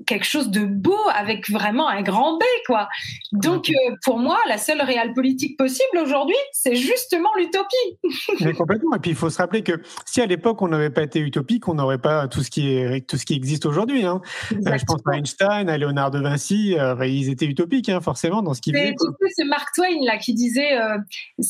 quelque 0.06 0.26
chose 0.26 0.50
de 0.50 0.66
beau 0.66 0.98
avec 1.14 1.50
vraiment 1.50 1.88
un 1.88 2.02
grand 2.02 2.38
B, 2.38 2.44
quoi. 2.66 2.88
Donc, 3.32 3.70
euh, 3.70 3.96
pour 4.04 4.20
moi, 4.20 4.38
la 4.48 4.58
seule 4.58 4.82
réelle 4.82 5.14
politique 5.14 5.58
possible 5.58 5.98
aujourd'hui, 6.02 6.36
c'est 6.52 6.76
justement 6.76 7.30
l'utopie. 7.38 8.54
Complètement. 8.58 8.96
Et 8.96 9.00
puis, 9.00 9.12
il 9.12 9.16
faut 9.16 9.30
se 9.30 9.38
rappeler 9.38 9.64
que 9.64 9.82
si 10.06 10.22
à 10.22 10.26
l'époque 10.26 10.62
on 10.62 10.68
n'avait 10.68 10.90
pas 10.90 11.04
été 11.04 11.20
utopique, 11.20 11.68
on 11.68 11.76
n'aurait 11.76 11.98
pas 11.98 12.28
tout 12.28 12.44
ce 12.44 12.50
qui 12.50 12.70
est 12.70 13.08
tout 13.08 13.18
ce 13.18 13.26
qui 13.26 13.34
existe 13.34 13.66
aujourd'hui. 13.66 14.06
Hein. 14.06 14.22
Euh, 14.52 14.78
je 14.78 14.86
pense 14.86 15.02
à 15.06 15.18
Einstein, 15.18 15.70
à 15.70 15.78
Léonard 15.78 16.12
de 16.12 16.20
Vinci, 16.20 16.76
euh, 16.78 16.96
ils 17.06 17.30
étaient 17.30 17.46
utopiques, 17.46 17.90
hein, 17.90 18.02
forcément, 18.02 18.42
dans 18.42 18.54
ce 18.54 18.62
qu'ils 18.62 18.76
faisaient. 18.76 18.96
C'est 19.36 19.46
Mark 19.46 19.70
Twain 19.76 20.04
là 20.06 20.18
qui 20.18 20.34
disait, 20.34 20.78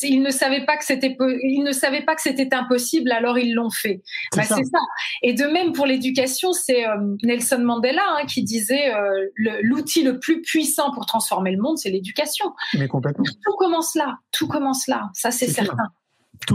il 0.03 0.21
ne 0.21 0.31
savait 0.31 0.65
pas 0.65 0.77
que 0.77 0.85
c'était, 0.85 1.15
il 1.43 1.63
ne 1.63 1.71
savait 1.71 2.03
pas 2.03 2.15
que 2.15 2.21
c'était 2.21 2.53
impossible, 2.53 3.11
alors 3.11 3.37
ils 3.37 3.53
l'ont 3.53 3.69
fait. 3.69 4.01
Bah, 4.35 4.43
c'est 4.43 4.63
ça. 4.63 4.79
Et 5.21 5.33
de 5.33 5.45
même 5.45 5.73
pour 5.73 5.85
l'éducation, 5.85 6.53
c'est 6.53 6.85
Nelson 7.23 7.59
Mandela 7.59 8.01
hein, 8.17 8.25
qui 8.25 8.44
disait 8.45 8.93
euh, 8.93 9.27
l'outil 9.63 10.03
le, 10.03 10.19
plus 10.19 10.41
puissant 10.41 10.91
pour 10.91 11.05
transformer 11.05 11.51
le 11.51 11.61
monde, 11.61 11.77
c'est 11.77 11.89
l'éducation. 11.89 12.53
Mais 12.73 12.87
complètement. 12.87 13.25
Tout 13.25 13.55
commence 13.57 13.95
là, 13.95 14.17
tout 14.31 14.47
commence 14.47 14.87
là, 14.87 15.09
ça 15.13 15.31
c'est 15.31 15.47
certain. 15.47 15.89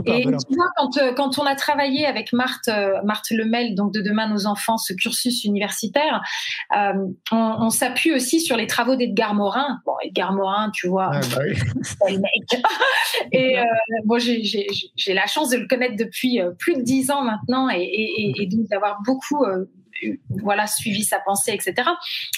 et 0.06 0.24
tu 0.24 0.54
vois, 0.54 0.68
quand, 0.76 0.96
euh, 0.98 1.12
quand, 1.12 1.38
on 1.38 1.44
a 1.44 1.54
travaillé 1.54 2.06
avec 2.06 2.32
Marthe, 2.32 2.68
euh, 2.68 3.00
Marthe 3.04 3.30
Lemel, 3.30 3.74
donc 3.74 3.92
de 3.92 4.00
Demain 4.00 4.28
nos 4.28 4.46
enfants, 4.46 4.78
ce 4.78 4.92
cursus 4.92 5.44
universitaire, 5.44 6.22
on, 7.32 7.70
s'appuie 7.70 8.12
aussi 8.12 8.40
sur 8.40 8.56
les 8.56 8.66
travaux 8.66 8.96
d'Edgar 8.96 9.34
Morin. 9.34 9.78
Bon, 9.84 9.94
Edgar 10.02 10.32
Morin, 10.32 10.70
tu 10.70 10.88
vois, 10.88 11.10
ah, 11.12 11.20
bah 11.34 11.42
oui. 12.08 12.18
mec. 12.18 12.62
et 13.32 13.56
moi, 14.04 14.18
j'ai 14.18 15.14
la 15.14 15.26
chance 15.26 15.50
de 15.50 15.58
le 15.58 15.66
connaître 15.66 15.96
depuis 15.96 16.40
plus 16.58 16.76
de 16.76 16.82
dix 16.82 17.10
ans 17.10 17.22
maintenant 17.22 17.68
et, 17.70 17.82
et, 17.82 18.42
et 18.42 18.46
donc 18.46 18.66
d'avoir 18.68 19.00
beaucoup 19.04 19.44
voilà 20.28 20.66
suivi 20.66 21.04
sa 21.04 21.18
pensée, 21.20 21.52
etc. 21.52 21.88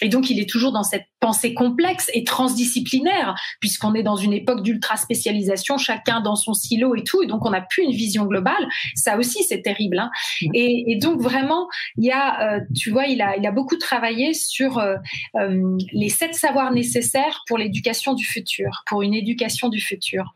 Et 0.00 0.08
donc 0.08 0.30
il 0.30 0.40
est 0.40 0.48
toujours 0.48 0.72
dans 0.72 0.82
cette 0.82 1.06
pensée 1.20 1.54
complexe 1.54 2.10
et 2.14 2.24
transdisciplinaire, 2.24 3.34
puisqu'on 3.60 3.94
est 3.94 4.02
dans 4.02 4.16
une 4.16 4.32
époque 4.32 4.62
d'ultra 4.62 4.96
spécialisation, 4.96 5.78
chacun 5.78 6.20
dans 6.20 6.36
son 6.36 6.52
silo 6.52 6.94
et 6.96 7.04
tout, 7.04 7.22
et 7.22 7.26
donc 7.26 7.46
on 7.46 7.50
n'a 7.50 7.60
plus 7.60 7.84
une 7.84 7.92
vision 7.92 8.26
globale. 8.26 8.68
Ça 8.94 9.16
aussi 9.16 9.44
c'est 9.44 9.62
terrible. 9.62 9.98
Hein. 9.98 10.10
Et, 10.54 10.98
donc 11.00 11.20
vraiment, 11.20 11.68
il 11.96 12.04
y 12.04 12.10
a, 12.10 12.56
euh, 12.56 12.60
tu 12.76 12.90
vois, 12.90 13.06
il 13.06 13.22
a, 13.22 13.34
a 13.42 13.50
beaucoup 13.50 13.76
travaillé 13.76 14.34
sur 14.34 14.78
euh, 14.78 14.96
euh, 15.36 15.76
les 15.92 16.08
sept 16.08 16.34
savoirs 16.34 16.72
nécessaires 16.72 17.42
pour 17.46 17.58
l'éducation 17.58 18.14
du 18.14 18.24
futur, 18.24 18.82
pour 18.86 19.02
une 19.02 19.14
éducation 19.14 19.68
du 19.68 19.80
futur. 19.80 20.32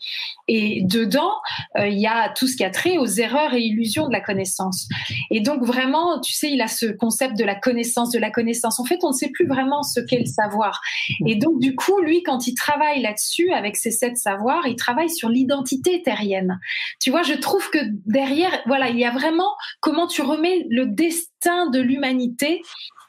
Et 0.49 0.83
dedans, 0.85 1.33
il 1.79 1.99
y 1.99 2.07
a 2.07 2.29
tout 2.31 2.47
ce 2.47 2.57
qui 2.57 2.65
a 2.65 2.71
trait 2.71 2.99
aux 2.99 3.07
erreurs 3.07 3.55
et 3.55 3.61
illusions 3.61 4.07
de 4.07 4.13
la 4.13 4.21
connaissance. 4.21 4.89
Et 5.31 5.41
donc 5.41 5.65
vraiment, 5.65 6.21
tu 6.21 6.33
sais, 6.33 6.51
il 6.51 6.61
a 6.63 6.69
ce 6.69 6.87
concept 6.87 7.16
de 7.37 7.45
la 7.45 7.55
connaissance, 7.55 8.11
de 8.11 8.19
la 8.19 8.31
connaissance. 8.31 8.81
En 8.81 8.85
fait, 8.85 8.99
on 9.03 9.09
ne 9.09 9.15
sait 9.15 9.31
plus 9.31 9.47
vraiment 9.47 9.83
ce 9.83 10.01
qu'est 10.01 10.19
le 10.19 10.27
savoir. 10.27 10.81
Et 11.27 11.37
donc, 11.37 11.59
du 11.61 11.75
coup, 11.75 12.01
lui, 12.01 12.23
quand 12.23 12.47
il 12.47 12.55
travaille 12.55 13.03
là-dessus, 13.03 13.53
avec 13.53 13.77
ses 13.77 13.91
sept 13.91 14.17
savoirs, 14.17 14.67
il 14.67 14.77
travaille 14.77 15.11
sur 15.11 15.29
l'identité 15.29 16.03
terrienne. 16.03 16.61
Tu 17.01 17.11
vois, 17.11 17.23
je 17.23 17.35
trouve 17.35 17.69
que 17.71 17.79
derrière, 18.07 18.53
voilà, 18.67 18.89
il 18.89 18.99
y 18.99 19.05
a 19.05 19.11
vraiment 19.11 19.55
comment 19.81 20.07
tu 20.07 20.23
remets 20.23 20.67
le 20.71 20.87
destin 20.87 21.71
de 21.71 21.81
l'humanité 21.81 22.63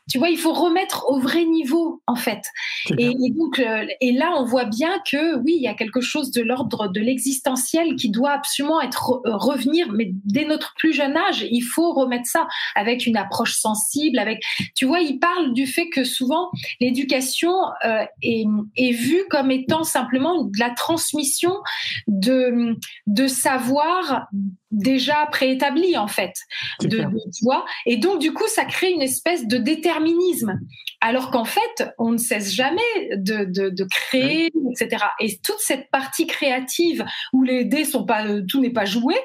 tu 0.09 0.17
vois, 0.17 0.29
il 0.29 0.37
faut 0.37 0.53
remettre 0.53 1.05
au 1.09 1.19
vrai 1.19 1.45
niveau, 1.45 2.01
en 2.07 2.15
fait. 2.15 2.43
Et, 2.97 3.13
donc, 3.31 3.59
euh, 3.59 3.85
et 4.01 4.11
là, 4.11 4.33
on 4.37 4.45
voit 4.45 4.65
bien 4.65 4.99
que 5.09 5.37
oui, 5.37 5.53
il 5.57 5.61
y 5.61 5.67
a 5.67 5.73
quelque 5.73 6.01
chose 6.01 6.31
de 6.31 6.41
l'ordre 6.41 6.87
de 6.87 6.99
l'existentiel 6.99 7.95
qui 7.95 8.09
doit 8.09 8.31
absolument 8.31 8.81
être 8.81 9.21
euh, 9.25 9.35
revenir, 9.35 9.91
mais 9.91 10.11
dès 10.25 10.45
notre 10.45 10.73
plus 10.75 10.93
jeune 10.93 11.17
âge, 11.17 11.45
il 11.49 11.61
faut 11.61 11.93
remettre 11.93 12.27
ça 12.27 12.47
avec 12.75 13.05
une 13.05 13.17
approche 13.17 13.55
sensible. 13.55 14.19
Avec, 14.19 14.43
tu 14.75 14.85
vois, 14.85 15.01
il 15.01 15.19
parle 15.19 15.53
du 15.53 15.67
fait 15.67 15.89
que 15.89 16.03
souvent 16.03 16.49
l'éducation 16.79 17.53
euh, 17.85 18.05
est, 18.21 18.45
est 18.77 18.91
vue 18.91 19.23
comme 19.29 19.51
étant 19.51 19.83
simplement 19.83 20.43
de 20.43 20.59
la 20.59 20.69
transmission 20.69 21.53
de 22.07 22.77
de 23.05 23.27
savoir 23.27 24.27
déjà 24.71 25.27
préétabli 25.31 25.97
en 25.97 26.07
fait 26.07 26.33
de, 26.81 26.87
de, 26.87 27.31
tu 27.33 27.43
vois. 27.43 27.65
Et 27.85 27.97
donc 27.97 28.19
du 28.19 28.33
coup 28.33 28.47
ça 28.47 28.65
crée 28.65 28.91
une 28.91 29.01
espèce 29.01 29.47
de 29.47 29.57
déterminisme. 29.57 30.59
Alors 31.01 31.31
qu'en 31.31 31.45
fait 31.45 31.89
on 31.97 32.11
ne 32.11 32.17
cesse 32.17 32.53
jamais 32.53 32.81
de, 33.15 33.45
de, 33.45 33.69
de 33.69 33.83
créer 33.85 34.51
etc 34.71 35.03
et 35.19 35.37
toute 35.43 35.59
cette 35.59 35.89
partie 35.91 36.27
créative 36.27 37.05
où 37.33 37.43
les 37.43 37.65
dés 37.65 37.85
sont 37.85 38.05
pas 38.05 38.25
tout 38.47 38.59
n'est 38.61 38.71
pas 38.71 38.85
joué 38.85 39.15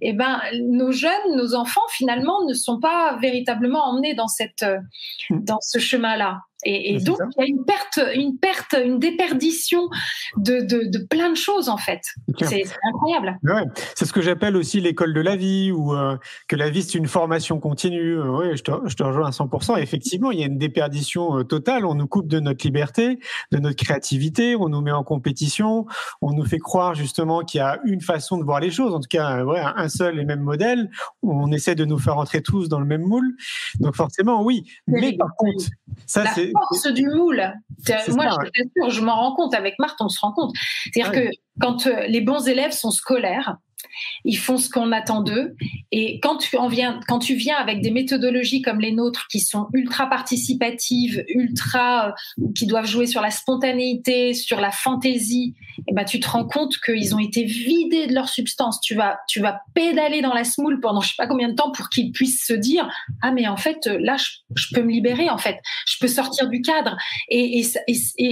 et 0.00 0.10
eh 0.10 0.12
ben 0.12 0.40
nos 0.68 0.92
jeunes 0.92 1.36
nos 1.36 1.54
enfants 1.54 1.80
finalement 1.90 2.44
ne 2.46 2.54
sont 2.54 2.80
pas 2.80 3.16
véritablement 3.20 3.84
emmenés 3.84 4.14
dans 4.14 4.28
cette 4.28 4.64
mm. 5.30 5.44
dans 5.44 5.60
ce 5.60 5.78
chemin 5.78 6.16
là 6.16 6.40
et, 6.64 6.94
et 6.94 7.00
donc, 7.00 7.18
il 7.36 7.40
y 7.40 7.44
a 7.44 7.48
une 7.48 7.64
perte, 7.64 8.00
une 8.14 8.38
perte, 8.38 8.76
une 8.84 8.98
déperdition 8.98 9.88
de, 10.36 10.60
de, 10.60 10.90
de 10.90 10.98
plein 11.04 11.30
de 11.30 11.36
choses, 11.36 11.68
en 11.68 11.76
fait. 11.76 12.00
C'est 12.42 12.64
incroyable. 12.88 13.38
Ouais. 13.44 13.64
C'est 13.94 14.04
ce 14.04 14.12
que 14.12 14.20
j'appelle 14.20 14.56
aussi 14.56 14.80
l'école 14.80 15.14
de 15.14 15.20
la 15.20 15.36
vie, 15.36 15.72
ou 15.72 15.94
euh, 15.94 16.16
que 16.48 16.56
la 16.56 16.70
vie, 16.70 16.82
c'est 16.82 16.98
une 16.98 17.08
formation 17.08 17.58
continue. 17.60 18.18
Euh, 18.18 18.38
oui, 18.38 18.56
je 18.56 18.62
te, 18.62 18.72
je 18.86 18.94
te 18.94 19.02
rejoins 19.02 19.28
à 19.28 19.30
100%. 19.30 19.78
effectivement, 19.80 20.30
il 20.30 20.40
y 20.40 20.42
a 20.42 20.46
une 20.46 20.58
déperdition 20.58 21.38
euh, 21.38 21.44
totale. 21.44 21.84
On 21.84 21.94
nous 21.94 22.06
coupe 22.06 22.28
de 22.28 22.40
notre 22.40 22.64
liberté, 22.66 23.20
de 23.52 23.58
notre 23.58 23.76
créativité, 23.76 24.56
on 24.56 24.68
nous 24.68 24.80
met 24.80 24.92
en 24.92 25.04
compétition, 25.04 25.86
on 26.20 26.32
nous 26.32 26.44
fait 26.44 26.58
croire 26.58 26.94
justement 26.94 27.40
qu'il 27.40 27.58
y 27.58 27.62
a 27.62 27.78
une 27.84 28.00
façon 28.00 28.38
de 28.38 28.44
voir 28.44 28.60
les 28.60 28.70
choses, 28.70 28.94
en 28.94 29.00
tout 29.00 29.08
cas, 29.08 29.44
ouais, 29.44 29.60
un 29.60 29.88
seul 29.88 30.18
et 30.18 30.24
même 30.24 30.40
modèle. 30.40 30.90
On 31.22 31.50
essaie 31.52 31.74
de 31.74 31.84
nous 31.84 31.98
faire 31.98 32.18
entrer 32.18 32.42
tous 32.42 32.68
dans 32.68 32.80
le 32.80 32.86
même 32.86 33.02
moule. 33.02 33.34
Donc 33.78 33.96
forcément, 33.96 34.42
oui. 34.42 34.64
Mais 34.86 35.16
par 35.16 35.34
contre, 35.36 35.64
ça, 36.06 36.24
c'est 36.34 36.49
force 36.52 36.86
du 36.88 37.06
moule. 37.06 37.52
Moi, 38.08 38.28
je 38.28 38.50
t'assure, 38.50 38.90
je 38.90 39.00
m'en 39.00 39.16
rends 39.16 39.34
compte. 39.34 39.54
Avec 39.54 39.74
Marthe, 39.78 40.00
on 40.00 40.08
se 40.08 40.20
rend 40.20 40.32
compte. 40.32 40.52
C'est-à-dire 40.92 41.12
que 41.12 41.30
quand 41.60 41.86
euh, 41.86 42.06
les 42.06 42.20
bons 42.20 42.46
élèves 42.48 42.72
sont 42.72 42.90
scolaires, 42.90 43.56
ils 44.24 44.36
font 44.36 44.58
ce 44.58 44.68
qu'on 44.70 44.92
attend 44.92 45.22
d'eux. 45.22 45.54
Et 45.92 46.20
quand 46.20 46.36
tu, 46.36 46.56
en 46.56 46.68
viens, 46.68 47.00
quand 47.08 47.18
tu 47.18 47.34
viens 47.34 47.56
avec 47.56 47.80
des 47.80 47.90
méthodologies 47.90 48.62
comme 48.62 48.80
les 48.80 48.92
nôtres 48.92 49.26
qui 49.28 49.40
sont 49.40 49.68
ultra 49.72 50.08
participatives, 50.08 51.24
ultra, 51.28 52.08
euh, 52.08 52.44
qui 52.54 52.66
doivent 52.66 52.86
jouer 52.86 53.06
sur 53.06 53.20
la 53.20 53.30
spontanéité, 53.30 54.34
sur 54.34 54.60
la 54.60 54.70
fantaisie, 54.70 55.54
et 55.78 55.82
eh 55.88 55.94
ben, 55.94 56.04
tu 56.04 56.20
te 56.20 56.28
rends 56.28 56.44
compte 56.44 56.78
qu'ils 56.78 57.14
ont 57.14 57.18
été 57.18 57.44
vidés 57.44 58.06
de 58.06 58.14
leur 58.14 58.28
substance. 58.28 58.80
Tu 58.80 58.94
vas, 58.94 59.18
tu 59.28 59.40
vas 59.40 59.62
pédaler 59.74 60.20
dans 60.20 60.34
la 60.34 60.44
smoule 60.44 60.80
pendant 60.80 61.00
je 61.00 61.08
sais 61.08 61.14
pas 61.16 61.26
combien 61.26 61.48
de 61.48 61.54
temps 61.54 61.70
pour 61.70 61.88
qu'ils 61.88 62.12
puissent 62.12 62.44
se 62.44 62.52
dire, 62.52 62.88
ah, 63.22 63.32
mais 63.32 63.48
en 63.48 63.56
fait, 63.56 63.86
là, 63.86 64.16
je, 64.16 64.74
peux 64.74 64.82
me 64.82 64.90
libérer, 64.90 65.30
en 65.30 65.38
fait. 65.38 65.58
Je 65.86 65.96
peux 66.00 66.08
sortir 66.08 66.48
du 66.48 66.60
cadre. 66.62 66.96
Et, 67.28 67.64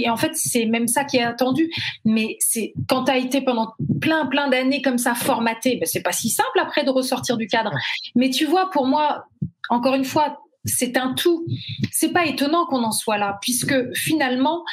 en 0.09 0.17
fait, 0.17 0.31
c'est 0.35 0.65
même 0.65 0.87
ça 0.87 1.03
qui 1.03 1.17
est 1.17 1.23
attendu. 1.23 1.69
Mais 2.05 2.37
c'est, 2.39 2.73
quand 2.87 3.05
tu 3.05 3.11
as 3.11 3.17
été 3.17 3.41
pendant 3.41 3.73
plein, 4.01 4.25
plein 4.27 4.49
d'années 4.49 4.81
comme 4.81 4.97
ça, 4.97 5.15
formaté, 5.39 5.77
ben 5.77 5.85
c'est 5.85 6.01
pas 6.01 6.11
si 6.11 6.29
simple 6.29 6.59
après 6.59 6.83
de 6.83 6.89
ressortir 6.89 7.37
du 7.37 7.47
cadre. 7.47 7.71
Mais 8.15 8.29
tu 8.29 8.45
vois, 8.45 8.69
pour 8.69 8.85
moi, 8.85 9.25
encore 9.69 9.95
une 9.95 10.03
fois, 10.03 10.39
c'est 10.65 10.97
un 10.97 11.13
tout. 11.13 11.45
C'est 11.91 12.11
pas 12.11 12.25
étonnant 12.25 12.65
qu'on 12.65 12.83
en 12.83 12.91
soit 12.91 13.17
là, 13.17 13.37
puisque 13.41 13.93
finalement, 13.93 14.65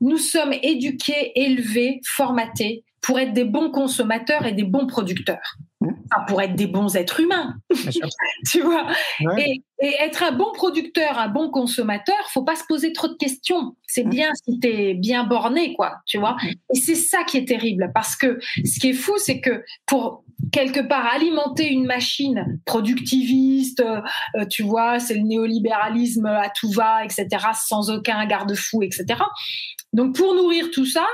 nous 0.00 0.16
sommes 0.16 0.54
éduqués, 0.62 1.32
élevés, 1.36 2.00
formatés 2.04 2.84
pour 3.04 3.18
être 3.18 3.32
des 3.32 3.44
bons 3.44 3.70
consommateurs 3.70 4.46
et 4.46 4.52
des 4.52 4.64
bons 4.64 4.86
producteurs. 4.86 5.56
Mmh. 5.80 6.26
pour 6.28 6.40
être 6.40 6.54
des 6.54 6.66
bons 6.66 6.96
êtres 6.96 7.20
humains. 7.20 7.56
tu 8.50 8.60
vois? 8.60 8.86
Et, 9.38 9.62
être 10.00 10.22
un 10.22 10.32
bon 10.32 10.50
producteur, 10.54 11.18
un 11.18 11.28
bon 11.28 11.50
consommateur, 11.50 12.16
faut 12.30 12.44
pas 12.44 12.54
se 12.54 12.64
poser 12.66 12.92
trop 12.92 13.08
de 13.08 13.14
questions. 13.14 13.76
C'est 13.86 14.04
mmh. 14.04 14.10
bien 14.10 14.28
si 14.34 14.58
tu 14.58 14.68
es 14.68 14.94
bien 14.94 15.24
borné, 15.24 15.74
quoi, 15.74 15.96
tu 16.06 16.18
vois? 16.18 16.36
Mmh. 16.36 16.48
Et 16.74 16.78
c'est 16.78 16.94
ça 16.94 17.24
qui 17.24 17.36
est 17.36 17.46
terrible, 17.46 17.90
parce 17.92 18.16
que 18.16 18.38
ce 18.64 18.80
qui 18.80 18.90
est 18.90 18.94
fou, 18.94 19.12
c'est 19.18 19.40
que 19.40 19.62
pour 19.84 20.24
quelque 20.52 20.80
part 20.80 21.06
alimenter 21.06 21.70
une 21.70 21.84
machine 21.84 22.60
productiviste, 22.64 23.80
euh, 23.80 24.46
tu 24.48 24.62
vois, 24.62 25.00
c'est 25.00 25.14
le 25.14 25.22
néolibéralisme 25.22 26.26
à 26.26 26.48
tout 26.48 26.70
va, 26.70 27.04
etc., 27.04 27.26
sans 27.54 27.90
aucun 27.90 28.24
garde-fou, 28.26 28.82
etc. 28.82 29.20
Donc 29.92 30.16
pour 30.16 30.34
nourrir 30.34 30.70
tout 30.72 30.86
ça, 30.86 31.06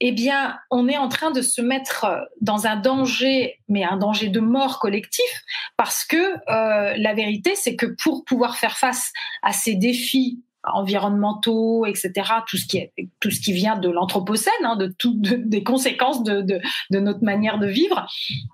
eh 0.00 0.12
bien, 0.12 0.58
on 0.70 0.88
est 0.88 0.96
en 0.96 1.08
train 1.08 1.30
de 1.30 1.42
se 1.42 1.60
mettre 1.62 2.06
dans 2.40 2.66
un 2.66 2.76
danger, 2.76 3.60
mais 3.68 3.84
un 3.84 3.96
danger 3.96 4.28
de 4.28 4.40
mort 4.40 4.78
collectif, 4.78 5.44
parce 5.76 6.04
que 6.04 6.16
euh, 6.16 6.94
la 6.96 7.14
vérité, 7.14 7.54
c'est 7.54 7.76
que 7.76 7.86
pour 7.86 8.24
pouvoir 8.24 8.56
faire 8.56 8.76
face 8.76 9.12
à 9.42 9.52
ces 9.52 9.74
défis 9.74 10.42
environnementaux, 10.72 11.86
etc. 11.86 12.12
Tout 12.46 12.56
ce 12.56 12.66
qui 12.66 12.78
est, 12.78 12.92
tout 13.20 13.30
ce 13.30 13.40
qui 13.40 13.52
vient 13.52 13.76
de 13.76 13.88
l'anthropocène, 13.88 14.52
hein, 14.64 14.76
de 14.76 14.94
des 15.36 15.62
conséquences 15.62 16.22
de, 16.22 16.40
de, 16.40 16.60
de, 16.90 16.98
notre 16.98 17.22
manière 17.22 17.58
de 17.58 17.66
vivre. 17.66 18.06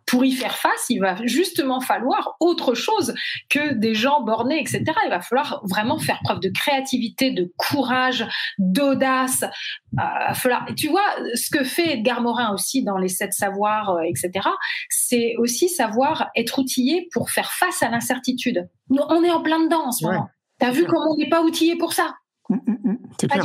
Pour 0.06 0.24
y 0.24 0.32
faire 0.32 0.56
face, 0.56 0.86
il 0.90 1.00
va 1.00 1.16
justement 1.24 1.80
falloir 1.80 2.36
autre 2.40 2.74
chose 2.74 3.14
que 3.48 3.74
des 3.74 3.94
gens 3.94 4.22
bornés, 4.22 4.60
etc. 4.60 4.84
Il 5.06 5.10
va 5.10 5.20
falloir 5.20 5.62
vraiment 5.64 5.98
faire 5.98 6.20
preuve 6.22 6.40
de 6.40 6.48
créativité, 6.48 7.30
de 7.30 7.50
courage, 7.56 8.26
d'audace. 8.58 9.44
Euh, 9.98 10.34
falloir, 10.34 10.66
tu 10.76 10.88
vois, 10.88 11.06
ce 11.34 11.50
que 11.50 11.64
fait 11.64 11.94
Edgar 11.94 12.20
Morin 12.20 12.52
aussi 12.52 12.82
dans 12.82 12.98
les 12.98 13.08
sept 13.08 13.32
savoirs, 13.32 13.90
euh, 13.90 14.02
etc. 14.02 14.48
C'est 14.88 15.34
aussi 15.38 15.68
savoir 15.68 16.30
être 16.36 16.58
outillé 16.58 17.08
pour 17.12 17.30
faire 17.30 17.52
face 17.52 17.82
à 17.82 17.88
l'incertitude. 17.88 18.68
On 18.90 19.24
est 19.24 19.30
en 19.30 19.42
plein 19.42 19.62
dedans 19.64 19.86
en 19.86 19.92
ce 19.92 20.04
moment. 20.04 20.28
T'as 20.62 20.70
vu 20.70 20.84
comment 20.84 21.12
on 21.12 21.16
n'est 21.16 21.28
pas 21.28 21.42
outillé 21.42 21.74
pour 21.76 21.92
ça? 21.92 22.14
Mm, 22.48 22.54
mm, 22.54 22.78
mm. 22.84 22.98
C'est 23.20 23.26
clair. 23.28 23.42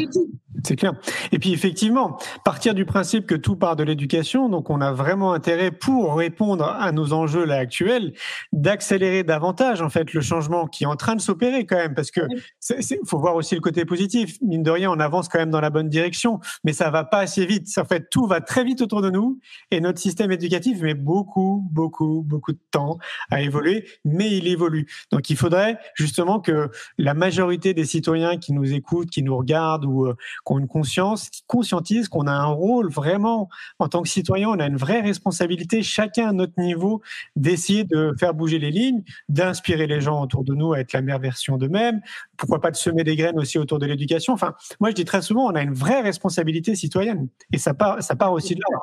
C'est 0.63 0.75
clair. 0.75 0.93
Et 1.31 1.39
puis 1.39 1.53
effectivement, 1.53 2.17
partir 2.43 2.73
du 2.73 2.85
principe 2.85 3.25
que 3.25 3.35
tout 3.35 3.55
part 3.55 3.75
de 3.75 3.83
l'éducation, 3.83 4.49
donc 4.49 4.69
on 4.69 4.81
a 4.81 4.91
vraiment 4.91 5.33
intérêt 5.33 5.71
pour 5.71 6.15
répondre 6.15 6.65
à 6.65 6.91
nos 6.91 7.13
enjeux 7.13 7.45
là 7.45 7.55
actuels, 7.55 8.13
d'accélérer 8.51 9.23
davantage 9.23 9.81
en 9.81 9.89
fait 9.89 10.13
le 10.13 10.21
changement 10.21 10.67
qui 10.67 10.83
est 10.83 10.87
en 10.87 10.95
train 10.95 11.15
de 11.15 11.21
s'opérer 11.21 11.65
quand 11.65 11.75
même, 11.75 11.93
parce 11.93 12.11
que 12.11 12.21
il 12.69 12.99
faut 13.05 13.19
voir 13.19 13.35
aussi 13.35 13.55
le 13.55 13.61
côté 13.61 13.85
positif. 13.85 14.37
Mine 14.41 14.63
de 14.63 14.71
rien, 14.71 14.91
on 14.91 14.99
avance 14.99 15.27
quand 15.27 15.39
même 15.39 15.51
dans 15.51 15.61
la 15.61 15.69
bonne 15.69 15.89
direction, 15.89 16.39
mais 16.63 16.73
ça 16.73 16.89
va 16.89 17.03
pas 17.03 17.19
assez 17.19 17.45
vite. 17.45 17.67
En 17.77 17.85
fait, 17.85 18.09
tout 18.09 18.25
va 18.25 18.41
très 18.41 18.63
vite 18.63 18.81
autour 18.81 19.01
de 19.01 19.09
nous 19.09 19.39
et 19.71 19.79
notre 19.79 19.99
système 19.99 20.31
éducatif 20.31 20.81
met 20.81 20.93
beaucoup, 20.93 21.67
beaucoup, 21.71 22.23
beaucoup 22.25 22.53
de 22.53 22.59
temps 22.71 22.97
à 23.29 23.41
évoluer, 23.41 23.85
mais 24.05 24.35
il 24.35 24.47
évolue. 24.47 24.87
Donc 25.11 25.29
il 25.29 25.37
faudrait 25.37 25.77
justement 25.95 26.39
que 26.39 26.69
la 26.97 27.13
majorité 27.13 27.73
des 27.73 27.85
citoyens 27.85 28.37
qui 28.37 28.53
nous 28.53 28.73
écoutent, 28.73 29.09
qui 29.09 29.23
nous 29.23 29.37
regardent 29.37 29.85
ou 29.85 30.05
euh, 30.05 30.15
qui 30.47 30.53
ont 30.53 30.59
une 30.59 30.67
conscience, 30.67 31.29
qui 31.29 31.43
conscientisent 31.45 32.07
qu'on 32.07 32.25
a 32.25 32.31
un 32.31 32.45
rôle 32.45 32.89
vraiment, 32.89 33.49
en 33.79 33.89
tant 33.89 34.01
que 34.01 34.09
citoyen, 34.09 34.49
on 34.49 34.59
a 34.59 34.65
une 34.65 34.77
vraie 34.77 35.01
responsabilité, 35.01 35.83
chacun 35.83 36.29
à 36.29 36.31
notre 36.31 36.59
niveau, 36.59 37.01
d'essayer 37.35 37.83
de 37.83 38.15
faire 38.17 38.33
bouger 38.33 38.57
les 38.57 38.71
lignes, 38.71 39.03
d'inspirer 39.27 39.87
les 39.87 39.99
gens 39.99 40.21
autour 40.21 40.43
de 40.43 40.53
nous 40.53 40.73
à 40.73 40.79
être 40.79 40.93
la 40.93 41.01
meilleure 41.01 41.19
version 41.19 41.57
d'eux-mêmes, 41.57 42.01
pourquoi 42.37 42.61
pas 42.61 42.71
de 42.71 42.77
semer 42.77 43.03
des 43.03 43.15
graines 43.15 43.39
aussi 43.39 43.57
autour 43.59 43.79
de 43.79 43.85
l'éducation. 43.85 44.33
Enfin, 44.33 44.55
moi 44.79 44.89
je 44.89 44.95
dis 44.95 45.05
très 45.05 45.21
souvent, 45.21 45.45
on 45.47 45.55
a 45.55 45.61
une 45.61 45.73
vraie 45.73 46.01
responsabilité 46.01 46.75
citoyenne, 46.75 47.27
et 47.51 47.57
ça 47.57 47.73
part, 47.73 48.01
ça 48.01 48.15
part 48.15 48.31
aussi 48.31 48.55
de 48.55 48.61
là. 48.71 48.79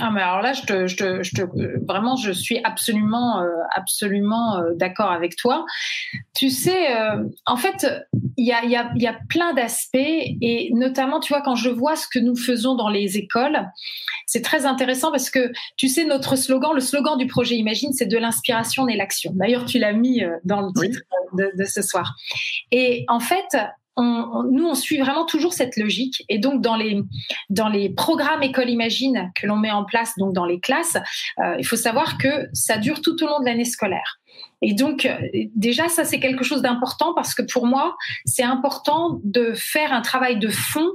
Ah 0.00 0.10
mais 0.10 0.22
alors 0.22 0.40
là, 0.42 0.52
je 0.54 0.62
te, 0.62 0.86
je 0.86 0.96
te, 0.96 1.22
je 1.22 1.34
te 1.34 1.42
vraiment, 1.86 2.16
je 2.16 2.32
suis 2.32 2.58
absolument, 2.64 3.40
euh, 3.40 3.46
absolument 3.76 4.56
euh, 4.56 4.74
d'accord 4.74 5.12
avec 5.12 5.36
toi. 5.36 5.64
Tu 6.34 6.50
sais, 6.50 6.96
euh, 6.96 7.24
en 7.46 7.56
fait, 7.56 7.86
il 8.36 8.46
y 8.46 8.52
a, 8.52 8.64
y, 8.64 8.74
a, 8.76 8.90
y 8.96 9.06
a 9.06 9.16
plein 9.28 9.52
d'aspects 9.52 9.94
et 9.96 10.70
notamment, 10.72 11.20
tu 11.20 11.32
vois, 11.32 11.42
quand 11.42 11.54
je 11.54 11.70
vois 11.70 11.96
ce 11.96 12.08
que 12.08 12.18
nous 12.18 12.34
faisons 12.34 12.74
dans 12.74 12.88
les 12.88 13.18
écoles, 13.18 13.70
c'est 14.26 14.42
très 14.42 14.66
intéressant 14.66 15.12
parce 15.12 15.30
que 15.30 15.52
tu 15.76 15.88
sais, 15.88 16.04
notre 16.04 16.34
slogan, 16.36 16.72
le 16.74 16.80
slogan 16.80 17.16
du 17.16 17.26
projet 17.26 17.54
Imagine, 17.54 17.92
c'est 17.92 18.06
de 18.06 18.18
l'inspiration 18.18 18.88
et 18.88 18.96
l'action. 18.96 19.32
D'ailleurs, 19.34 19.64
tu 19.64 19.78
l'as 19.78 19.92
mis 19.92 20.22
dans 20.44 20.62
le 20.62 20.72
titre 20.72 21.00
de, 21.34 21.52
de 21.56 21.64
ce 21.64 21.82
soir. 21.82 22.16
Et 22.72 23.04
en 23.08 23.20
fait, 23.20 23.56
on, 23.96 24.42
nous, 24.50 24.66
on 24.66 24.74
suit 24.74 24.98
vraiment 24.98 25.24
toujours 25.24 25.52
cette 25.52 25.76
logique. 25.76 26.24
Et 26.28 26.38
donc, 26.38 26.60
dans 26.60 26.76
les, 26.76 27.02
dans 27.50 27.68
les 27.68 27.90
programmes 27.90 28.42
École 28.42 28.70
Imagine 28.70 29.30
que 29.34 29.46
l'on 29.46 29.56
met 29.56 29.70
en 29.70 29.84
place, 29.84 30.14
donc 30.18 30.32
dans 30.32 30.46
les 30.46 30.60
classes, 30.60 30.96
euh, 31.38 31.56
il 31.58 31.66
faut 31.66 31.76
savoir 31.76 32.18
que 32.18 32.48
ça 32.52 32.78
dure 32.78 33.00
tout 33.00 33.22
au 33.22 33.26
long 33.26 33.40
de 33.40 33.44
l'année 33.44 33.64
scolaire. 33.64 34.18
Et 34.62 34.72
donc, 34.72 35.04
euh, 35.04 35.16
déjà, 35.54 35.88
ça, 35.88 36.04
c'est 36.04 36.18
quelque 36.18 36.42
chose 36.42 36.62
d'important 36.62 37.14
parce 37.14 37.34
que 37.34 37.42
pour 37.42 37.66
moi, 37.66 37.96
c'est 38.24 38.42
important 38.42 39.20
de 39.22 39.52
faire 39.54 39.92
un 39.92 40.00
travail 40.00 40.38
de 40.38 40.48
fond 40.48 40.88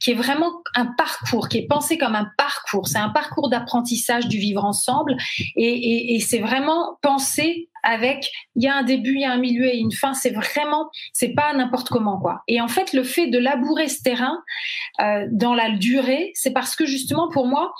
qui 0.00 0.12
est 0.12 0.14
vraiment 0.14 0.50
un 0.74 0.86
parcours, 0.86 1.48
qui 1.48 1.58
est 1.58 1.66
pensé 1.66 1.98
comme 1.98 2.14
un 2.14 2.28
parcours. 2.36 2.88
C'est 2.88 2.98
un 2.98 3.10
parcours 3.10 3.50
d'apprentissage 3.50 4.26
du 4.26 4.38
vivre 4.38 4.64
ensemble 4.64 5.16
et, 5.56 5.64
et, 5.64 6.14
et 6.14 6.20
c'est 6.20 6.38
vraiment 6.38 6.98
pensé 7.02 7.68
avec 7.82 8.28
il 8.56 8.64
y 8.64 8.68
a 8.68 8.76
un 8.76 8.82
début, 8.82 9.14
il 9.14 9.20
y 9.20 9.24
a 9.24 9.32
un 9.32 9.38
milieu 9.38 9.66
et 9.66 9.76
une 9.76 9.92
fin. 9.92 10.14
C'est 10.14 10.30
vraiment, 10.30 10.90
c'est 11.12 11.34
pas 11.34 11.52
n'importe 11.52 11.88
comment 11.88 12.18
quoi. 12.18 12.42
Et 12.48 12.60
en 12.60 12.68
fait, 12.68 12.92
le 12.92 13.02
fait 13.02 13.28
de 13.28 13.38
labourer 13.38 13.88
ce 13.88 14.02
terrain 14.02 14.38
euh, 15.00 15.26
dans 15.30 15.54
la 15.54 15.70
durée, 15.70 16.32
c'est 16.34 16.52
parce 16.52 16.76
que 16.76 16.86
justement 16.86 17.28
pour 17.30 17.46
moi, 17.46 17.72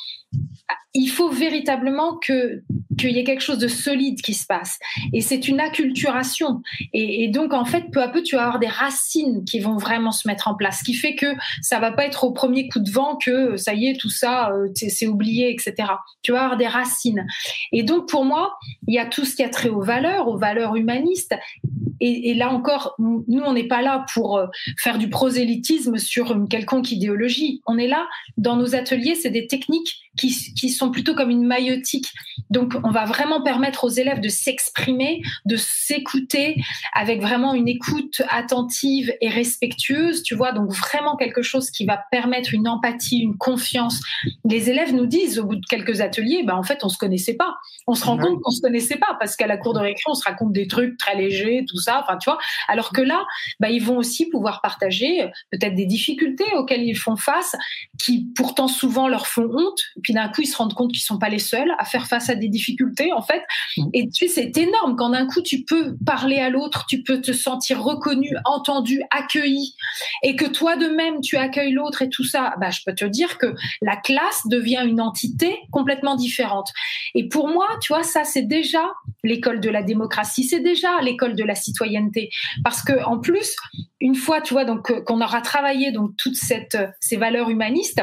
il 0.95 1.09
faut 1.09 1.29
véritablement 1.29 2.19
que 2.19 2.63
qu'il 2.99 3.13
y 3.13 3.19
ait 3.19 3.25
quelque 3.25 3.43
chose 3.43 3.59
de 3.59 3.69
solide 3.69 4.21
qui 4.21 4.35
se 4.35 4.47
passe. 4.47 4.79
Et 5.13 5.21
c'est 5.21 5.49
une 5.49 5.59
acculturation. 5.59 6.61
Et, 6.93 7.29
donc, 7.29 7.55
en 7.55 7.65
fait, 7.65 7.91
peu 7.91 8.03
à 8.03 8.09
peu, 8.09 8.23
tu 8.23 8.37
vas 8.37 8.43
avoir 8.43 8.59
des 8.59 8.69
racines 8.69 9.45
qui 9.45 9.61
vont 9.61 9.77
vraiment 9.77 10.13
se 10.13 10.29
mettre 10.29 10.49
en 10.49 10.55
place, 10.55 10.81
ce 10.81 10.85
qui 10.85 10.95
fait 10.95 11.15
que 11.15 11.27
ça 11.63 11.79
va 11.79 11.93
pas 11.93 12.05
être 12.05 12.25
au 12.25 12.33
premier 12.33 12.69
coup 12.69 12.81
de 12.81 12.91
vent 12.91 13.17
que 13.17 13.57
ça 13.57 13.73
y 13.73 13.87
est, 13.87 13.99
tout 13.99 14.11
ça, 14.11 14.51
euh, 14.51 14.69
c'est 14.75 15.07
oublié, 15.07 15.51
etc. 15.51 15.93
Tu 16.23 16.33
vas 16.33 16.43
avoir 16.43 16.59
des 16.59 16.67
racines. 16.67 17.27
Et 17.73 17.83
donc, 17.83 18.09
pour 18.09 18.25
moi, 18.25 18.55
il 18.87 18.95
y 18.95 18.99
a 18.99 19.07
tout 19.07 19.25
ce 19.25 19.35
qui 19.35 19.43
a 19.43 19.49
trait 19.49 19.71
aux 19.71 19.83
aux 20.29 20.39
valeurs 20.39 20.77
humanistes. 20.77 21.35
Et, 22.01 22.31
et 22.31 22.35
là 22.35 22.51
encore, 22.51 22.95
nous, 22.99 23.25
on 23.29 23.53
n'est 23.53 23.69
pas 23.69 23.83
là 23.83 24.05
pour 24.13 24.39
euh, 24.39 24.47
faire 24.79 24.99
du 24.99 25.09
prosélytisme 25.09 25.99
sur 25.99 26.33
une 26.33 26.49
quelconque 26.49 26.93
idéologie. 26.93 27.61
On 27.67 27.79
est 27.79 27.89
là, 27.89 28.07
dans 28.37 28.57
nos 28.57 28.75
ateliers, 28.75 29.15
c'est 29.15 29.31
des 29.31 29.47
techniques 29.47 30.01
qui, 30.17 30.35
qui 30.55 30.71
sont 30.71 30.91
plutôt 30.91 31.15
comme 31.15 31.31
une 31.31 31.47
maïotique. 31.47 32.13
Donc, 32.51 32.75
on 32.83 32.91
va 32.91 33.05
vraiment 33.05 33.43
permettre 33.43 33.85
aux 33.85 33.91
élèves 33.91 34.21
de 34.21 34.29
s'exprimer, 34.29 35.23
de 35.45 35.57
s'écouter 35.57 36.57
avec 36.93 37.21
vraiment 37.21 37.55
une 37.55 37.69
écoute 37.69 38.23
attentive 38.29 39.13
et 39.21 39.29
respectueuse, 39.29 40.23
tu 40.23 40.35
vois, 40.35 40.53
donc 40.53 40.71
vraiment 40.71 41.17
quelque 41.17 41.43
chose 41.43 41.71
qui 41.71 41.85
va 41.85 42.01
permettre 42.11 42.55
une 42.55 42.67
empathie, 42.67 43.19
une 43.19 43.37
confiance. 43.37 44.01
Les 44.45 44.71
élèves 44.71 44.95
nous 44.95 45.07
disent 45.07 45.39
au 45.39 45.45
bout 45.45 45.57
de 45.57 45.67
quelques 45.69 46.01
ateliers, 46.01 46.43
bah, 46.45 46.57
en 46.57 46.63
fait, 46.63 46.85
on 46.85 46.89
se 46.89 46.99
connaissait 46.99 47.37
pas. 47.37 47.55
On 47.87 47.95
se 47.95 48.05
rend 48.05 48.19
compte 48.19 48.41
qu'on 48.43 48.51
se 48.51 48.61
connaissait 48.61 48.97
pas 48.97 49.17
parce 49.19 49.37
qu'à 49.37 49.47
la 49.47 49.57
cour 49.57 49.75
de 49.75 49.81
récré, 49.81 50.05
on 50.09 50.15
se 50.15 50.25
raconte 50.25 50.53
des 50.53 50.67
trucs 50.67 50.99
très 50.99 51.17
légers, 51.17 51.65
tout 51.69 51.79
ça, 51.79 51.90
enfin, 51.99 52.17
tu 52.19 52.31
vois. 52.31 52.39
Alors 52.69 52.93
que 52.93 53.01
là, 53.01 53.25
bah, 53.59 53.71
ils 53.71 53.83
vont 53.83 53.97
aussi 53.97 54.29
pouvoir 54.29 54.61
partager 54.61 55.23
euh, 55.23 55.29
peut-être 55.51 55.75
des 55.75 55.87
difficultés 55.87 56.45
auxquelles 56.55 56.83
ils 56.83 56.97
font 56.97 57.17
face, 57.17 57.57
qui 57.99 58.29
pourtant 58.37 58.69
souvent 58.69 59.09
leur 59.09 59.27
font 59.27 59.49
honte. 59.51 59.81
Puis 60.03 60.13
d'un 60.13 60.29
coup, 60.29 60.43
ils 60.43 60.47
se 60.47 60.57
rendent 60.57 60.75
compte 60.75 60.93
qu'ils 60.93 61.03
sont 61.03 61.19
pas 61.19 61.29
les 61.29 61.39
seuls 61.39 61.75
à 61.79 61.85
faire 61.85 62.07
face 62.07 62.31
à 62.31 62.35
des 62.35 62.49
difficultés, 62.49 63.13
en 63.13 63.23
fait. 63.23 63.43
Mm. 63.77 63.89
Et 63.95 64.09
tu 64.11 64.29
sais, 64.29 64.53
c'est 64.53 64.57
énorme 64.61 64.97
quand 64.97 65.11
d'un 65.11 65.27
coup, 65.27 65.43
tu 65.43 65.65
peux 65.65 65.97
parler 66.05 66.39
à 66.39 66.51
l'autre, 66.51 66.87
tu 66.89 67.03
peux 67.03 67.21
te 67.21 67.33
sentir 67.33 67.83
reconnu, 67.83 68.31
entendu, 68.45 69.03
accueilli, 69.11 69.75
et 70.23 70.37
que 70.37 70.47
toi 70.47 70.77
de 70.77 70.87
même, 70.87 71.21
tu 71.21 71.37
accueilles 71.37 71.73
l'autre 71.73 72.03
et 72.03 72.09
tout 72.09 72.25
ça. 72.25 72.55
Bah, 72.61 72.71
je 72.71 72.81
peux 72.85 72.95
te 72.95 73.05
dire 73.05 73.39
que 73.39 73.55
la 73.83 73.97
classe 73.97 74.47
devient 74.47 74.83
une 74.85 75.01
entité 75.01 75.59
complètement 75.71 76.17
différente. 76.17 76.71
Et 77.15 77.29
pour 77.29 77.49
moi, 77.49 77.67
tu 77.81 77.93
vois, 77.93 78.03
ça, 78.03 78.25
c'est 78.25 78.43
déjà 78.43 78.83
l'école 79.25 79.61
de 79.61 79.71
la 79.71 79.83
démocratie, 79.83 80.45
c'est 80.45 80.61
déjà 80.61 81.01
l'école 81.03 81.35
de 81.35 81.45
la 81.45 81.55
citoyenneté. 81.55 81.80
Parce 82.65 82.83
que, 82.83 83.03
en 83.05 83.19
plus, 83.19 83.57
une 84.01 84.15
fois, 84.15 84.41
tu 84.41 84.55
vois, 84.55 84.65
donc, 84.65 84.91
euh, 84.91 85.01
qu'on 85.03 85.21
aura 85.21 85.41
travaillé 85.41 85.93
donc 85.93 86.17
toutes 86.17 86.37
cette, 86.37 86.79
ces 87.01 87.17
valeurs 87.17 87.51
humanistes, 87.51 88.03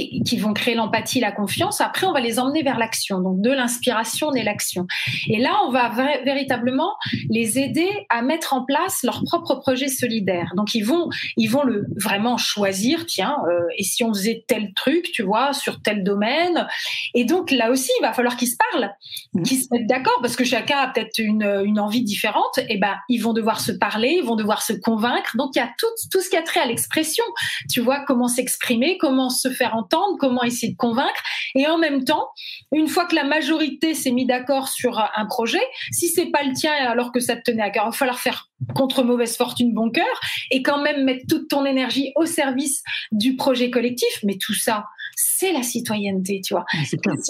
et 0.00 0.22
qui 0.22 0.36
vont 0.36 0.52
créer 0.52 0.74
l'empathie, 0.74 1.20
la 1.20 1.32
confiance. 1.32 1.80
Après, 1.80 2.06
on 2.06 2.12
va 2.12 2.20
les 2.20 2.38
emmener 2.38 2.62
vers 2.62 2.78
l'action. 2.78 3.20
Donc, 3.20 3.40
de 3.40 3.50
l'inspiration 3.50 4.32
et 4.34 4.42
l'action. 4.42 4.86
Et 5.28 5.38
là, 5.38 5.58
on 5.66 5.70
va 5.70 5.90
véritablement 6.24 6.94
les 7.28 7.58
aider 7.58 7.88
à 8.08 8.22
mettre 8.22 8.54
en 8.54 8.64
place 8.64 9.02
leur 9.02 9.22
propre 9.24 9.56
projet 9.56 9.88
solidaire. 9.88 10.52
Donc, 10.56 10.74
ils 10.74 10.82
vont, 10.82 11.08
ils 11.36 11.48
vont 11.48 11.62
le 11.62 11.86
vraiment 11.96 12.36
choisir. 12.36 13.06
Tiens, 13.06 13.36
euh, 13.48 13.60
et 13.76 13.84
si 13.84 14.04
on 14.04 14.12
faisait 14.12 14.44
tel 14.46 14.72
truc, 14.74 15.10
tu 15.12 15.22
vois, 15.22 15.52
sur 15.52 15.82
tel 15.82 16.04
domaine. 16.04 16.66
Et 17.14 17.24
donc, 17.24 17.50
là 17.50 17.70
aussi, 17.70 17.90
il 17.98 18.02
va 18.02 18.12
falloir 18.12 18.36
qu'ils 18.36 18.48
se 18.48 18.56
parlent, 18.72 18.92
mmh. 19.34 19.42
qu'ils 19.42 19.58
se 19.58 19.68
mettent 19.72 19.88
d'accord, 19.88 20.18
parce 20.20 20.36
que 20.36 20.44
chacun 20.44 20.78
a 20.78 20.88
peut-être 20.88 21.18
une, 21.18 21.62
une 21.64 21.80
envie 21.80 22.02
différente. 22.02 22.58
Et 22.68 22.78
ben, 22.78 22.96
ils 23.08 23.18
vont 23.18 23.32
devoir 23.32 23.60
se 23.60 23.72
parler, 23.72 24.18
ils 24.20 24.24
vont 24.24 24.36
devoir 24.36 24.62
se 24.62 24.72
convaincre. 24.72 25.36
Donc, 25.36 25.50
il 25.54 25.58
y 25.58 25.62
a 25.62 25.70
tout, 25.78 25.86
tout 26.10 26.20
ce 26.20 26.30
qui 26.30 26.36
a 26.36 26.42
trait 26.42 26.60
à 26.60 26.66
l'expression. 26.66 27.24
Tu 27.70 27.80
vois, 27.80 28.04
comment 28.06 28.28
s'exprimer, 28.28 28.98
comment 28.98 29.30
se 29.30 29.50
faire 29.50 29.74
entendre, 29.74 29.89
comment 30.18 30.42
essayer 30.42 30.72
de 30.72 30.76
convaincre. 30.76 31.22
Et 31.54 31.66
en 31.66 31.78
même 31.78 32.04
temps, 32.04 32.28
une 32.72 32.88
fois 32.88 33.06
que 33.06 33.14
la 33.14 33.24
majorité 33.24 33.94
s'est 33.94 34.12
mis 34.12 34.26
d'accord 34.26 34.68
sur 34.68 34.98
un 34.98 35.26
projet, 35.26 35.60
si 35.92 36.08
c'est 36.08 36.30
pas 36.30 36.42
le 36.42 36.52
tien 36.52 36.72
alors 36.72 37.12
que 37.12 37.20
ça 37.20 37.36
te 37.36 37.42
tenait 37.50 37.62
à 37.62 37.70
cœur, 37.70 37.84
il 37.86 37.90
va 37.90 37.96
falloir 37.96 38.18
faire 38.18 38.48
contre 38.74 39.02
mauvaise 39.02 39.36
fortune 39.36 39.72
bon 39.72 39.90
cœur 39.90 40.20
et 40.50 40.62
quand 40.62 40.82
même 40.82 41.04
mettre 41.04 41.24
toute 41.28 41.48
ton 41.48 41.64
énergie 41.64 42.12
au 42.16 42.26
service 42.26 42.82
du 43.12 43.36
projet 43.36 43.70
collectif. 43.70 44.20
Mais 44.24 44.36
tout 44.38 44.54
ça, 44.54 44.84
c'est 45.16 45.52
la 45.52 45.62
citoyenneté, 45.62 46.40
tu 46.44 46.54
vois. 46.54 46.64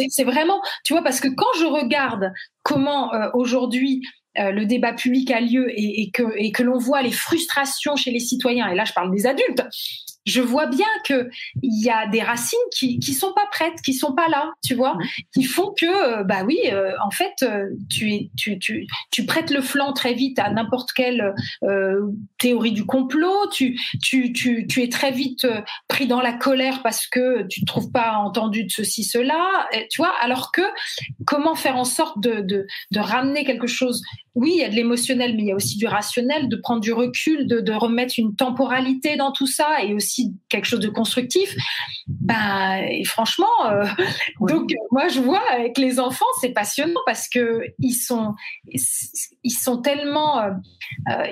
C'est 0.09 0.25
vraiment, 0.25 0.61
tu 0.85 0.93
vois, 0.93 1.03
parce 1.03 1.21
que 1.21 1.29
quand 1.29 1.53
je 1.59 1.65
regarde 1.65 2.33
comment 2.63 3.15
euh, 3.15 3.29
aujourd'hui 3.35 4.03
euh, 4.39 4.53
le 4.53 4.65
débat 4.65 4.93
public 4.93 5.31
a 5.33 5.41
lieu 5.41 5.71
et, 5.71 6.03
et 6.03 6.11
que, 6.11 6.23
et 6.37 6.53
que 6.53 6.63
l'on 6.63 6.79
voit 6.79 7.03
les 7.03 7.11
frustrations 7.11 7.97
chez 7.97 8.13
les 8.13 8.21
citoyens, 8.21 8.69
et 8.69 8.77
là 8.77 8.85
je 8.85 8.93
parle 8.93 9.11
des 9.11 9.27
adultes, 9.27 9.65
je 10.31 10.41
vois 10.41 10.67
bien 10.67 10.87
que 11.05 11.29
il 11.63 11.85
y 11.85 11.91
a 11.91 12.07
des 12.07 12.23
racines 12.23 12.59
qui 12.73 12.99
qui 12.99 13.15
sont 13.15 13.33
pas 13.35 13.47
prêtes, 13.51 13.83
qui 13.85 13.95
sont 13.95 14.15
pas 14.15 14.29
là, 14.29 14.53
tu 14.65 14.75
vois, 14.75 14.97
qui 15.35 15.45
font 15.45 15.75
que 15.77 15.87
euh, 15.87 16.25
bah 16.25 16.45
oui, 16.47 16.59
euh, 16.73 16.93
en 17.05 17.11
fait, 17.11 17.35
euh, 17.43 17.67
tu 17.91 18.31
tu 18.37 18.59
tu 19.11 19.27
prêtes 19.27 19.51
le 19.51 19.61
flanc 19.61 19.93
très 19.93 20.15
vite 20.15 20.39
à 20.39 20.51
n'importe 20.51 20.93
quelle 20.93 21.35
théorie 22.39 22.73
du 22.73 22.85
complot, 22.87 23.49
tu 23.53 23.79
tu 24.03 24.33
tu 24.33 24.67
tu 24.67 24.83
es 24.83 24.89
très 24.89 25.11
vite 25.11 25.47
pris 25.89 26.07
dans 26.07 26.21
la 26.21 26.33
colère 26.33 26.83
parce 26.83 27.07
que 27.07 27.47
tu 27.49 27.63
ne 27.63 27.67
trouves 27.67 27.91
pas 27.91 28.13
entendu 28.13 28.65
de 28.65 28.71
ceci 28.71 29.05
cela, 29.05 29.69
tu 29.91 30.01
vois, 30.01 30.13
alors 30.21 30.53
que 30.53 30.63
comment 31.27 31.55
faire 31.55 31.77
en 31.77 31.85
sorte 31.85 32.21
de 32.21 32.41
de 32.41 32.67
de 32.93 33.01
ramener 33.01 33.45
quelque 33.45 33.67
chose? 33.67 34.03
Oui, 34.37 34.53
il 34.55 34.61
y 34.61 34.65
a 34.65 34.69
de 34.69 34.75
l'émotionnel, 34.77 35.35
mais 35.35 35.43
il 35.43 35.49
y 35.49 35.53
a 35.53 35.57
aussi 35.57 35.77
du 35.77 35.89
rationnel, 35.89 36.49
de 36.49 36.57
prendre 36.57 36.81
du 36.81 36.93
recul, 36.93 37.49
de, 37.49 37.61
de, 37.61 37.73
remettre 37.73 38.15
une 38.17 38.37
temporalité 38.37 39.17
dans 39.17 39.33
tout 39.33 39.49
ça 39.49 39.83
et 39.83 39.93
aussi 39.93 40.20
quelque 40.49 40.67
chose 40.67 40.81
de 40.81 40.89
constructif. 40.89 41.55
Ben, 42.09 42.85
et 42.89 43.05
franchement, 43.05 43.47
euh, 43.67 43.87
donc 44.41 44.73
moi 44.91 45.09
je 45.09 45.21
vois 45.21 45.43
avec 45.53 45.79
les 45.79 46.01
enfants, 46.01 46.27
c'est 46.41 46.51
passionnant 46.51 47.01
parce 47.07 47.29
que 47.29 47.63
ils 47.79 47.95
sont, 47.95 48.35
ils 48.67 49.53
sont 49.53 49.83
tellement, 49.83 50.41
euh, 50.41 50.51
euh 51.11 51.27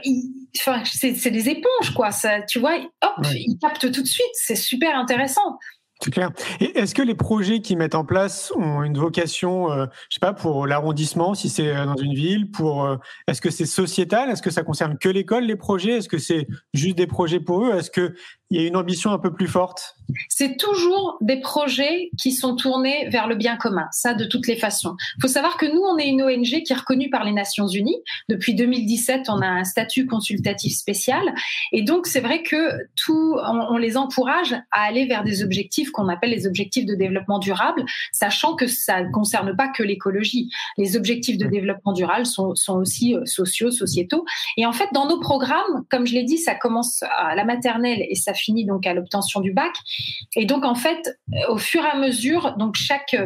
enfin, 0.58 0.82
c'est 0.84 1.30
des 1.30 1.48
éponges 1.48 1.94
quoi. 1.94 2.10
Ça, 2.10 2.42
tu 2.42 2.58
vois, 2.58 2.76
hop, 3.02 3.26
ils 3.34 3.58
captent 3.60 3.92
tout 3.92 4.02
de 4.02 4.06
suite. 4.06 4.26
C'est 4.34 4.56
super 4.56 4.96
intéressant. 4.96 5.58
C'est 6.00 6.12
clair. 6.12 6.30
Et 6.60 6.78
est-ce 6.78 6.94
que 6.94 7.02
les 7.02 7.16
projets 7.16 7.60
qu'ils 7.60 7.76
mettent 7.76 7.96
en 7.96 8.04
place 8.04 8.52
ont 8.54 8.84
une 8.84 8.96
vocation, 8.96 9.72
euh, 9.72 9.86
je 10.08 10.14
sais 10.14 10.20
pas, 10.20 10.32
pour 10.32 10.66
l'arrondissement, 10.68 11.34
si 11.34 11.48
c'est 11.48 11.74
euh, 11.74 11.86
dans 11.86 11.96
une 11.96 12.14
ville, 12.14 12.50
pour, 12.52 12.84
euh, 12.84 12.96
est-ce 13.26 13.40
que 13.40 13.50
c'est 13.50 13.66
sociétal, 13.66 14.30
est-ce 14.30 14.42
que 14.42 14.50
ça 14.50 14.62
concerne 14.62 14.96
que 14.96 15.08
l'école, 15.08 15.44
les 15.44 15.56
projets, 15.56 15.98
est-ce 15.98 16.08
que 16.08 16.18
c'est 16.18 16.46
juste 16.72 16.96
des 16.96 17.08
projets 17.08 17.40
pour 17.40 17.64
eux, 17.64 17.74
est-ce 17.74 17.90
que 17.90 18.14
il 18.50 18.60
y 18.60 18.64
a 18.64 18.66
une 18.66 18.76
ambition 18.76 19.12
un 19.12 19.18
peu 19.18 19.32
plus 19.32 19.46
forte? 19.46 19.96
C'est 20.28 20.56
toujours 20.56 21.18
des 21.20 21.40
projets 21.40 22.10
qui 22.18 22.32
sont 22.32 22.56
tournés 22.56 23.08
vers 23.10 23.26
le 23.26 23.34
bien 23.34 23.56
commun, 23.56 23.86
ça 23.92 24.14
de 24.14 24.24
toutes 24.24 24.46
les 24.46 24.56
façons. 24.56 24.96
Il 25.18 25.22
faut 25.22 25.28
savoir 25.28 25.58
que 25.58 25.66
nous, 25.66 25.82
on 25.82 25.98
est 25.98 26.08
une 26.08 26.22
ONG 26.22 26.62
qui 26.64 26.72
est 26.72 26.76
reconnue 26.76 27.10
par 27.10 27.24
les 27.24 27.32
Nations 27.32 27.68
Unies. 27.68 28.00
Depuis 28.30 28.54
2017, 28.54 29.28
on 29.28 29.42
a 29.42 29.46
un 29.46 29.64
statut 29.64 30.06
consultatif 30.06 30.74
spécial. 30.74 31.22
Et 31.72 31.82
donc, 31.82 32.06
c'est 32.06 32.20
vrai 32.20 32.42
que 32.42 32.70
tout, 32.96 33.36
on, 33.38 33.76
les 33.76 33.98
encourage 33.98 34.54
à 34.70 34.82
aller 34.82 35.04
vers 35.04 35.24
des 35.24 35.42
objectifs 35.42 35.90
qu'on 35.90 36.08
appelle 36.08 36.30
les 36.30 36.46
objectifs 36.46 36.86
de 36.86 36.94
développement 36.94 37.38
durable, 37.38 37.84
sachant 38.12 38.56
que 38.56 38.66
ça 38.66 39.02
ne 39.02 39.10
concerne 39.10 39.54
pas 39.56 39.68
que 39.68 39.82
l'écologie. 39.82 40.50
Les 40.78 40.96
objectifs 40.96 41.36
de 41.36 41.46
développement 41.46 41.92
durable 41.92 42.24
sont, 42.24 42.54
sont 42.54 42.78
aussi 42.78 43.14
euh, 43.14 43.26
sociaux, 43.26 43.70
sociétaux. 43.70 44.24
Et 44.56 44.64
en 44.64 44.72
fait, 44.72 44.88
dans 44.94 45.06
nos 45.06 45.20
programmes, 45.20 45.84
comme 45.90 46.06
je 46.06 46.14
l'ai 46.14 46.24
dit, 46.24 46.38
ça 46.38 46.54
commence 46.54 47.02
à 47.02 47.34
la 47.34 47.44
maternelle 47.44 48.06
et 48.08 48.14
ça 48.14 48.32
fini 48.38 48.64
donc 48.64 48.86
à 48.86 48.94
l'obtention 48.94 49.40
du 49.40 49.52
bac. 49.52 49.72
Et 50.36 50.46
donc 50.46 50.64
en 50.64 50.74
fait, 50.74 51.18
au 51.48 51.58
fur 51.58 51.84
et 51.84 51.88
à 51.88 51.96
mesure, 51.96 52.54
donc 52.56 52.76
chaque 52.76 53.16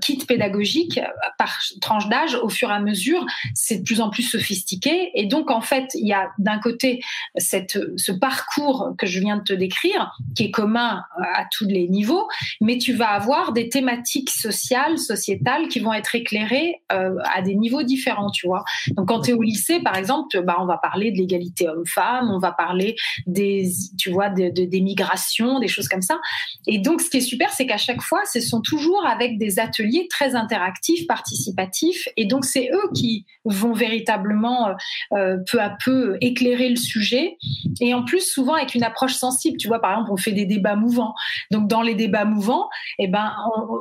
kit 0.00 0.18
pédagogique 0.18 1.00
par 1.38 1.58
tranche 1.80 2.08
d'âge, 2.08 2.34
au 2.36 2.48
fur 2.48 2.70
et 2.70 2.74
à 2.74 2.80
mesure, 2.80 3.24
c'est 3.54 3.78
de 3.78 3.82
plus 3.82 4.00
en 4.00 4.10
plus 4.10 4.22
sophistiqué. 4.22 5.10
Et 5.14 5.26
donc 5.26 5.50
en 5.50 5.60
fait, 5.60 5.90
il 5.94 6.06
y 6.06 6.12
a 6.12 6.30
d'un 6.38 6.58
côté 6.58 7.00
cette, 7.36 7.78
ce 7.96 8.12
parcours 8.12 8.94
que 8.98 9.06
je 9.06 9.20
viens 9.20 9.38
de 9.38 9.42
te 9.42 9.52
décrire, 9.52 10.12
qui 10.34 10.44
est 10.44 10.50
commun 10.50 11.02
à 11.34 11.44
tous 11.50 11.66
les 11.66 11.88
niveaux, 11.88 12.28
mais 12.60 12.78
tu 12.78 12.92
vas 12.92 13.10
avoir 13.10 13.52
des 13.52 13.68
thématiques 13.68 14.30
sociales, 14.30 14.98
sociétales 14.98 15.68
qui 15.68 15.80
vont 15.80 15.92
être 15.92 16.14
éclairées 16.14 16.82
euh, 16.92 17.16
à 17.24 17.42
des 17.42 17.54
niveaux 17.54 17.82
différents, 17.82 18.30
tu 18.30 18.46
vois. 18.46 18.64
Donc 18.92 19.08
quand 19.08 19.22
tu 19.22 19.30
es 19.30 19.32
au 19.32 19.42
lycée, 19.42 19.80
par 19.80 19.96
exemple, 19.96 20.42
bah, 20.42 20.56
on 20.60 20.66
va 20.66 20.78
parler 20.78 21.10
de 21.10 21.18
l'égalité 21.18 21.68
homme-femme, 21.68 22.30
on 22.30 22.38
va 22.38 22.52
parler 22.52 22.96
des, 23.26 23.70
tu 23.98 24.10
vois, 24.10 24.30
de, 24.34 24.50
des 24.50 24.80
migrations, 24.80 25.58
des 25.58 25.68
choses 25.68 25.88
comme 25.88 26.02
ça. 26.02 26.20
Et 26.66 26.78
donc 26.78 27.00
ce 27.00 27.10
qui 27.10 27.18
est 27.18 27.20
super, 27.20 27.52
c'est 27.52 27.66
qu'à 27.66 27.76
chaque 27.76 28.02
fois, 28.02 28.20
ce 28.30 28.40
sont 28.40 28.60
toujours 28.60 29.06
avec 29.06 29.38
des 29.38 29.58
ateliers 29.58 30.08
très 30.08 30.34
interactifs, 30.34 31.06
participatifs, 31.06 32.08
et 32.16 32.26
donc 32.26 32.44
c'est 32.44 32.70
eux 32.72 32.90
qui 32.94 33.26
vont 33.44 33.72
véritablement 33.72 34.68
euh, 34.68 34.72
euh, 35.12 35.36
peu 35.50 35.60
à 35.60 35.76
peu 35.84 36.16
éclairer 36.20 36.68
le 36.68 36.76
sujet, 36.76 37.36
et 37.80 37.94
en 37.94 38.04
plus 38.04 38.20
souvent 38.20 38.54
avec 38.54 38.74
une 38.74 38.84
approche 38.84 39.14
sensible. 39.14 39.56
Tu 39.56 39.68
vois, 39.68 39.80
par 39.80 39.92
exemple, 39.92 40.10
on 40.12 40.16
fait 40.16 40.32
des 40.32 40.46
débats 40.46 40.76
mouvants. 40.76 41.14
Donc 41.50 41.68
dans 41.68 41.82
les 41.82 41.94
débats 41.94 42.24
mouvants, 42.24 42.68
eh 42.98 43.08
ben, 43.08 43.32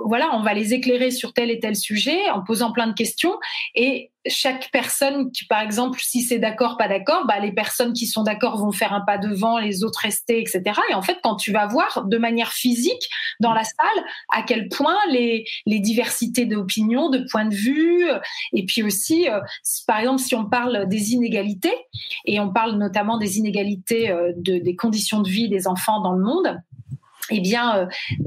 voilà, 0.06 0.30
on 0.34 0.42
va 0.42 0.54
les 0.54 0.74
éclairer 0.74 1.12
sur 1.12 1.34
tel 1.34 1.52
et 1.52 1.60
tel 1.60 1.76
sujet 1.76 2.30
en 2.32 2.42
posant 2.44 2.72
plein 2.72 2.88
de 2.88 2.94
questions 2.94 3.34
et 3.76 4.12
chaque 4.28 4.70
personne 4.72 5.32
qui, 5.32 5.46
par 5.46 5.62
exemple, 5.62 6.00
si 6.02 6.22
c'est 6.22 6.40
d'accord, 6.40 6.78
pas 6.78 6.88
d'accord, 6.88 7.26
bah, 7.28 7.40
les 7.40 7.52
personnes 7.52 7.94
qui 7.94 8.08
sont 8.08 8.24
d'accord 8.24 8.58
vont 8.58 8.72
faire 8.72 8.94
un 8.94 9.02
pas 9.02 9.18
devant, 9.18 9.60
les 9.60 9.84
autres 9.84 10.00
rester, 10.00 10.40
etc. 10.40 10.62
Et 10.90 10.94
en 10.94 11.02
fait, 11.02 11.20
quand 11.24 11.36
tu 11.36 11.52
vas 11.52 11.68
voir 11.68 12.06
de 12.06 12.18
manière 12.18 12.52
physique 12.52 13.10
dans 13.40 13.54
la 13.54 13.64
salle 13.64 14.06
à 14.30 14.42
quel 14.42 14.70
point 14.70 14.98
les, 15.10 15.46
les 15.66 15.80
diversités 15.80 16.46
d'opinions, 16.46 17.10
de 17.10 17.26
points 17.30 17.46
de 17.46 17.56
vue, 17.56 18.06
et 18.54 18.66
puis 18.66 18.84
aussi, 18.84 19.28
euh, 19.30 19.40
par 19.88 20.00
exemple, 20.00 20.22
si 20.22 20.36
on 20.36 20.46
parle 20.46 20.88
des 20.88 21.14
inégalités, 21.14 21.74
et 22.26 22.40
on 22.40 22.52
parle 22.52 22.78
notamment 22.78 23.18
des 23.18 23.38
inégalités 23.38 24.10
euh, 24.10 24.32
de, 24.38 24.58
des 24.58 24.76
conditions 24.76 25.22
de 25.22 25.30
vie 25.30 25.50
des 25.50 25.68
enfants 25.68 26.02
dans 26.02 26.14
le 26.14 26.24
monde, 26.24 26.62
eh 27.30 27.40
bien, 27.40 27.78
euh, 27.78 27.86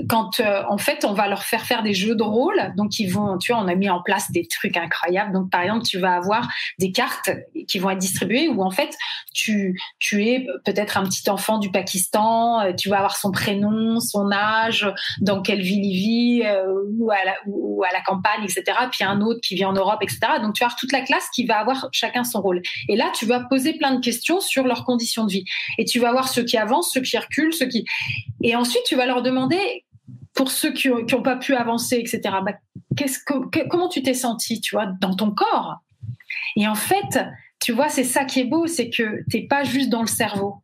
quand 0.09 0.41
euh, 0.41 0.63
en 0.69 0.79
fait 0.79 1.05
on 1.05 1.13
va 1.13 1.29
leur 1.29 1.43
faire 1.43 1.63
faire 1.63 1.83
des 1.83 1.95
jeux 1.95 2.15
de 2.15 2.23
rôle, 2.23 2.73
donc 2.77 2.99
ils 2.99 3.09
vont, 3.09 3.39
tu 3.39 3.53
vois, 3.53 3.63
on 3.63 3.69
a 3.69 3.75
mis 3.75 3.91
en 3.91 4.03
place 4.03 4.31
des 4.31 4.47
trucs 4.47 4.77
incroyables. 4.77 5.33
Donc 5.33 5.51
par 5.51 5.63
exemple, 5.63 5.85
tu 5.85 5.99
vas 5.99 6.15
avoir 6.15 6.49
des 6.79 6.93
cartes 6.93 7.31
qui 7.69 7.79
vont 7.79 7.91
être 7.91 7.99
distribuées 7.99 8.49
où 8.49 8.63
en 8.63 8.71
fait 8.71 8.95
tu 9.35 9.79
tu 9.99 10.27
es 10.27 10.47
peut-être 10.65 10.97
un 10.97 11.05
petit 11.05 11.29
enfant 11.29 11.59
du 11.59 11.71
Pakistan, 11.71 12.61
euh, 12.61 12.73
tu 12.73 12.89
vas 12.89 12.99
avoir 12.99 13.17
son 13.17 13.31
prénom, 13.31 14.01
son 14.01 14.31
âge, 14.33 14.91
dans 15.21 15.43
quelle 15.43 15.63
ville 15.63 15.85
il 15.85 15.97
vit, 15.97 16.43
ou 16.99 17.11
à 17.11 17.25
la 17.25 17.35
ou 17.47 17.85
à 17.85 17.93
la 17.93 18.01
campagne, 18.01 18.45
etc. 18.45 18.65
Puis 18.91 19.05
un 19.05 19.21
autre 19.21 19.41
qui 19.43 19.55
vit 19.55 19.65
en 19.65 19.73
Europe, 19.73 19.99
etc. 20.03 20.21
Donc 20.41 20.55
tu 20.55 20.61
vas 20.61 20.67
avoir 20.67 20.77
toute 20.77 20.93
la 20.93 21.03
classe 21.03 21.29
qui 21.35 21.45
va 21.45 21.59
avoir 21.59 21.89
chacun 21.93 22.25
son 22.25 22.41
rôle. 22.41 22.63
Et 22.89 22.97
là, 22.97 23.11
tu 23.15 23.27
vas 23.27 23.41
poser 23.41 23.75
plein 23.75 23.95
de 23.95 24.01
questions 24.01 24.41
sur 24.41 24.65
leurs 24.65 24.85
conditions 24.85 25.25
de 25.25 25.33
vie. 25.33 25.45
Et 25.79 25.85
tu 25.85 25.99
vas 25.99 26.13
voir 26.13 26.29
ceux 26.29 26.45
qui 26.45 26.57
avancent, 26.57 26.93
ceux 26.93 27.03
qui 27.03 27.19
reculent, 27.19 27.53
ceux 27.53 27.67
qui 27.67 27.85
et 28.43 28.55
ensuite 28.55 28.86
tu 28.87 28.97
vas 28.97 29.07
leur 29.07 29.23
demander, 29.23 29.85
pour 30.35 30.51
ceux 30.51 30.73
qui 30.73 30.89
n'ont 30.89 31.23
pas 31.23 31.37
pu 31.37 31.55
avancer, 31.55 31.97
etc., 31.97 32.21
bah, 32.45 32.53
que, 32.97 33.69
comment 33.69 33.89
tu 33.89 34.03
t'es 34.03 34.15
senti, 34.15 34.61
tu 34.61 34.75
vois, 34.75 34.87
dans 35.01 35.15
ton 35.15 35.33
corps? 35.33 35.77
Et 36.57 36.69
en 36.69 36.75
fait, 36.75 37.21
tu 37.61 37.73
vois, 37.73 37.89
c'est 37.89 38.05
ça 38.05 38.25
qui 38.25 38.41
est 38.41 38.45
beau, 38.45 38.67
c'est 38.67 38.91
que 38.91 39.25
tu 39.31 39.37
n'es 39.37 39.47
pas 39.47 39.65
juste 39.65 39.89
dans 39.89 40.03
le 40.03 40.07
cerveau. 40.07 40.63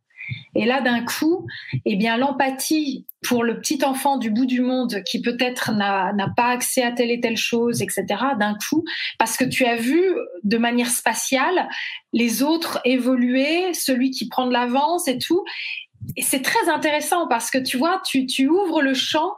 Et 0.55 0.65
là, 0.65 0.81
d'un 0.81 1.03
coup, 1.03 1.45
eh 1.85 1.95
bien, 1.95 2.17
l'empathie 2.17 3.05
pour 3.27 3.43
le 3.43 3.59
petit 3.59 3.83
enfant 3.83 4.17
du 4.17 4.29
bout 4.29 4.45
du 4.45 4.61
monde 4.61 5.01
qui 5.05 5.21
peut-être 5.21 5.71
n'a 5.73 6.13
pas 6.35 6.47
accès 6.47 6.83
à 6.83 6.91
telle 6.91 7.11
et 7.11 7.19
telle 7.19 7.37
chose, 7.37 7.81
etc., 7.81 8.05
d'un 8.39 8.55
coup, 8.55 8.83
parce 9.19 9.37
que 9.37 9.45
tu 9.45 9.65
as 9.65 9.75
vu 9.75 10.01
de 10.43 10.57
manière 10.57 10.89
spatiale 10.89 11.67
les 12.13 12.43
autres 12.43 12.79
évoluer, 12.85 13.73
celui 13.73 14.11
qui 14.11 14.27
prend 14.27 14.47
de 14.47 14.53
l'avance 14.53 15.07
et 15.07 15.17
tout 15.17 15.43
c'est 16.21 16.41
très 16.41 16.69
intéressant 16.69 17.27
parce 17.27 17.51
que 17.51 17.57
tu 17.57 17.77
vois, 17.77 18.01
tu, 18.05 18.47
ouvres 18.47 18.81
le 18.81 18.93
champ 18.93 19.33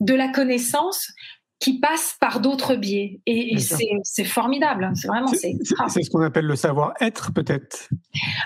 de 0.00 0.14
la 0.14 0.28
connaissance 0.28 1.12
qui 1.60 1.80
passe 1.80 2.16
par 2.20 2.40
d'autres 2.40 2.76
biais. 2.76 3.20
Et, 3.26 3.56
c'est 4.02 4.24
formidable. 4.24 4.90
C'est 4.94 5.08
vraiment. 5.08 5.28
C'est 5.28 5.56
ce 6.02 6.10
qu'on 6.10 6.22
appelle 6.22 6.46
le 6.46 6.56
savoir-être, 6.56 7.32
peut-être. 7.32 7.88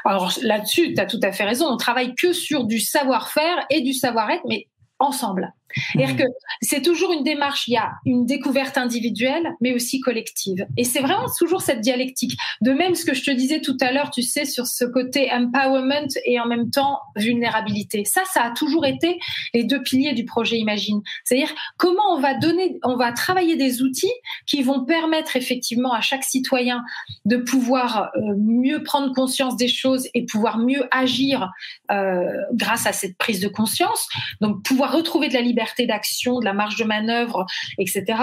Alors 0.05 0.33
là-dessus, 0.43 0.95
tu 0.95 1.01
as 1.01 1.07
tout 1.07 1.21
à 1.23 1.33
fait 1.33 1.45
raison. 1.45 1.67
On 1.67 1.77
travaille 1.77 2.15
que 2.15 2.33
sur 2.33 2.65
du 2.65 2.81
savoir-faire 2.81 3.67
et 3.71 3.83
du 3.83 3.93
savoir-être, 3.93 4.43
mais 4.49 4.69
ensemble. 4.99 5.53
C'est-à-dire 5.75 6.17
que 6.17 6.31
c'est 6.61 6.83
toujours 6.83 7.13
une 7.13 7.25
démarche, 7.25 7.69
il 7.69 7.73
y 7.73 7.77
a 7.77 7.91
une 8.05 8.27
découverte 8.27 8.79
individuelle, 8.79 9.55
mais 9.61 9.73
aussi 9.73 10.01
collective. 10.01 10.67
Et 10.77 10.85
c'est 10.85 11.01
vraiment 11.01 11.27
toujours 11.39 11.63
cette 11.63 11.81
dialectique. 11.81 12.37
De 12.61 12.73
même, 12.73 12.95
ce 12.95 13.05
que 13.05 13.15
je 13.15 13.25
te 13.25 13.31
disais 13.31 13.61
tout 13.61 13.77
à 13.81 13.93
l'heure, 13.93 14.11
tu 14.11 14.23
sais, 14.23 14.45
sur 14.45 14.67
ce 14.67 14.85
côté 14.85 15.31
empowerment 15.33 16.09
et 16.25 16.39
en 16.41 16.47
même 16.47 16.71
temps 16.71 16.99
vulnérabilité. 17.17 18.05
Ça, 18.05 18.23
ça 18.33 18.43
a 18.43 18.51
toujours 18.51 18.87
été 18.87 19.19
les 19.55 19.65
deux 19.65 19.83
piliers 19.83 20.15
du 20.15 20.25
projet 20.25 20.59
Imagine. 20.59 21.01
C'est-à-dire 21.25 21.53
comment 21.77 22.15
on 22.15 22.21
va 22.21 22.35
donner, 22.35 22.79
on 22.85 22.97
va 22.97 23.13
travailler 23.13 23.57
des 23.57 23.83
outils 23.83 24.13
qui 24.47 24.63
vont 24.63 24.85
permettre 24.85 25.37
effectivement 25.37 25.93
à 25.93 26.01
chaque 26.01 26.25
citoyen 26.25 26.83
de 27.25 27.37
pouvoir 27.37 28.11
euh, 28.17 28.35
mieux 28.39 28.83
prendre 28.83 29.13
conscience 29.15 29.57
des 29.57 29.69
choses 29.69 30.09
et 30.15 30.25
pouvoir 30.25 30.59
mieux 30.59 30.87
agir 30.91 31.51
euh, 31.91 32.25
grâce 32.53 32.87
à 32.87 32.93
cette 32.93 33.17
prise 33.17 33.41
de 33.41 33.49
conscience. 33.49 34.09
Donc 34.41 34.63
pouvoir 34.63 34.93
retrouver 34.93 35.29
de 35.29 35.35
la 35.35 35.41
liberté 35.41 35.62
d'action, 35.87 36.41
de 36.41 36.45
la 36.45 36.53
marge 36.53 36.77
de 36.77 36.85
manœuvre, 36.85 37.47
etc. 37.79 38.23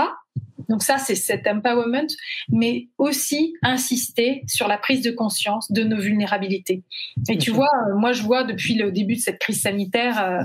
Donc 0.69 0.83
ça, 0.83 0.97
c'est 0.97 1.15
cet 1.15 1.47
empowerment, 1.47 2.07
mais 2.49 2.87
aussi 2.97 3.55
insister 3.63 4.43
sur 4.47 4.67
la 4.67 4.77
prise 4.77 5.01
de 5.01 5.11
conscience 5.11 5.71
de 5.71 5.83
nos 5.83 5.99
vulnérabilités. 5.99 6.83
Et 7.27 7.37
tu 7.37 7.51
vois, 7.51 7.67
euh, 7.87 7.95
moi, 7.97 8.11
je 8.11 8.21
vois 8.23 8.43
depuis 8.43 8.75
le 8.75 8.91
début 8.91 9.15
de 9.15 9.19
cette 9.19 9.39
crise 9.39 9.61
sanitaire 9.61 10.23
euh, 10.23 10.41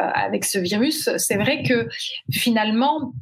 euh, 0.00 0.10
avec 0.14 0.44
ce 0.44 0.58
virus, 0.58 1.10
c'est 1.18 1.36
vrai 1.36 1.62
que 1.62 1.88
finalement, 2.32 3.12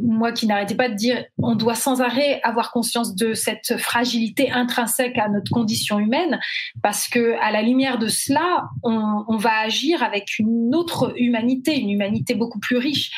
moi 0.00 0.32
qui 0.32 0.46
n'arrêtais 0.46 0.74
pas 0.74 0.88
de 0.88 0.94
dire, 0.94 1.24
on 1.38 1.54
doit 1.54 1.74
sans 1.74 2.00
arrêt 2.00 2.40
avoir 2.42 2.70
conscience 2.70 3.14
de 3.14 3.34
cette 3.34 3.76
fragilité 3.76 4.50
intrinsèque 4.50 5.18
à 5.18 5.28
notre 5.28 5.50
condition 5.50 5.98
humaine, 5.98 6.38
parce 6.82 7.08
que 7.08 7.34
à 7.40 7.50
la 7.50 7.62
lumière 7.62 7.98
de 7.98 8.08
cela, 8.08 8.64
on, 8.82 9.24
on 9.28 9.36
va 9.36 9.58
agir 9.60 10.02
avec 10.02 10.38
une 10.38 10.74
autre 10.74 11.12
humanité, 11.16 11.78
une 11.78 11.90
humanité 11.90 12.34
beaucoup 12.34 12.60
plus 12.60 12.76
riche. 12.76 13.10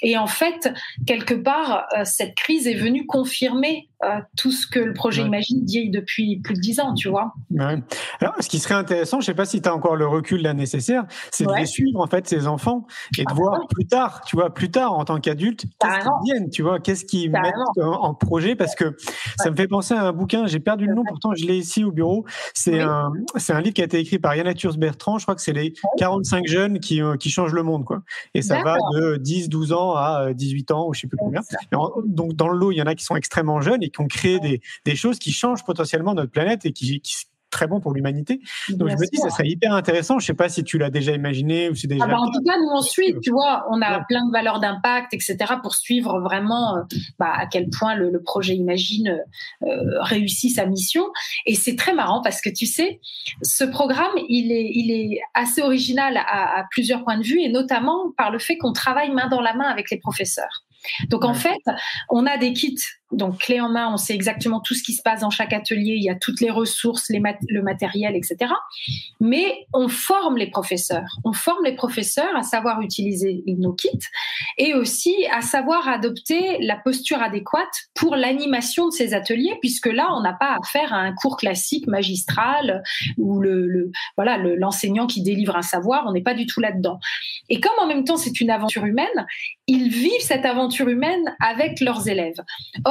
Et 0.00 0.16
en 0.16 0.26
fait, 0.26 0.72
quelque 1.06 1.34
part, 1.34 1.86
cette 2.04 2.34
crise 2.34 2.66
est 2.66 2.74
venue 2.74 3.06
confirmer 3.06 3.88
euh, 4.04 4.20
tout 4.36 4.50
ce 4.50 4.66
que 4.66 4.78
le 4.78 4.92
projet 4.92 5.22
Imagine 5.22 5.64
dit 5.64 5.90
depuis 5.90 6.40
plus 6.40 6.54
de 6.54 6.60
dix 6.60 6.80
ans, 6.80 6.94
tu 6.94 7.08
vois. 7.08 7.32
Alors, 8.20 8.34
ce 8.40 8.48
qui 8.48 8.58
serait 8.58 8.74
intéressant, 8.74 9.20
je 9.20 9.22
ne 9.22 9.26
sais 9.26 9.34
pas 9.34 9.44
si 9.44 9.62
tu 9.62 9.68
as 9.68 9.74
encore 9.74 9.96
le 9.96 10.06
recul 10.06 10.42
là 10.42 10.52
nécessaire, 10.54 11.04
c'est 11.30 11.46
de 11.46 11.52
les 11.54 11.66
suivre, 11.66 12.00
en 12.00 12.06
fait, 12.06 12.28
ces 12.28 12.46
enfants, 12.46 12.86
et 13.18 13.22
de 13.22 13.26
ah, 13.30 13.34
voir 13.34 13.66
plus 13.68 13.86
tard, 13.86 14.22
tu 14.26 14.36
vois, 14.36 14.52
plus 14.52 14.70
tard, 14.70 14.92
en 14.92 15.04
tant 15.04 15.18
qu'adulte, 15.20 15.64
qu'est-ce 15.80 15.98
qu'ils 15.98 16.32
viennent, 16.32 16.50
tu 16.50 16.62
vois, 16.62 16.80
qu'est-ce 16.80 17.04
qu'ils 17.04 17.30
mettent 17.30 17.54
en, 17.80 18.14
projet, 18.14 18.54
parce 18.54 18.74
que 18.74 18.96
ça 19.38 19.50
me 19.50 19.56
fait 19.56 19.68
penser 19.68 19.94
à 19.94 20.02
un 20.02 20.12
bouquin, 20.12 20.46
j'ai 20.46 20.60
perdu 20.60 20.86
le 20.86 20.94
nom, 20.94 21.02
pourtant 21.06 21.34
je 21.34 21.46
l'ai 21.46 21.56
ici 21.56 21.84
au 21.84 21.90
bureau, 21.90 22.24
c'est 22.54 22.80
un, 22.80 23.12
un 23.48 23.60
livre 23.60 23.74
qui 23.74 23.82
a 23.82 23.84
été 23.84 23.98
écrit 23.98 24.18
par 24.18 24.34
Yann 24.36 24.52
Bertrand, 24.78 25.18
je 25.18 25.24
crois 25.24 25.34
que 25.34 25.42
c'est 25.42 25.52
les 25.52 25.74
45 25.98 26.46
jeunes 26.46 26.80
qui, 26.80 27.02
euh, 27.02 27.16
qui 27.16 27.30
changent 27.30 27.54
le 27.54 27.62
monde, 27.62 27.84
quoi. 27.84 28.02
Et 28.34 28.42
ça 28.42 28.62
va 28.62 28.76
de 28.94 29.16
10, 29.16 29.48
12 29.48 29.72
ans 29.72 29.94
à 29.94 30.32
18 30.32 30.70
euh, 30.70 30.74
ans, 30.74 30.88
ou 30.88 30.94
je 30.94 31.00
sais 31.00 31.06
plus 31.06 31.16
combien. 31.16 31.40
donc, 32.04 32.34
dans 32.34 32.48
le 32.48 32.58
lot, 32.58 32.72
il 32.72 32.76
y 32.76 32.82
en 32.82 32.86
a 32.86 32.94
qui 32.94 33.04
sont 33.04 33.16
extrêmement 33.16 33.60
jeunes 33.60 33.82
et 33.82 33.90
qui 33.94 34.00
ont 34.00 34.08
créé 34.08 34.40
des, 34.40 34.60
des 34.84 34.96
choses 34.96 35.18
qui 35.18 35.32
changent 35.32 35.64
potentiellement 35.64 36.14
notre 36.14 36.32
planète 36.32 36.66
et 36.66 36.72
qui, 36.72 37.00
qui 37.00 37.14
très 37.54 37.68
bon 37.68 37.80
pour 37.80 37.94
l'humanité. 37.94 38.40
Donc 38.70 38.88
je 38.88 38.94
me 38.94 39.10
dis, 39.10 39.16
ça 39.16 39.30
serait 39.30 39.48
hyper 39.48 39.72
intéressant. 39.72 40.18
Je 40.18 40.26
sais 40.26 40.34
pas 40.34 40.48
si 40.48 40.64
tu 40.64 40.76
l'as 40.76 40.90
déjà 40.90 41.12
imaginé 41.12 41.68
ou 41.68 41.74
si 41.76 41.86
déjà. 41.86 42.04
Ah 42.04 42.08
bah, 42.08 42.18
en 42.18 42.26
tout 42.26 42.42
cas, 42.44 42.58
nous 42.58 42.70
on 42.74 42.82
suit. 42.82 43.14
Tu 43.22 43.30
vois, 43.30 43.64
on 43.70 43.80
a 43.80 44.00
plein 44.08 44.26
de 44.26 44.32
valeurs 44.32 44.58
d'impact, 44.58 45.14
etc. 45.14 45.36
pour 45.62 45.74
suivre 45.76 46.20
vraiment 46.20 46.76
euh, 46.76 46.80
bah, 47.18 47.32
à 47.32 47.46
quel 47.46 47.70
point 47.70 47.94
le, 47.94 48.20
projet 48.24 48.56
Imagine 48.56 49.20
euh, 49.62 49.66
réussit 50.00 50.54
sa 50.54 50.66
mission. 50.66 51.04
Et 51.46 51.54
c'est 51.54 51.76
très 51.76 51.94
marrant 51.94 52.22
parce 52.22 52.40
que 52.40 52.50
tu 52.50 52.66
sais, 52.66 53.00
ce 53.42 53.62
programme, 53.62 54.12
il 54.28 54.50
est, 54.50 54.70
il 54.74 54.90
est 54.90 55.20
assez 55.34 55.62
original 55.62 56.16
à, 56.16 56.58
à 56.58 56.64
plusieurs 56.70 57.04
points 57.04 57.18
de 57.18 57.24
vue 57.24 57.40
et 57.40 57.50
notamment 57.50 58.12
par 58.16 58.32
le 58.32 58.40
fait 58.40 58.56
qu'on 58.56 58.72
travaille 58.72 59.12
main 59.12 59.28
dans 59.28 59.40
la 59.40 59.54
main 59.54 59.66
avec 59.66 59.90
les 59.90 59.98
professeurs. 59.98 60.64
Donc 61.08 61.24
en 61.24 61.34
fait, 61.34 61.60
on 62.10 62.26
a 62.26 62.36
des 62.36 62.52
kits 62.52 62.76
donc 63.12 63.38
clé 63.38 63.60
en 63.60 63.68
main, 63.68 63.92
on 63.92 63.96
sait 63.96 64.14
exactement 64.14 64.60
tout 64.60 64.74
ce 64.74 64.82
qui 64.82 64.92
se 64.92 65.02
passe 65.02 65.20
dans 65.20 65.30
chaque 65.30 65.52
atelier, 65.52 65.94
il 65.96 66.02
y 66.02 66.10
a 66.10 66.14
toutes 66.14 66.40
les 66.40 66.50
ressources, 66.50 67.08
les 67.10 67.22
le 67.48 67.62
matériel, 67.62 68.16
etc. 68.16 68.50
Mais 69.20 69.66
on 69.72 69.88
forme 69.88 70.36
les 70.36 70.48
professeurs. 70.48 71.18
On 71.24 71.32
forme 71.32 71.64
les 71.64 71.74
professeurs 71.74 72.36
à 72.36 72.42
savoir 72.42 72.80
utiliser 72.82 73.42
nos 73.46 73.72
kits 73.72 73.90
et 74.58 74.74
aussi 74.74 75.14
à 75.32 75.40
savoir 75.40 75.88
adopter 75.88 76.58
la 76.60 76.76
posture 76.76 77.22
adéquate 77.22 77.88
pour 77.94 78.16
l'animation 78.16 78.88
de 78.88 78.92
ces 78.92 79.14
ateliers, 79.14 79.56
puisque 79.60 79.86
là, 79.86 80.08
on 80.12 80.20
n'a 80.20 80.34
pas 80.34 80.52
à 80.52 80.58
faire 80.66 80.92
un 80.92 81.12
cours 81.14 81.36
classique 81.36 81.86
magistral 81.86 82.82
où 83.16 83.40
le, 83.40 83.90
voilà 84.16 84.38
l'enseignant 84.38 85.06
qui 85.06 85.22
délivre 85.22 85.56
un 85.56 85.62
savoir, 85.62 86.04
on 86.06 86.12
n'est 86.12 86.22
pas 86.22 86.34
du 86.34 86.46
tout 86.46 86.60
là-dedans. 86.60 86.98
Et 87.48 87.60
comme 87.60 87.72
en 87.80 87.86
même 87.86 88.04
temps 88.04 88.16
c'est 88.16 88.40
une 88.40 88.50
aventure 88.50 88.84
humaine, 88.84 89.26
ils 89.66 89.88
vivent 89.88 90.20
cette 90.20 90.44
aventure 90.44 90.88
humaine 90.88 91.34
avec 91.40 91.80
leurs 91.80 92.08
élèves. 92.08 92.40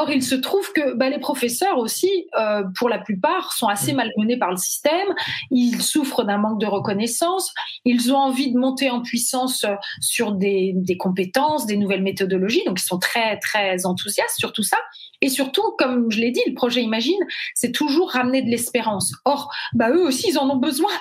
Il 0.09 0.23
se 0.23 0.35
trouve 0.35 0.71
que 0.73 0.93
bah, 0.95 1.09
les 1.09 1.19
professeurs 1.19 1.77
aussi, 1.77 2.27
euh, 2.39 2.63
pour 2.77 2.89
la 2.89 2.99
plupart, 2.99 3.53
sont 3.53 3.67
assez 3.67 3.93
malmenés 3.93 4.37
par 4.37 4.51
le 4.51 4.57
système. 4.57 5.07
Ils 5.51 5.81
souffrent 5.81 6.23
d'un 6.23 6.37
manque 6.37 6.59
de 6.59 6.65
reconnaissance. 6.65 7.53
Ils 7.85 8.13
ont 8.13 8.17
envie 8.17 8.51
de 8.51 8.57
monter 8.57 8.89
en 8.89 9.01
puissance 9.01 9.63
euh, 9.63 9.75
sur 9.99 10.33
des, 10.33 10.73
des 10.75 10.97
compétences, 10.97 11.65
des 11.65 11.77
nouvelles 11.77 12.03
méthodologies. 12.03 12.63
Donc, 12.65 12.79
ils 12.79 12.85
sont 12.85 12.99
très, 12.99 13.37
très 13.39 13.85
enthousiastes 13.85 14.37
sur 14.37 14.53
tout 14.53 14.63
ça. 14.63 14.77
Et 15.23 15.29
surtout, 15.29 15.63
comme 15.79 16.11
je 16.11 16.19
l'ai 16.19 16.31
dit, 16.31 16.41
le 16.45 16.53
projet 16.53 16.81
Imagine, 16.81 17.19
c'est 17.55 17.71
toujours 17.71 18.11
ramener 18.11 18.41
de 18.41 18.49
l'espérance. 18.49 19.13
Or, 19.23 19.49
bah, 19.73 19.89
eux 19.89 20.05
aussi, 20.05 20.31
ils 20.31 20.37
en 20.37 20.49
ont 20.49 20.57
besoin. 20.57 20.91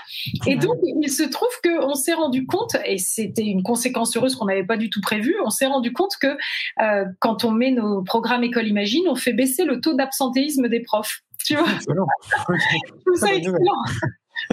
Et 0.47 0.55
donc, 0.55 0.77
il 0.85 1.11
se 1.11 1.25
trouve 1.25 1.49
qu'on 1.65 1.95
s'est 1.95 2.15
rendu 2.15 2.47
compte, 2.47 2.77
et 2.87 2.99
c'était 2.99 3.43
une 3.43 3.65
conséquence 3.65 4.17
heureuse 4.17 4.37
qu'on 4.37 4.45
n'avait 4.45 4.65
pas 4.65 4.77
du 4.77 4.91
tout 4.91 5.01
prévue, 5.01 5.35
on 5.45 5.51
s'est 5.51 5.67
rendu 5.67 5.93
compte 5.93 6.13
que 6.21 6.37
euh, 6.81 7.05
quand 7.19 7.45
on 7.45 7.51
met 7.51 7.73
nos 7.73 8.05
programmes 8.05 8.45
École 8.45 8.69
Imagine, 8.69 9.09
on 9.09 9.17
fait 9.17 9.33
baisser 9.33 9.65
le 9.65 9.81
taux 9.81 9.95
d'absentéisme 9.95 10.69
des 10.69 10.81
profs. 10.81 11.23
Tu 11.45 11.57
vois? 11.57 11.67
Ça 13.17 13.35
excellent. 13.35 13.83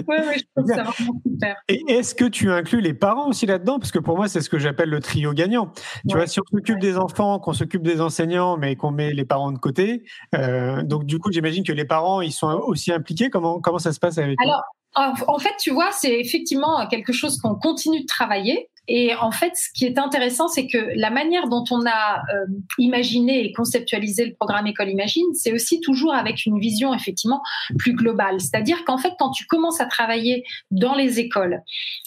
Oui, 0.08 0.16
oui, 0.26 0.34
je 0.38 0.44
trouve 0.54 0.68
ça 0.68 0.82
vraiment 0.82 1.20
super. 1.26 1.56
Et 1.68 1.82
est-ce 1.88 2.14
que 2.14 2.24
tu 2.24 2.50
inclus 2.50 2.80
les 2.80 2.94
parents 2.94 3.28
aussi 3.28 3.46
là-dedans? 3.46 3.78
Parce 3.78 3.92
que 3.92 3.98
pour 3.98 4.16
moi, 4.16 4.28
c'est 4.28 4.40
ce 4.40 4.50
que 4.50 4.58
j'appelle 4.58 4.90
le 4.90 5.00
trio 5.00 5.32
gagnant. 5.32 5.72
Tu 6.08 6.16
vois, 6.16 6.26
si 6.26 6.40
on 6.40 6.44
s'occupe 6.50 6.78
des 6.78 6.96
enfants, 6.96 7.38
qu'on 7.38 7.52
s'occupe 7.52 7.82
des 7.82 8.00
enseignants, 8.00 8.56
mais 8.56 8.76
qu'on 8.76 8.90
met 8.90 9.12
les 9.12 9.24
parents 9.24 9.52
de 9.52 9.58
côté, 9.58 10.04
euh, 10.34 10.82
donc 10.82 11.04
du 11.04 11.18
coup, 11.18 11.32
j'imagine 11.32 11.64
que 11.64 11.72
les 11.72 11.84
parents, 11.84 12.20
ils 12.20 12.32
sont 12.32 12.48
aussi 12.48 12.92
impliqués. 12.92 13.30
Comment, 13.30 13.60
comment 13.60 13.78
ça 13.78 13.92
se 13.92 14.00
passe 14.00 14.18
avec 14.18 14.36
Alors, 14.42 14.62
en 14.94 15.38
fait, 15.38 15.54
tu 15.60 15.70
vois, 15.70 15.90
c'est 15.92 16.18
effectivement 16.18 16.86
quelque 16.88 17.12
chose 17.12 17.38
qu'on 17.38 17.54
continue 17.54 18.00
de 18.00 18.06
travailler. 18.06 18.68
Et 18.92 19.14
en 19.14 19.30
fait, 19.30 19.52
ce 19.54 19.68
qui 19.72 19.86
est 19.86 19.98
intéressant, 19.98 20.48
c'est 20.48 20.66
que 20.66 20.76
la 20.96 21.10
manière 21.10 21.46
dont 21.46 21.62
on 21.70 21.86
a 21.86 22.16
euh, 22.34 22.46
imaginé 22.76 23.44
et 23.44 23.52
conceptualisé 23.52 24.26
le 24.26 24.34
programme 24.34 24.66
École 24.66 24.90
Imagine, 24.90 25.32
c'est 25.32 25.52
aussi 25.52 25.80
toujours 25.80 26.12
avec 26.12 26.44
une 26.44 26.58
vision 26.58 26.92
effectivement 26.92 27.40
plus 27.78 27.92
globale. 27.92 28.40
C'est-à-dire 28.40 28.84
qu'en 28.84 28.98
fait, 28.98 29.12
quand 29.16 29.30
tu 29.30 29.46
commences 29.46 29.80
à 29.80 29.86
travailler 29.86 30.42
dans 30.72 30.96
les 30.96 31.20
écoles 31.20 31.62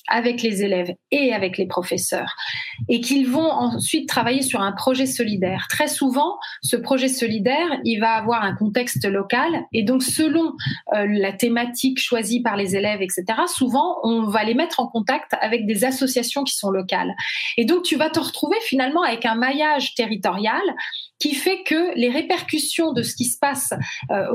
avec 0.09 0.41
les 0.41 0.61
élèves 0.61 0.93
et 1.11 1.33
avec 1.33 1.57
les 1.57 1.67
professeurs, 1.67 2.35
et 2.89 2.99
qu'ils 2.99 3.29
vont 3.29 3.49
ensuite 3.49 4.09
travailler 4.09 4.41
sur 4.41 4.59
un 4.59 4.73
projet 4.73 5.05
solidaire, 5.05 5.67
très 5.69 5.87
souvent, 5.87 6.37
ce 6.61 6.75
projet 6.75 7.07
solidaire, 7.07 7.79
il 7.85 7.99
va 8.01 8.11
avoir 8.11 8.43
un 8.43 8.55
contexte 8.55 9.05
local, 9.05 9.49
et 9.71 9.83
donc 9.83 10.03
selon 10.03 10.51
euh, 10.93 11.07
la 11.07 11.31
thématique 11.31 12.01
choisie 12.01 12.41
par 12.41 12.57
les 12.57 12.75
élèves, 12.75 13.01
etc., 13.01 13.23
souvent, 13.47 13.99
on 14.03 14.23
va 14.23 14.43
les 14.43 14.53
mettre 14.53 14.81
en 14.81 14.87
contact 14.87 15.31
avec 15.39 15.65
des 15.65 15.85
associations 15.85 16.43
qui 16.43 16.57
sont 16.57 16.72
locales. 16.73 17.15
Et 17.57 17.65
donc, 17.65 17.83
tu 17.83 17.95
vas 17.95 18.09
te 18.09 18.19
retrouver 18.19 18.57
finalement 18.61 19.03
avec 19.03 19.25
un 19.25 19.35
maillage 19.35 19.95
territorial 19.95 20.61
qui 21.19 21.35
fait 21.35 21.63
que 21.63 21.95
les 21.95 22.09
répercussions 22.09 22.91
de 22.91 23.01
ce 23.01 23.15
qui 23.15 23.25
se 23.25 23.39
passe 23.39 23.73
euh, 24.11 24.25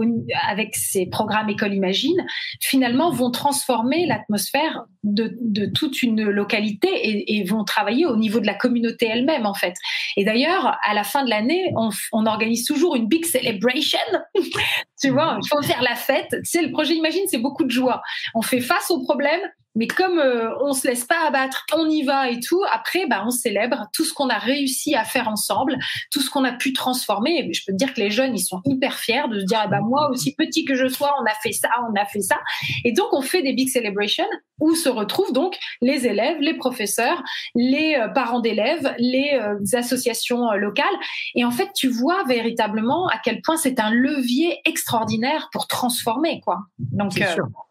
avec 0.49 0.75
ces 0.75 1.05
programmes 1.05 1.51
École 1.51 1.75
Imagine, 1.75 2.25
finalement, 2.63 3.11
vont 3.11 3.31
transformer 3.31 4.07
l'atmosphère 4.07 4.87
de, 5.05 5.67
toute 5.67 6.03
une 6.03 6.23
localité 6.25 6.89
et, 7.37 7.45
vont 7.45 7.65
travailler 7.65 8.07
au 8.07 8.17
niveau 8.17 8.41
de 8.41 8.47
la 8.47 8.55
communauté 8.55 9.07
elle-même, 9.07 9.45
en 9.45 9.55
fait. 9.55 9.75
Et 10.17 10.25
d'ailleurs, 10.25 10.79
à 10.83 10.95
la 10.95 11.05
fin 11.05 11.25
de 11.25 11.31
l'année, 11.31 11.73
on, 11.77 12.27
organise 12.27 12.65
toujours 12.65 12.97
une 12.97 13.07
big 13.07 13.25
celebration. 13.27 13.99
tu 15.01 15.11
vois, 15.11 15.39
il 15.43 15.49
faut 15.49 15.63
faire 15.63 15.83
la 15.83 15.95
fête. 15.95 16.37
C'est 16.43 16.63
le 16.63 16.71
projet 16.73 16.95
Imagine, 16.95 17.25
c'est 17.27 17.39
beaucoup 17.39 17.65
de 17.65 17.71
joie. 17.71 18.03
On 18.35 18.43
fait 18.43 18.61
face 18.61 18.91
aux 18.91 19.03
problèmes, 19.03 19.41
mais 19.75 19.87
comme 19.87 20.19
euh, 20.19 20.51
on 20.61 20.73
se 20.73 20.89
laisse 20.89 21.05
pas 21.05 21.27
abattre, 21.27 21.65
on 21.75 21.89
y 21.89 22.03
va 22.03 22.31
et 22.31 22.41
tout. 22.41 22.63
Après, 22.73 23.07
bah, 23.07 23.23
on 23.27 23.31
célèbre 23.31 23.87
tout 23.93 24.05
ce 24.05 24.13
qu'on 24.13 24.29
a 24.29 24.39
réussi 24.39 24.95
à 24.95 25.05
faire 25.05 25.29
ensemble, 25.29 25.79
tout 26.11 26.21
ce 26.21 26.31
qu'on 26.31 26.45
a 26.45 26.53
pu 26.53 26.73
transformer. 26.73 27.39
Et 27.39 27.53
je 27.53 27.65
peux 27.65 27.73
te 27.73 27.77
dire 27.77 27.95
que 27.95 28.01
les 28.01 28.11
jeunes, 28.11 28.37
ils 28.37 28.45
sont 28.45 28.61
hyper 28.65 28.99
fiers 28.99 29.29
de 29.31 29.41
se 29.41 29.45
dire, 29.45 29.69
bah, 29.69 29.81
moi 29.81 30.11
aussi 30.11 30.35
petit 30.35 30.65
que 30.65 30.75
je 30.75 30.89
sois, 30.89 31.15
on 31.21 31.25
a 31.25 31.35
fait 31.43 31.53
ça, 31.53 31.69
on 31.91 32.01
a 32.01 32.07
fait 32.07 32.23
ça. 32.23 32.39
Et 32.85 32.93
donc, 32.93 33.13
on 33.13 33.23
fait 33.23 33.43
des 33.43 33.53
big 33.53 33.69
celebrations 33.69 34.25
où 34.61 34.75
se 34.75 34.89
retrouvent 34.89 35.33
donc 35.33 35.57
les 35.81 36.07
élèves, 36.07 36.39
les 36.41 36.55
professeurs, 36.55 37.23
les 37.55 37.95
euh, 37.95 38.09
parents 38.09 38.41
d'élèves, 38.41 38.95
les 38.99 39.39
euh, 39.41 39.79
associations 39.79 40.53
locales. 40.53 40.87
Et 41.35 41.45
en 41.45 41.51
fait, 41.51 41.69
tu 41.75 41.89
vois 41.89 42.25
véritablement 42.25 43.09
à 43.09 43.19
quel 43.23 43.41
point 43.43 43.57
c'est 43.57 43.81
un 43.81 43.91
levier 43.91 44.59
extraordinaire 44.65 45.49
pour 45.53 45.67
transformer, 45.67 46.41
quoi. 46.41 46.59
Donc, 46.79 47.19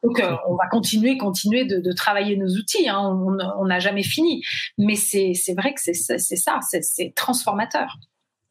donc 0.03 0.21
on 0.47 0.55
va 0.55 0.67
continuer, 0.69 1.17
continuer 1.17 1.65
de, 1.65 1.79
de 1.79 1.91
travailler 1.91 2.37
nos 2.37 2.49
outils. 2.49 2.89
Hein. 2.89 3.17
On 3.59 3.65
n'a 3.65 3.79
jamais 3.79 4.03
fini. 4.03 4.43
Mais 4.77 4.95
c'est 4.95 5.33
vrai 5.57 5.73
que 5.73 5.81
c'est 5.81 5.93
ça, 5.93 6.59
c'est 6.61 7.13
transformateur. 7.15 7.97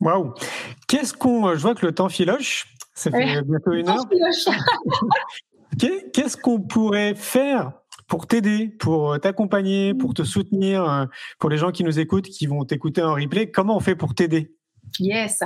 Waouh 0.00 0.34
Qu'est-ce 0.88 1.14
qu'on. 1.14 1.54
Je 1.54 1.62
vois 1.62 1.74
que 1.74 1.86
le 1.86 1.92
temps 1.92 2.08
filoche. 2.08 2.66
Ça 2.94 3.10
fait 3.10 3.42
bientôt 3.42 3.72
une 3.72 3.88
heure. 3.88 4.04
Qu'est-ce 6.12 6.36
qu'on 6.36 6.60
pourrait 6.60 7.14
faire 7.14 7.72
pour 8.06 8.26
t'aider, 8.26 8.68
pour 8.68 9.18
t'accompagner, 9.20 9.94
pour 9.94 10.14
te 10.14 10.22
soutenir, 10.22 10.88
euh, 10.88 11.06
pour 11.38 11.50
les 11.50 11.58
gens 11.58 11.72
qui 11.72 11.84
nous 11.84 11.98
écoutent, 11.98 12.28
qui 12.28 12.46
vont 12.46 12.64
t'écouter 12.64 13.02
en 13.02 13.14
replay 13.14 13.50
Comment 13.50 13.76
on 13.76 13.80
fait 13.80 13.96
pour 13.96 14.14
t'aider? 14.14 14.55
Yes. 14.98 15.42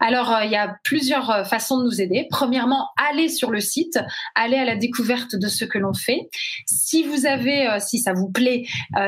Alors, 0.00 0.32
euh, 0.32 0.44
il 0.44 0.50
y 0.50 0.56
a 0.56 0.76
plusieurs 0.84 1.30
euh, 1.30 1.44
façons 1.44 1.78
de 1.78 1.84
nous 1.84 2.00
aider. 2.00 2.26
Premièrement, 2.30 2.88
allez 3.10 3.28
sur 3.28 3.50
le 3.50 3.60
site, 3.60 3.98
allez 4.34 4.56
à 4.56 4.64
la 4.64 4.76
découverte 4.76 5.34
de 5.34 5.48
ce 5.48 5.64
que 5.64 5.78
l'on 5.78 5.94
fait. 5.94 6.28
Si 6.66 7.02
vous 7.02 7.26
avez, 7.26 7.68
euh, 7.68 7.78
si 7.80 7.98
ça 7.98 8.12
vous 8.12 8.30
plaît, 8.30 8.64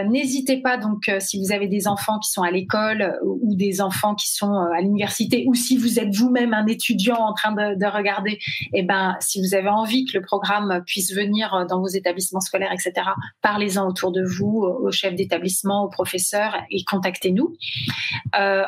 n'hésitez 0.09 0.61
pas. 0.61 0.77
Donc, 0.77 1.11
si 1.21 1.39
vous 1.39 1.53
avez 1.53 1.69
des 1.69 1.87
enfants 1.87 2.19
qui 2.19 2.31
sont 2.31 2.43
à 2.43 2.51
l'école 2.51 3.19
ou 3.23 3.55
des 3.55 3.81
enfants 3.81 4.15
qui 4.15 4.33
sont 4.33 4.53
à 4.53 4.81
l'université, 4.81 5.45
ou 5.47 5.55
si 5.55 5.77
vous 5.77 5.99
êtes 5.99 6.15
vous-même 6.15 6.55
un 6.55 6.67
étudiant 6.67 7.17
en 7.17 7.33
train 7.33 7.53
de, 7.53 7.79
de 7.79 7.87
regarder, 7.87 8.39
eh 8.73 8.83
ben, 8.83 9.17
si 9.21 9.41
vous 9.41 9.55
avez 9.55 9.69
envie 9.69 10.05
que 10.05 10.19
le 10.19 10.25
programme 10.25 10.83
puisse 10.87 11.15
venir 11.15 11.67
dans 11.69 11.81
vos 11.81 11.89
établissements 11.89 12.41
scolaires, 12.41 12.73
etc., 12.73 13.09
parlez-en 13.43 13.87
autour 13.87 14.13
de 14.13 14.23
vous, 14.25 14.65
au 14.65 14.91
chef 14.91 15.15
d'établissement, 15.15 15.85
aux 15.85 15.91
professeurs, 15.91 16.57
et 16.71 16.85
contactez-nous. 16.85 17.55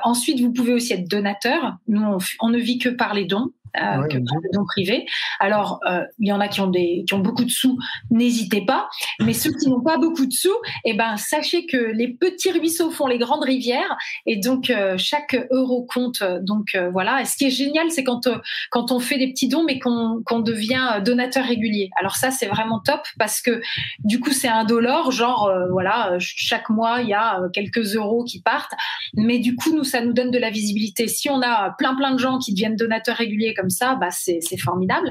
ensuite, 0.04 0.40
vous 0.40 0.52
pouvez 0.52 0.72
aussi 0.72 0.92
être 0.92 1.05
donateur. 1.06 1.76
Nous, 1.88 2.18
on, 2.40 2.48
ne 2.50 2.58
vit 2.58 2.78
que 2.78 2.88
par 2.88 3.14
les 3.14 3.24
dons. 3.24 3.52
Euh, 3.76 4.06
que 4.08 4.18
par 4.18 4.38
les 4.42 4.50
dons 4.52 4.64
privés. 4.64 5.06
Alors, 5.38 5.80
euh, 5.88 6.00
il 6.18 6.28
y 6.28 6.32
en 6.32 6.40
a 6.40 6.48
qui 6.48 6.60
ont 6.60 6.66
des, 6.68 7.04
qui 7.06 7.14
ont 7.14 7.18
beaucoup 7.18 7.44
de 7.44 7.50
sous, 7.50 7.78
n'hésitez 8.10 8.64
pas. 8.64 8.88
Mais 9.20 9.32
ceux 9.32 9.52
qui 9.52 9.68
n'ont 9.68 9.82
pas 9.82 9.98
beaucoup 9.98 10.26
de 10.26 10.32
sous, 10.32 10.56
eh 10.84 10.94
ben, 10.94 11.16
sachez 11.16 11.66
que 11.66 11.76
les 11.76 12.08
petits 12.08 12.50
ruisseaux 12.50 12.90
font 12.90 13.06
les 13.06 13.18
grandes 13.18 13.44
rivières, 13.44 13.96
et 14.24 14.36
donc 14.36 14.70
euh, 14.70 14.94
chaque 14.96 15.36
euro 15.50 15.84
compte. 15.84 16.22
Donc 16.40 16.76
voilà. 16.92 17.20
Et 17.20 17.24
ce 17.24 17.36
qui 17.36 17.46
est 17.46 17.50
génial, 17.50 17.90
c'est 17.90 18.04
quand 18.04 18.28
quand 18.70 18.92
on 18.92 19.00
fait 19.00 19.18
des 19.18 19.28
petits 19.28 19.48
dons, 19.48 19.64
mais 19.64 19.78
qu'on 19.78 20.22
qu'on 20.24 20.40
devient 20.40 21.00
donateur 21.04 21.44
régulier. 21.44 21.90
Alors 22.00 22.16
ça, 22.16 22.30
c'est 22.30 22.46
vraiment 22.46 22.80
top 22.80 23.00
parce 23.18 23.42
que 23.42 23.60
du 24.04 24.20
coup, 24.20 24.32
c'est 24.32 24.48
un 24.48 24.64
dollar, 24.64 25.10
genre 25.10 25.50
voilà, 25.70 26.16
chaque 26.18 26.70
mois 26.70 27.02
il 27.02 27.08
y 27.08 27.14
a 27.14 27.40
quelques 27.52 27.94
euros 27.94 28.24
qui 28.24 28.40
partent, 28.40 28.72
mais 29.14 29.38
du 29.38 29.54
coup, 29.54 29.74
nous, 29.74 29.84
ça 29.84 30.00
nous 30.00 30.12
donne 30.12 30.30
de 30.30 30.38
la 30.38 30.50
visibilité. 30.50 31.08
Si 31.08 31.28
on 31.28 31.42
a 31.42 31.74
plein 31.78 31.94
plein 31.94 32.12
de 32.12 32.18
gens 32.18 32.38
qui 32.38 32.52
deviennent 32.52 32.76
donateurs 32.76 33.16
réguliers 33.16 33.54
comme 33.54 33.65
ça, 33.70 33.94
bah 33.96 34.10
c'est 34.10 34.40
formidable. 34.58 35.10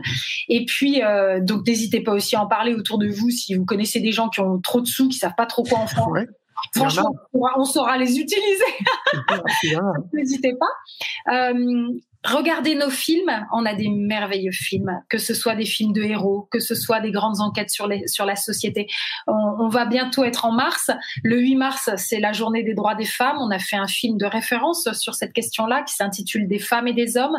Et 0.49 0.66
puis 0.66 1.03
euh, 1.03 1.39
donc 1.41 1.66
n'hésitez 1.68 2.01
pas 2.01 2.14
aussi 2.14 2.36
à 2.36 2.43
en 2.43 2.47
parler 2.47 2.74
autour 2.74 2.97
de 2.97 3.08
vous 3.08 3.30
si 3.30 3.56
vous 3.56 3.66
connaissez 3.66 3.99
des 3.99 4.12
gens 4.12 4.30
qui 4.30 4.41
ont 4.41 4.60
trop 4.60 4.82
de 4.82 4.88
sous, 4.88 5.08
qui 5.10 5.18
savent 5.18 5.36
pas 5.36 5.45
trop 5.45 5.64
quoi 5.64 5.80
en 5.80 5.88
faire. 5.88 6.08
Franchement, 6.74 7.14
on 7.34 7.66
saura 7.66 7.97
les 7.97 8.18
utiliser. 8.18 8.64
N'hésitez 10.14 10.53
pas. 10.56 11.32
Euh, 11.34 11.89
Regardez 12.26 12.73
nos 12.73 12.89
films, 12.89 13.45
on 13.51 13.65
a 13.65 13.76
des 13.76 13.88
merveilleux 13.88 14.51
films, 14.51 14.99
que 15.09 15.19
ce 15.19 15.36
soit 15.36 15.53
des 15.53 15.65
films 15.65 15.93
de 15.93 16.01
héros, 16.01 16.47
que 16.49 16.59
ce 16.59 16.73
soit 16.73 16.99
des 16.99 17.11
grandes 17.11 17.39
enquêtes 17.39 17.69
sur, 17.69 17.88
la 17.88 18.36
société. 18.36 18.88
On, 19.28 19.67
va 19.67 19.86
bientôt 19.86 20.23
être 20.23 20.45
en 20.45 20.51
mars. 20.51 20.89
Le 21.23 21.39
8 21.39 21.55
mars, 21.55 21.89
c'est 21.97 22.19
la 22.19 22.34
journée 22.34 22.63
des 22.63 22.73
droits 22.73 22.95
des 22.95 23.05
femmes. 23.05 23.38
On 23.39 23.51
a 23.51 23.59
fait 23.59 23.76
un 23.76 23.86
film 23.88 24.17
de 24.17 24.26
référence 24.26 24.89
sur 24.93 25.13
cette 25.13 25.34
question-là 25.34 25.84
qui 25.84 25.93
s'intitule 25.93 26.47
Des 26.47 26.57
femmes 26.57 26.88
et 26.88 26.93
des 26.93 27.15
hommes, 27.15 27.38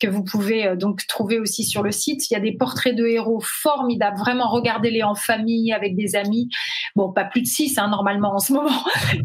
que 0.00 0.06
vous 0.06 0.22
pouvez 0.22 0.66
euh, 0.66 0.76
donc 0.76 1.06
trouver 1.06 1.38
aussi 1.38 1.64
sur 1.64 1.82
le 1.82 1.90
site. 1.90 2.30
Il 2.30 2.34
y 2.34 2.36
a 2.36 2.40
des 2.40 2.52
portraits 2.52 2.94
de 2.94 3.06
héros 3.06 3.40
formidables. 3.42 4.18
Vraiment, 4.18 4.48
regardez-les 4.48 5.02
en 5.02 5.14
famille, 5.14 5.72
avec 5.72 5.96
des 5.96 6.14
amis. 6.14 6.50
Bon, 6.94 7.10
pas 7.10 7.24
plus 7.24 7.40
de 7.40 7.46
6 7.46 7.78
hein, 7.78 7.88
normalement 7.88 8.34
en 8.34 8.38
ce 8.38 8.52
moment, 8.52 8.84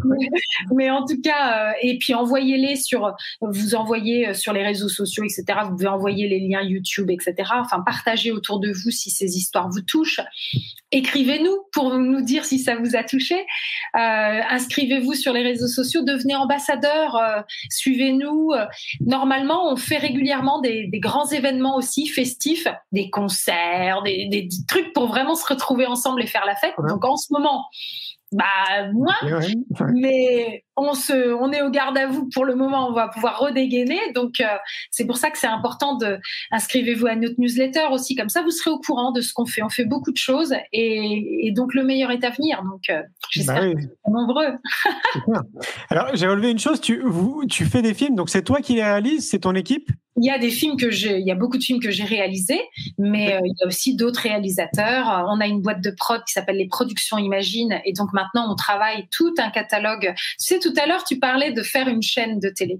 mais, 0.75 0.89
en 0.89 1.05
tout 1.05 1.19
cas, 1.21 1.73
et 1.81 1.97
puis 1.97 2.13
envoyez-les 2.13 2.77
sur, 2.77 3.13
vous 3.41 3.75
envoyez 3.75 4.33
sur 4.33 4.53
les 4.53 4.63
réseaux 4.63 4.87
sociaux, 4.87 5.00
etc. 5.05 5.43
Vous 5.63 5.71
pouvez 5.71 5.87
envoyer 5.87 6.27
les 6.27 6.39
liens 6.39 6.61
YouTube, 6.61 7.09
etc. 7.09 7.33
Enfin, 7.55 7.81
partagez 7.85 8.31
autour 8.31 8.59
de 8.59 8.71
vous 8.71 8.91
si 8.91 9.09
ces 9.09 9.37
histoires 9.37 9.69
vous 9.69 9.81
touchent. 9.81 10.21
Écrivez-nous 10.91 11.57
pour 11.71 11.97
nous 11.97 12.21
dire 12.21 12.45
si 12.45 12.59
ça 12.59 12.75
vous 12.75 12.95
a 12.95 13.03
touché. 13.03 13.45
inscrivez-vous 13.93 15.13
sur 15.13 15.33
les 15.33 15.43
réseaux 15.43 15.67
sociaux, 15.67 16.01
devenez 16.03 16.35
ambassadeur, 16.35 17.19
suivez-nous. 17.69 18.51
Normalement, 19.05 19.71
on 19.71 19.75
fait 19.75 19.97
régulièrement 19.97 20.59
des, 20.61 20.89
grands 20.93 21.27
événements 21.27 21.77
aussi 21.77 22.07
festifs, 22.07 22.67
des 22.91 23.09
concerts, 23.09 24.03
des, 24.03 24.47
trucs 24.67 24.93
pour 24.93 25.07
vraiment 25.07 25.35
se 25.35 25.45
retrouver 25.45 25.85
ensemble 25.85 26.21
et 26.21 26.27
faire 26.27 26.45
la 26.45 26.55
fête. 26.55 26.73
Donc 26.87 27.05
en 27.05 27.17
ce 27.17 27.31
moment, 27.31 27.65
bah 28.31 28.91
moi, 28.93 29.13
mais 29.93 30.63
on 30.77 30.93
se, 30.93 31.33
on 31.33 31.51
est 31.51 31.61
au 31.61 31.69
garde 31.69 31.97
à 31.97 32.07
vous 32.07 32.29
pour 32.33 32.45
le 32.45 32.55
moment. 32.55 32.89
On 32.89 32.93
va 32.93 33.07
pouvoir 33.07 33.39
redégainer. 33.39 33.99
Donc 34.13 34.39
euh, 34.39 34.45
c'est 34.89 35.05
pour 35.05 35.17
ça 35.17 35.29
que 35.29 35.37
c'est 35.37 35.47
important 35.47 35.95
de 35.95 36.17
inscrivez-vous 36.51 37.07
à 37.07 37.15
notre 37.15 37.35
newsletter 37.37 37.87
aussi. 37.91 38.15
Comme 38.15 38.29
ça, 38.29 38.41
vous 38.41 38.51
serez 38.51 38.71
au 38.71 38.79
courant 38.79 39.11
de 39.11 39.21
ce 39.21 39.33
qu'on 39.33 39.45
fait. 39.45 39.63
On 39.63 39.69
fait 39.69 39.85
beaucoup 39.85 40.11
de 40.11 40.17
choses 40.17 40.53
et, 40.73 41.51
donc 41.55 41.73
le 41.73 41.83
meilleur 41.83 42.11
est 42.11 42.23
à 42.23 42.29
venir. 42.29 42.63
Donc 42.63 42.89
euh, 42.89 43.01
j'espère 43.29 43.55
bah 43.55 43.73
que 43.73 43.81
vous 43.81 44.11
nombreux. 44.11 44.57
Alors 45.89 46.15
j'ai 46.15 46.27
relevé 46.27 46.51
une 46.51 46.59
chose. 46.59 46.81
Tu, 46.81 47.01
vous, 47.03 47.45
tu 47.45 47.65
fais 47.65 47.81
des 47.81 47.93
films. 47.93 48.15
Donc 48.15 48.29
c'est 48.29 48.43
toi 48.43 48.61
qui 48.61 48.75
les 48.75 48.83
réalises, 48.83 49.29
c'est 49.29 49.39
ton 49.39 49.55
équipe? 49.55 49.89
Il 50.17 50.25
y 50.25 50.29
a 50.29 50.37
des 50.37 50.49
films 50.49 50.75
que 50.75 50.91
j'ai, 50.91 51.19
il 51.19 51.25
y 51.25 51.31
a 51.31 51.35
beaucoup 51.35 51.57
de 51.57 51.63
films 51.63 51.79
que 51.79 51.89
j'ai 51.89 52.03
réalisés, 52.03 52.61
mais 52.97 53.33
euh, 53.33 53.39
il 53.45 53.53
y 53.57 53.63
a 53.63 53.67
aussi 53.67 53.95
d'autres 53.95 54.19
réalisateurs. 54.19 55.25
On 55.29 55.39
a 55.39 55.47
une 55.47 55.61
boîte 55.61 55.81
de 55.81 55.91
prod 55.91 56.21
qui 56.25 56.33
s'appelle 56.33 56.57
les 56.57 56.67
Productions 56.67 57.17
Imagine, 57.17 57.79
et 57.85 57.93
donc 57.93 58.11
maintenant 58.11 58.51
on 58.51 58.55
travaille 58.55 59.07
tout 59.09 59.33
un 59.37 59.49
catalogue. 59.49 60.13
Tu 60.15 60.35
sais, 60.37 60.59
tout 60.61 60.73
à 60.81 60.85
l'heure 60.85 61.03
tu 61.03 61.19
parlais 61.19 61.51
de 61.51 61.61
faire 61.61 61.87
une 61.87 62.01
chaîne 62.01 62.39
de 62.39 62.49
télé, 62.49 62.79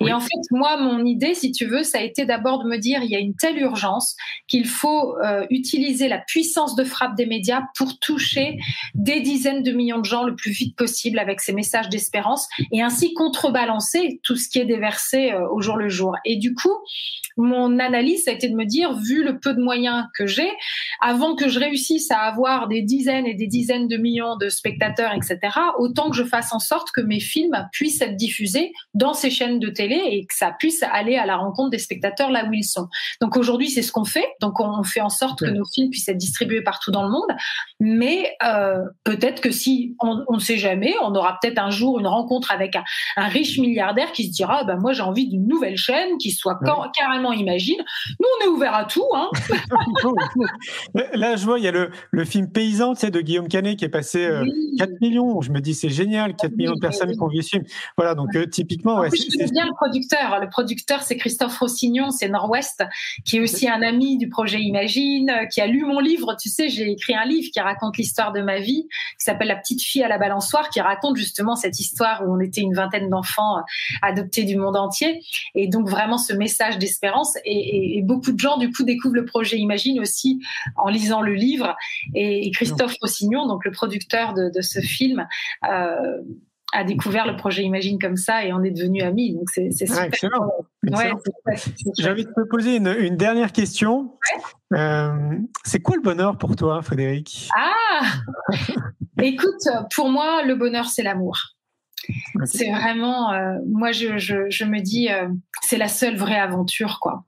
et 0.00 0.12
en 0.12 0.20
fait 0.20 0.28
moi 0.50 0.76
mon 0.76 1.04
idée, 1.04 1.34
si 1.34 1.52
tu 1.52 1.66
veux, 1.66 1.82
ça 1.82 1.98
a 1.98 2.02
été 2.02 2.24
d'abord 2.24 2.62
de 2.62 2.68
me 2.68 2.76
dire 2.78 3.02
il 3.02 3.10
y 3.10 3.16
a 3.16 3.18
une 3.18 3.34
telle 3.34 3.58
urgence 3.58 4.16
qu'il 4.48 4.66
faut 4.66 5.16
euh, 5.18 5.46
utiliser 5.50 6.08
la 6.08 6.18
puissance 6.18 6.74
de 6.74 6.84
frappe 6.84 7.16
des 7.16 7.26
médias 7.26 7.62
pour 7.76 7.98
toucher 7.98 8.58
des 8.94 9.20
dizaines 9.20 9.62
de 9.62 9.72
millions 9.72 10.00
de 10.00 10.04
gens 10.04 10.24
le 10.24 10.34
plus 10.34 10.52
vite 10.52 10.76
possible 10.76 11.18
avec 11.18 11.40
ces 11.40 11.52
messages 11.52 11.88
d'espérance, 11.88 12.48
et 12.72 12.82
ainsi 12.82 13.14
contrebalancer 13.14 14.20
tout 14.22 14.36
ce 14.36 14.48
qui 14.48 14.58
est 14.58 14.64
déversé 14.64 15.32
euh, 15.32 15.48
au 15.50 15.60
jour 15.60 15.76
le 15.76 15.88
jour. 15.88 16.16
Et 16.24 16.36
du 16.36 16.54
coup 16.54 16.76
mon 17.36 17.78
analyse, 17.78 18.28
a 18.28 18.32
été 18.32 18.48
de 18.48 18.54
me 18.54 18.64
dire, 18.64 18.94
vu 18.94 19.24
le 19.24 19.38
peu 19.38 19.54
de 19.54 19.60
moyens 19.60 20.06
que 20.14 20.26
j'ai, 20.26 20.48
avant 21.00 21.34
que 21.34 21.48
je 21.48 21.58
réussisse 21.58 22.10
à 22.10 22.20
avoir 22.20 22.68
des 22.68 22.82
dizaines 22.82 23.26
et 23.26 23.34
des 23.34 23.46
dizaines 23.46 23.88
de 23.88 23.96
millions 23.96 24.36
de 24.36 24.48
spectateurs, 24.48 25.12
etc., 25.14 25.38
autant 25.78 26.10
que 26.10 26.16
je 26.16 26.24
fasse 26.24 26.52
en 26.52 26.58
sorte 26.58 26.90
que 26.92 27.00
mes 27.00 27.20
films 27.22 27.68
puissent 27.72 28.00
être 28.00 28.16
diffusés 28.16 28.72
dans 28.94 29.14
ces 29.14 29.30
chaînes 29.30 29.58
de 29.58 29.68
télé 29.68 30.00
et 30.10 30.26
que 30.26 30.34
ça 30.34 30.52
puisse 30.58 30.82
aller 30.82 31.16
à 31.16 31.26
la 31.26 31.36
rencontre 31.36 31.70
des 31.70 31.78
spectateurs 31.78 32.30
là 32.30 32.44
où 32.48 32.52
ils 32.52 32.64
sont. 32.64 32.88
Donc 33.20 33.36
aujourd'hui, 33.36 33.70
c'est 33.70 33.82
ce 33.82 33.92
qu'on 33.92 34.04
fait. 34.04 34.26
Donc 34.40 34.60
on 34.60 34.82
fait 34.82 35.00
en 35.00 35.08
sorte 35.08 35.40
que 35.40 35.46
nos 35.46 35.64
films 35.64 35.90
puissent 35.90 36.08
être 36.08 36.18
distribués 36.18 36.62
partout 36.62 36.90
dans 36.90 37.04
le 37.04 37.10
monde. 37.10 37.30
Mais 37.80 38.34
euh, 38.44 38.82
peut-être 39.04 39.40
que 39.40 39.50
si 39.50 39.96
on 40.00 40.24
ne 40.34 40.40
sait 40.40 40.58
jamais, 40.58 40.94
on 41.02 41.14
aura 41.14 41.38
peut-être 41.40 41.58
un 41.58 41.70
jour 41.70 42.00
une 42.00 42.06
rencontre 42.06 42.52
avec 42.52 42.76
un, 42.76 43.28
riche 43.28 43.58
milliardaire 43.58 44.12
qui 44.12 44.26
se 44.26 44.32
dira, 44.32 44.64
bah 44.64 44.76
moi 44.76 44.92
j'ai 44.92 45.02
envie 45.02 45.28
d'une 45.28 45.46
nouvelle 45.46 45.76
chaîne 45.76 46.18
qui 46.18 46.30
soit 46.30 46.58
carrément 46.94 47.32
imagine. 47.32 47.78
Nous, 48.20 48.26
on 48.40 48.44
est 48.44 48.48
ouvert 48.48 48.74
à 48.74 48.84
tout. 48.84 49.06
Hein. 49.14 49.30
Là, 51.14 51.36
je 51.36 51.44
vois, 51.44 51.58
il 51.58 51.64
y 51.64 51.68
a 51.68 51.72
le, 51.72 51.90
le 52.10 52.24
film 52.24 52.50
Paysan 52.50 52.92
de 52.92 53.20
Guillaume 53.20 53.48
Canet 53.48 53.78
qui 53.78 53.84
est 53.84 53.88
passé 53.88 54.28
4 54.78 54.90
euh, 54.90 54.94
millions. 55.00 55.40
Je 55.40 55.50
me 55.50 55.60
dis, 55.60 55.74
c'est 55.74 55.88
génial, 55.88 56.34
4 56.36 56.56
millions 56.56 56.74
de 56.74 56.80
personnes 56.80 57.11
film. 57.42 57.64
Voilà, 57.96 58.14
donc 58.14 58.34
euh, 58.34 58.46
typiquement. 58.46 59.00
Ouais, 59.00 59.10
je 59.10 59.50
bien 59.50 59.66
le 59.66 59.74
producteur. 59.74 60.38
Le 60.40 60.48
producteur, 60.48 61.02
c'est 61.02 61.16
Christophe 61.16 61.58
Rossignon, 61.58 62.10
c'est 62.10 62.28
Nord-Ouest, 62.28 62.84
qui 63.24 63.38
est 63.38 63.40
aussi 63.40 63.68
un 63.68 63.82
ami 63.82 64.18
du 64.18 64.28
projet 64.28 64.60
Imagine, 64.60 65.30
euh, 65.30 65.46
qui 65.46 65.60
a 65.60 65.66
lu 65.66 65.84
mon 65.84 65.98
livre. 65.98 66.36
Tu 66.40 66.48
sais, 66.48 66.68
j'ai 66.68 66.90
écrit 66.90 67.14
un 67.14 67.24
livre 67.24 67.50
qui 67.52 67.60
raconte 67.60 67.96
l'histoire 67.96 68.32
de 68.32 68.42
ma 68.42 68.58
vie, 68.58 68.86
qui 69.18 69.24
s'appelle 69.24 69.48
La 69.48 69.56
petite 69.56 69.82
fille 69.82 70.02
à 70.02 70.08
la 70.08 70.18
balançoire, 70.18 70.70
qui 70.70 70.80
raconte 70.80 71.16
justement 71.16 71.56
cette 71.56 71.78
histoire 71.80 72.22
où 72.26 72.34
on 72.34 72.40
était 72.40 72.60
une 72.60 72.74
vingtaine 72.74 73.08
d'enfants 73.08 73.56
adoptés 74.02 74.44
du 74.44 74.56
monde 74.56 74.76
entier. 74.76 75.20
Et 75.54 75.68
donc, 75.68 75.88
vraiment, 75.88 76.18
ce 76.18 76.32
message 76.32 76.78
d'espérance. 76.78 77.36
Et, 77.44 78.02
beaucoup 78.02 78.32
de 78.32 78.38
gens, 78.38 78.56
du 78.56 78.70
coup, 78.72 78.82
découvrent 78.84 79.14
le 79.14 79.24
projet 79.24 79.58
Imagine 79.58 80.00
aussi 80.00 80.40
en 80.76 80.88
lisant 80.88 81.20
le 81.20 81.34
livre. 81.34 81.76
Et, 82.14 82.50
Christophe 82.52 82.96
Rossignon, 83.00 83.46
donc 83.46 83.64
le 83.64 83.70
producteur 83.70 84.34
de, 84.34 84.60
ce 84.60 84.80
film, 84.80 85.26
euh, 85.68 86.18
a 86.72 86.84
découvert 86.84 87.26
le 87.26 87.36
projet 87.36 87.62
Imagine 87.62 87.98
comme 87.98 88.16
ça 88.16 88.44
et 88.44 88.52
on 88.52 88.62
est 88.62 88.70
devenus 88.70 89.04
amis. 89.04 89.34
Donc 89.34 89.50
c'est 89.50 89.70
ah, 89.90 90.08
super. 90.12 90.30
J'ai 91.98 92.10
envie 92.10 92.24
de 92.24 92.30
te 92.30 92.48
poser 92.48 92.76
une, 92.76 93.16
dernière 93.16 93.52
question. 93.52 94.14
Euh, 94.74 95.38
c'est 95.64 95.80
quoi 95.80 95.96
le 95.96 96.02
bonheur 96.02 96.38
pour 96.38 96.56
toi, 96.56 96.82
Frédéric? 96.82 97.48
Ah 97.54 98.00
Écoute, 99.22 99.68
pour 99.94 100.08
moi, 100.10 100.42
le 100.42 100.54
bonheur, 100.54 100.86
c'est 100.86 101.02
l'amour. 101.02 101.38
C'est 102.44 102.70
vraiment, 102.70 103.32
euh, 103.32 103.58
moi, 103.68 103.92
je, 103.92 104.18
je, 104.18 104.64
me 104.64 104.80
dis, 104.80 105.10
euh, 105.10 105.28
c'est 105.62 105.76
la 105.76 105.88
seule 105.88 106.16
vraie 106.16 106.38
aventure, 106.38 106.98
quoi. 107.00 107.24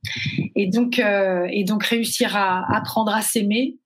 Et 0.57 0.69
donc, 0.69 0.99
euh, 0.99 1.47
et 1.51 1.65
donc 1.65 1.85
réussir 1.85 2.37
à 2.37 2.65
apprendre 2.75 3.15
à 3.15 3.23
s'aimer, 3.23 3.77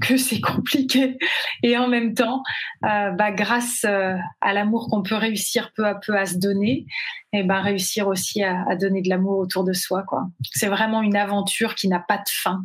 que 0.00 0.16
c'est 0.16 0.40
compliqué, 0.40 1.18
et 1.62 1.76
en 1.76 1.88
même 1.88 2.14
temps, 2.14 2.42
bah, 2.82 3.30
grâce 3.32 3.84
à 3.84 4.52
l'amour 4.52 4.88
qu'on 4.90 5.02
peut 5.02 5.16
réussir 5.16 5.72
peu 5.76 5.86
à 5.86 5.94
peu 5.94 6.16
à 6.16 6.26
se 6.26 6.38
donner, 6.38 6.86
et 7.32 7.42
ben 7.42 7.60
réussir 7.60 8.08
aussi 8.08 8.42
à, 8.42 8.64
à 8.68 8.76
donner 8.76 9.00
de 9.02 9.08
l'amour 9.08 9.38
autour 9.38 9.64
de 9.64 9.72
soi, 9.72 10.02
quoi. 10.06 10.28
C'est 10.52 10.68
vraiment 10.68 11.02
une 11.02 11.16
aventure 11.16 11.74
qui 11.74 11.88
n'a 11.88 12.00
pas 12.00 12.18
de 12.18 12.28
fin. 12.28 12.64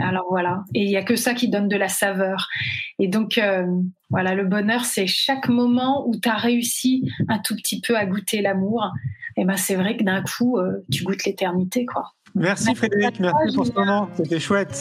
Alors 0.00 0.26
voilà, 0.30 0.64
et 0.74 0.82
il 0.82 0.90
y 0.90 0.96
a 0.96 1.02
que 1.02 1.16
ça 1.16 1.34
qui 1.34 1.48
donne 1.48 1.68
de 1.68 1.76
la 1.76 1.88
saveur. 1.88 2.48
Et 2.98 3.08
donc 3.08 3.38
euh, 3.38 3.66
voilà, 4.10 4.34
le 4.34 4.44
bonheur, 4.44 4.84
c'est 4.84 5.06
chaque 5.06 5.48
moment 5.48 6.06
où 6.08 6.14
tu 6.16 6.28
as 6.28 6.36
réussi 6.36 7.10
un 7.28 7.38
tout 7.38 7.56
petit 7.56 7.80
peu 7.80 7.96
à 7.96 8.06
goûter 8.06 8.42
l'amour. 8.42 8.90
Et 9.36 9.44
ben 9.44 9.56
c'est 9.56 9.74
vrai 9.74 9.96
que 9.96 10.04
d'un 10.04 10.22
coup, 10.22 10.58
euh, 10.58 10.84
tu 10.90 11.02
goûtes 11.02 11.24
l'éternité, 11.24 11.84
quoi. 11.84 12.12
Merci, 12.34 12.74
Frédéric, 12.74 13.18
merci 13.18 13.56
pour 13.56 13.66
ce 13.66 13.72
moment, 13.72 14.10
c'était 14.14 14.38
chouette, 14.38 14.76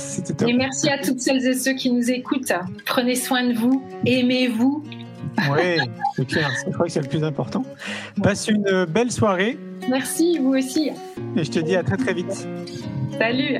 Et 0.46 0.52
merci 0.52 0.90
à 0.90 0.98
toutes 0.98 1.22
celles 1.22 1.46
et 1.48 1.54
ceux 1.54 1.74
qui 1.74 1.90
nous 1.90 2.12
écoutent. 2.12 2.52
Prenez 2.86 3.16
soin 3.16 3.48
de 3.48 3.54
vous, 3.54 3.82
aimez-vous. 4.06 4.84
Oui, 5.50 5.80
c'est 6.18 6.28
clair, 6.28 6.52
je 6.66 6.72
crois 6.72 6.88
que 6.88 6.92
c'est 6.92 7.02
le 7.02 7.08
plus 7.08 7.24
important. 7.24 7.64
Passe 8.22 8.50
une 8.50 8.86
belle 8.86 9.12
soirée. 9.12 9.58
Merci, 9.90 10.38
vous 10.40 10.56
aussi. 10.56 10.92
Et 11.38 11.44
je 11.46 11.52
te 11.52 11.60
dis 11.60 11.78
à 11.78 11.84
très 11.84 11.98
très 11.98 12.14
vite. 12.14 12.46
Salut. 13.18 13.60